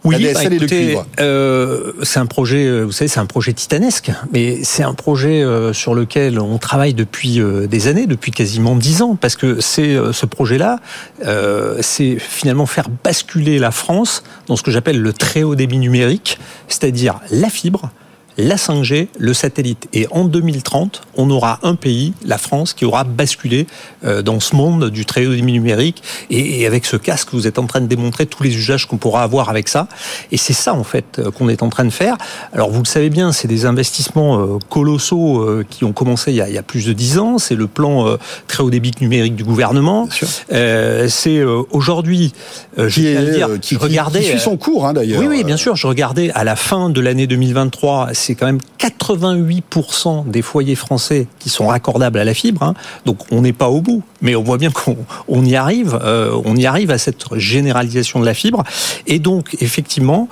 [0.06, 3.53] Oui, la DSL bah, écoutez, euh, c'est un projet, euh, vous savez, c'est un projet
[3.53, 8.32] titanesque, mais c'est un projet euh, sur lequel on travaille depuis euh, des années, depuis
[8.32, 10.80] quasiment dix ans, parce que c'est ce projet-là,
[11.26, 15.80] euh, c'est finalement faire basculer la France dans ce que j'appelle le très haut débit
[15.80, 17.90] numérique, c'est-à-dire la fibre.
[18.38, 19.88] La 5G, le satellite.
[19.94, 23.66] Et en 2030, on aura un pays, la France, qui aura basculé
[24.03, 26.03] euh, dans ce monde du très haut débit numérique.
[26.30, 29.24] Et, avec ce casque, vous êtes en train de démontrer tous les usages qu'on pourra
[29.24, 29.88] avoir avec ça.
[30.34, 32.18] Et c'est ça, en fait, euh, qu'on est en train de faire.
[32.52, 36.57] Alors, vous le savez bien, c'est des investissements euh, colossaux qui ont commencé il y
[36.57, 37.38] a, plus de dix ans.
[37.38, 38.18] C'est le plan
[38.48, 40.10] très haut débit numérique du gouvernement.
[40.49, 42.34] C'est aujourd'hui,
[42.78, 45.22] je est, dire, qui, je qui- suit son cours, hein, d'ailleurs.
[45.22, 45.76] oui, oui, bien sûr.
[45.76, 51.27] Je regardais à la fin de l'année 2023, c'est quand même 88% des foyers français
[51.39, 52.64] qui sont raccordables à la fibre.
[52.64, 52.73] hein.
[53.06, 54.97] Donc on n'est pas au bout, mais on voit bien qu'on
[55.27, 55.97] on y arrive.
[56.03, 58.64] euh, on y arrive à cette généralisation de la fibre.
[59.07, 60.27] Et donc effectivement.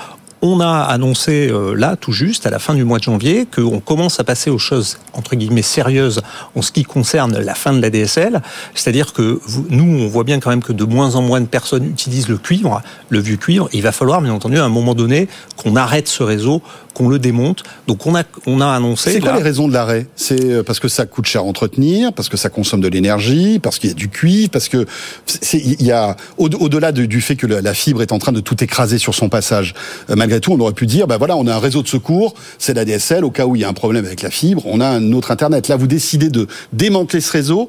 [0.46, 3.80] On a annoncé euh, là, tout juste, à la fin du mois de janvier, qu'on
[3.80, 6.22] commence à passer aux choses entre guillemets sérieuses
[6.54, 8.42] en ce qui concerne la fin de la DSL.
[8.76, 9.40] C'est-à-dire que
[9.70, 12.38] nous, on voit bien quand même que de moins en moins de personnes utilisent le
[12.38, 13.70] cuivre, le vieux cuivre.
[13.72, 16.62] Il va falloir, bien entendu, à un moment donné, qu'on arrête ce réseau,
[16.94, 17.64] qu'on le démonte.
[17.88, 19.12] Donc on a, on a annoncé.
[19.14, 20.08] C'est quoi là- les raisons de l'arrêt?
[20.16, 23.60] C'est euh, parce que ça coûte cher à entretenir, parce que ça consomme de l'énergie,
[23.60, 24.86] parce qu'il y a du cuivre, parce que
[25.26, 28.20] c'est- il y a au- au-delà de- du fait que la, la fibre est en
[28.20, 29.74] train de tout écraser sur son passage.
[30.10, 32.34] euh, malgré tout, on aurait pu dire, bah voilà, on a un réseau de secours,
[32.60, 33.24] c'est la DSL.
[33.26, 35.32] Au cas où il y a un problème avec la fibre, on a un autre
[35.32, 35.68] internet.
[35.68, 37.68] Là, vous décidez de démanteler ce réseau.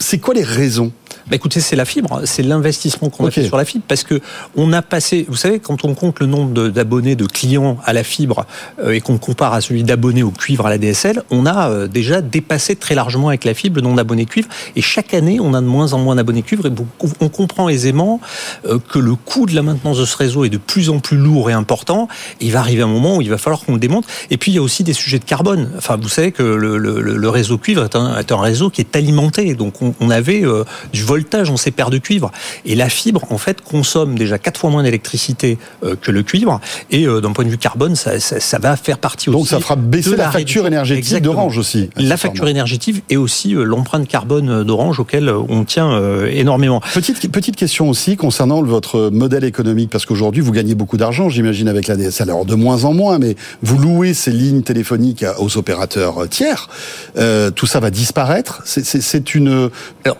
[0.00, 0.92] C'est quoi les raisons?
[1.28, 4.20] Bah écoutez, c'est la fibre, c'est l'investissement qu'on a fait sur la fibre, parce que
[4.56, 8.02] on a passé, vous savez, quand on compte le nombre d'abonnés, de clients à la
[8.02, 8.46] fibre,
[8.82, 11.86] euh, et qu'on compare à celui d'abonnés au cuivre à la DSL, on a euh,
[11.86, 15.52] déjà dépassé très largement avec la fibre le nombre d'abonnés cuivre, et chaque année, on
[15.52, 16.72] a de moins en moins d'abonnés cuivre, et
[17.20, 18.20] on comprend aisément
[18.66, 21.16] euh, que le coût de la maintenance de ce réseau est de plus en plus
[21.18, 22.08] lourd et important,
[22.40, 24.52] et il va arriver un moment où il va falloir qu'on le démonte, et puis
[24.52, 25.70] il y a aussi des sujets de carbone.
[25.76, 28.70] Enfin, vous savez que le, le- le- le réseau cuivre est un, est un réseau
[28.70, 32.30] qui est alimenté, donc on, on avait euh, du voltage en ces paires de cuivre.
[32.64, 36.60] Et la fibre, en fait, consomme déjà quatre fois moins d'électricité euh, que le cuivre.
[36.90, 39.38] Et euh, d'un point de vue carbone, ça, ça- ça va faire partie aussi.
[39.38, 41.90] Donc ça fera baisser la, facture énergétique d'Orange aussi.
[41.96, 46.80] La facture énergétique et aussi l'empreinte carbone d'Orange auquel on tient énormément.
[46.94, 51.68] Petite, petite question aussi concernant votre modèle économique, parce qu'aujourd'hui, vous gagnez beaucoup d'argent, j'imagine,
[51.68, 52.30] avec la DSL.
[52.30, 56.68] Alors, de moins en moins, mais vous louez ces lignes téléphoniques aux opérateurs tiers.
[57.16, 58.62] Euh, tout ça va disparaître.
[58.64, 59.70] C'est une,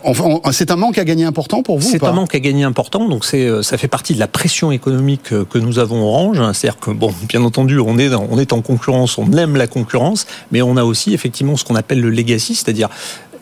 [0.04, 2.40] enfin, en- c'est un manque à gagner important pour vous ou C'est un manque à
[2.40, 5.78] gagner important, donc c'est euh, ça fait partie de la pression économique euh, que nous
[5.78, 6.40] avons Orange.
[6.40, 6.52] hein.
[6.52, 9.66] C'est-à-dire que bon, bien entendu, on est dans- on est en concurrence, on aime la
[9.66, 12.88] concurrence, mais on a aussi effectivement ce qu'on appelle le legacy, c'est-à-dire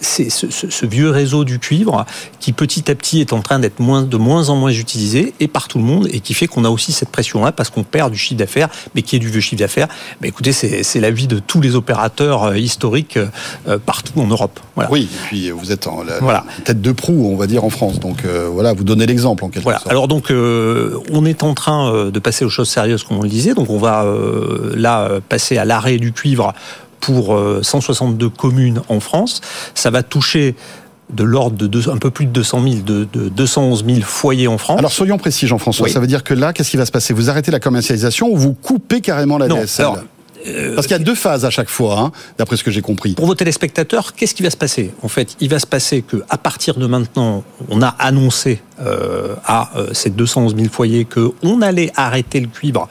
[0.00, 2.04] c'est ce, ce- ce vieux réseau du cuivre
[2.40, 5.48] qui petit à petit est en train d'être moins, de moins en moins utilisé et
[5.48, 8.12] par tout le monde et qui fait qu'on a aussi cette pression-là parce qu'on perd
[8.12, 9.88] du chiffre d'affaires, mais qui est du vieux chiffre d'affaires.
[10.20, 13.16] Mais écoutez, c'est c'est la vie de tous les opérateurs euh, historiques
[13.68, 14.58] euh, partout en Europe.
[14.74, 14.90] Voilà.
[14.92, 16.44] Oui, et puis vous êtes en la, Voilà.
[16.58, 17.98] la tête de proue, on va dire, en France.
[18.00, 19.78] Donc euh, voilà, vous donnez l'exemple en quelque Voilà.
[19.78, 19.90] sorte.
[19.90, 23.22] Alors donc, euh, on est en train euh, de passer aux choses sérieuses, comme on
[23.22, 23.54] le disait.
[23.54, 26.52] Donc, on va euh, là euh, passer à l'arrêt du cuivre
[27.00, 29.40] pour euh, 162 communes en France.
[29.74, 30.54] Ça va toucher
[31.12, 34.48] de l'ordre de deux- un peu plus de 200 000, de, de 211 000 foyers
[34.48, 34.78] en France.
[34.78, 35.86] Alors soyons précis, Jean-François.
[35.86, 35.92] Oui.
[35.92, 37.14] Ça veut dire que là, qu'est-ce qui va se passer?
[37.14, 39.84] Vous arrêtez la commercialisation ou vous coupez carrément la Non, DSL?
[39.84, 39.98] alors,
[40.48, 42.82] euh, Parce qu'il y a deux phases à chaque fois, hein, d'après ce que j'ai
[42.82, 43.14] compris.
[43.14, 44.92] Pour vos téléspectateurs, qu'est-ce qui va se passer?
[45.02, 49.34] En fait, il va se passer que à partir de maintenant, on a annoncé euh,
[49.44, 52.88] à euh, ces 211 000 foyers que on allait arrêter le cuivre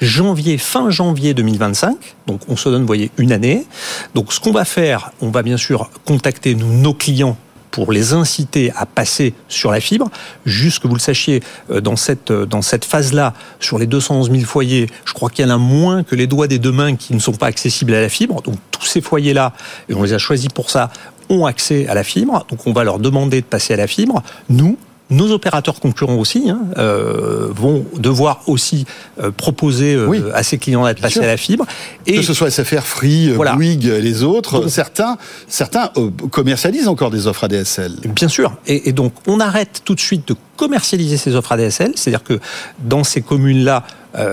[0.00, 1.96] janvier, fin janvier 2025.
[2.26, 3.66] Donc, on se donne, vous voyez, une année.
[4.14, 7.36] Donc, ce qu'on va faire, on va bien sûr contacter nous, nos clients
[7.76, 10.10] pour les inciter à passer sur la fibre.
[10.46, 14.30] Juste que vous le sachiez, euh, dans cette, euh, dans cette phase-là, sur les 211
[14.30, 16.96] 000 foyers, je crois qu'il y en a moins que les doigts des deux mains
[16.96, 18.40] qui ne sont pas accessibles à la fibre.
[18.40, 19.52] Donc tous ces foyers-là,
[19.90, 20.90] et on les a choisis pour ça,
[21.28, 22.46] ont accès à la fibre.
[22.48, 24.22] Donc on va leur demander de passer à la fibre.
[24.48, 24.78] Nous,
[25.08, 28.86] nos opérateurs concurrents aussi hein, euh, vont devoir aussi
[29.22, 30.20] euh, proposer euh, Oui.
[30.34, 31.64] à ces clients d'être passés à la fibre.
[32.04, 33.54] Que ce soit SFR, Free, Voilà.
[33.54, 35.16] Bouygues, les autres, Donc- certains,
[35.46, 35.90] certains
[36.30, 37.92] commercialisent encore des offres ADSL.
[38.14, 38.56] Bien sûr.
[38.66, 41.92] Et, et donc, on arrête tout de suite de commercialiser ces offres ADSL.
[41.94, 42.40] C'est-à-dire que
[42.80, 43.84] dans ces communes-là,
[44.14, 44.24] à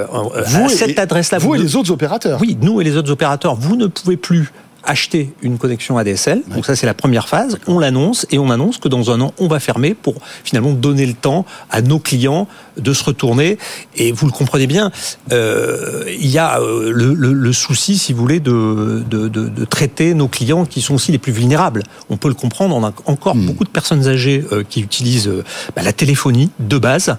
[0.65, 2.39] et- cette adresse-là, vous et les autres opérateurs.
[2.41, 4.49] Oui, nous et les autres opérateurs, vous ne pouvez plus
[4.85, 6.41] acheter une connexion ADSL.
[6.53, 7.57] Donc ça, c'est la première phase.
[7.67, 11.05] On l'annonce et on annonce que dans un an, on va fermer pour finalement donner
[11.05, 12.47] le temps à nos clients
[12.77, 13.57] de se retourner.
[13.95, 14.91] Et vous le comprenez bien,
[15.31, 19.47] euh, il y a euh, le, le- le souci, si vous voulez, de, de, de-
[19.49, 21.83] de traiter nos clients qui sont aussi les plus vulnérables.
[22.09, 22.75] On peut le comprendre.
[22.75, 23.45] On a encore Hmm.
[23.47, 25.43] beaucoup de personnes âgées euh, qui utilisent euh,
[25.75, 27.15] bah, la téléphonie de base.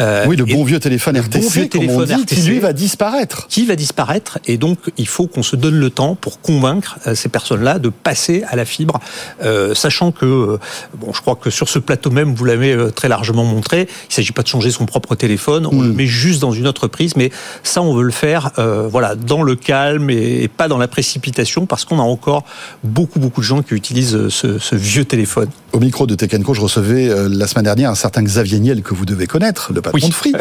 [0.00, 2.72] Euh, Oui, le bon vieux téléphone RTC, bon vieux comme on téléphone qui lui va
[2.72, 3.46] disparaître.
[3.48, 7.28] qui va disparaître et donc il faut qu'on se donne le temps pour convaincre ces
[7.28, 9.00] personnes-là de passer à la fibre,
[9.42, 10.58] euh, sachant que euh,
[10.94, 14.14] bon, je crois que sur ce plateau même vous l'avez euh, très largement montré, il
[14.14, 17.16] s'agit pas de changer son propre téléphone, on le met juste dans une autre prise,
[17.16, 17.30] mais
[17.62, 20.88] ça on veut le faire, euh, voilà, dans le calme et, et pas dans la
[20.88, 22.44] précipitation, parce qu'on a encore
[22.84, 25.48] beaucoup beaucoup de gens qui utilisent euh, ce, ce vieux téléphone.
[25.72, 28.82] Au micro de Tech Co, je recevais euh, la semaine dernière un certain Xavier Niel
[28.82, 30.08] que vous devez connaître, le patron Oui.
[30.08, 30.32] de Free,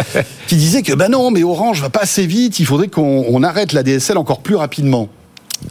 [0.48, 3.44] qui disait que bah non, mais Orange va pas assez vite, il faudrait qu'on on
[3.44, 5.10] arrête la DSL encore plus rapidement.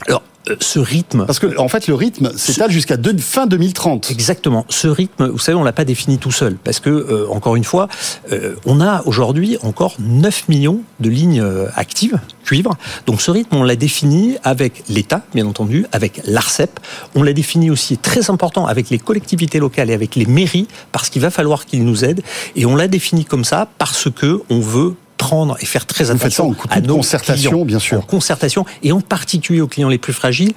[0.06, 4.10] Alors euh, ce rythme, Parce que en fait, le rythme s'étale jusqu'à fin 2030.
[4.10, 4.64] Exactement.
[4.68, 7.64] Ce rythme, vous savez, on l'a pas défini tout seul, parce que euh, encore une
[7.64, 7.88] fois,
[8.32, 12.76] euh, on a aujourd'hui encore 9 millions de lignes euh, actives cuivre.
[13.06, 16.78] Donc ce rythme, on l'a défini avec l'État, bien entendu, avec l'Arcep.
[17.14, 21.10] On l'a défini aussi très important avec les collectivités locales et avec les mairies, parce
[21.10, 22.22] qu'il va falloir qu'ils nous aident.
[22.54, 26.12] Et on l'a défini comme ça parce que on veut prendre et faire très ça
[26.12, 27.64] attention en à nos concertation, clients.
[27.64, 27.98] bien sûr.
[27.98, 30.52] En concertation et en particulier aux clients les plus fragiles.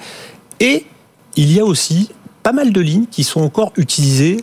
[0.59, 0.85] Et
[1.35, 2.09] il y a aussi
[2.43, 4.37] pas mal de lignes qui sont encore utilisées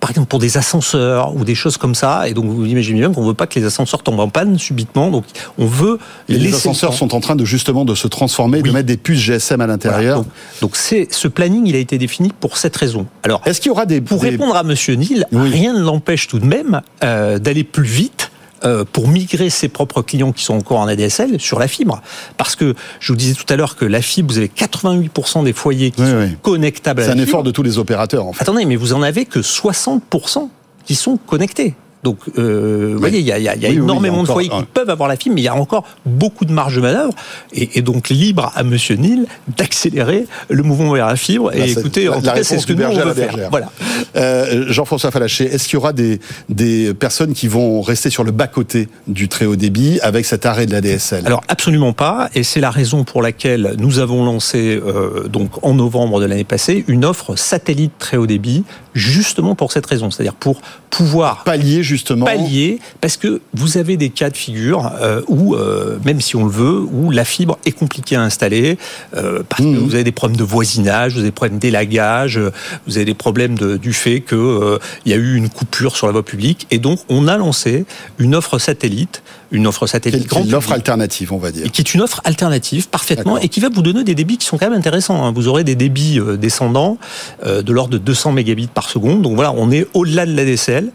[0.00, 2.28] par exemple pour des ascenseurs ou des choses comme ça.
[2.28, 5.10] Et donc vous imaginez bien qu'on veut pas que les ascenseurs tombent en panne subitement.
[5.10, 5.24] Donc
[5.58, 8.68] on veut les laisser le ascenseurs sont en train de justement de se transformer, de
[8.68, 8.74] Oui.
[8.74, 10.16] mettre des puces GSM à l'intérieur.
[10.18, 10.26] Donc,
[10.60, 13.06] donc c'est ce planning, il a été défini pour cette raison.
[13.22, 15.48] Alors Est-ce qu'il y aura des pour des- répondre à Monsieur Neil, Oui.
[15.50, 18.31] rien ne l'empêche tout de même euh, d'aller plus vite.
[18.64, 22.00] Euh, pour migrer ses propres clients qui sont encore en ADSL sur la fibre.
[22.36, 25.52] Parce que je vous disais tout à l'heure que la fibre, vous avez 88% des
[25.52, 26.36] foyers qui Oui, sont oui.
[26.42, 27.28] connectables à C'est la un fibre.
[27.28, 28.42] effort de tous les opérateurs en fait.
[28.42, 30.48] Attendez, mais vous en avez que 60%
[30.84, 31.74] qui sont connectés.
[32.02, 33.82] Donc, euh, vous voyez, il y a, il y a- il y a Oui, oui,
[33.84, 36.52] énormément de foyers qui peuvent avoir la fibre, mais il y a encore beaucoup de
[36.52, 37.12] marge de manœuvre.
[37.52, 39.24] Et, et donc, libre à Monsieur Neil
[39.56, 41.54] d'accélérer le mouvement vers la fibre.
[41.54, 43.36] Et écoutez, en tout cas, c'est ce que nous, on veut faire.
[43.50, 43.70] Voilà.
[44.16, 46.18] Euh, Jean-François Falaché, est-ce qu'il y aura des,
[46.48, 50.66] des personnes qui vont rester sur le bas-côté du très haut débit avec cet arrêt
[50.66, 54.80] de la DSL Alors absolument pas, et c'est la raison pour laquelle nous avons lancé
[54.84, 58.64] euh, donc en novembre de l'année passée une offre satellite très haut débit,
[58.94, 60.60] justement pour cette raison, c'est-à-dire pour
[60.90, 65.98] pouvoir Pallier justement pallier, parce que vous avez des cas de figure euh, où, euh,
[66.04, 68.78] même si on le veut, où la fibre est compliquée à installer,
[69.16, 69.76] euh, parce que Mhm.
[69.78, 72.40] vous avez des problèmes de voisinage, vous avez des problèmes d'élagage,
[72.86, 76.06] vous avez des problèmes de- du fait que il y a eu une coupure sur
[76.06, 77.84] la voie publique, et donc on a lancé
[78.18, 81.66] une offre satellite, une offre qui satellite est grand l'offre public, alternative, on va dire.
[81.66, 84.46] et qui est une offre alternative parfaitement et qui va vous donner des débits qui
[84.46, 85.24] sont quand même intéressants.
[85.26, 85.32] hein.
[85.34, 86.96] Vous aurez des débits descendants
[87.44, 89.22] de l'ordre de 200 mégabits par seconde.
[89.22, 90.90] Donc voilà, on est au-delà de la DSL.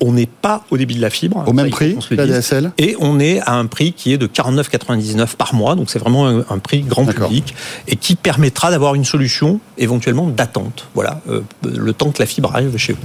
[0.00, 1.44] On n'est pas au débit de la fibre.
[1.46, 2.26] Au même prix, la.
[2.26, 5.74] DSL Et on est à un prix qui est de 49,99 par mois.
[5.74, 7.54] Donc c'est vraiment un, un prix grand public
[7.88, 10.88] et qui permettra d'avoir une solution éventuellement d'attente.
[10.94, 13.00] Voilà, euh, le temps que la fibre arrive chez vous.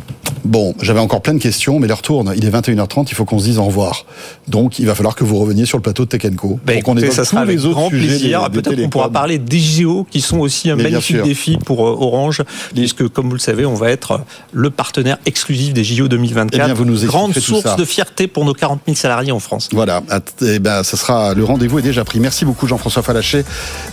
[0.46, 2.34] Bon, j'avais encore plein de questions, mais l'heure tourne.
[2.36, 4.06] Il est 21h30, il faut qu'on se dise au revoir.
[4.48, 6.60] Donc, il va falloir que vous reveniez sur le plateau de Tech Co.
[6.66, 8.50] Ben, pour qu'on écoutez, évoque ça sera avec grand plaisir.
[8.50, 11.98] Peut-être qu'on pourra parler des JO qui sont aussi un Mais magnifique défi pour euh,
[12.00, 14.22] Orange, puisque comme vous le savez, on va être
[14.54, 16.57] le partenaire exclusif des JO 2024.
[16.58, 17.76] Eh bien, vous nous expliquerez Grande tout source ça.
[17.76, 19.70] de fierté pour nos 40 000 salariés en France.
[19.74, 20.02] Voilà,
[20.42, 22.20] eh ben, ce sera le rendez-vous est déjà pris.
[22.20, 23.46] Merci beaucoup Jean-François Falaché,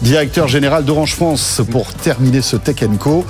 [0.03, 3.25] directeur général d'Orange France, pour terminer ce Tech Co.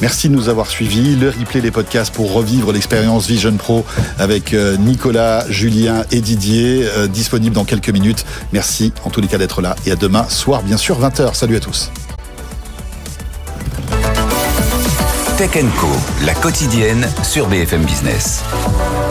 [0.00, 1.16] Merci de nous avoir suivis.
[1.16, 3.84] Le replay des podcasts pour revivre l'expérience Vision Pro
[4.18, 8.24] avec euh, Nicolas, Julien et Didier, euh, disponible dans quelques minutes.
[8.52, 11.34] Merci en tous les cas d'être là et à demain soir bien sûr 20h.
[11.34, 11.90] Salut à tous.
[15.36, 15.50] Tech
[15.80, 15.88] Co,
[16.24, 18.44] la quotidienne sur BFM Business.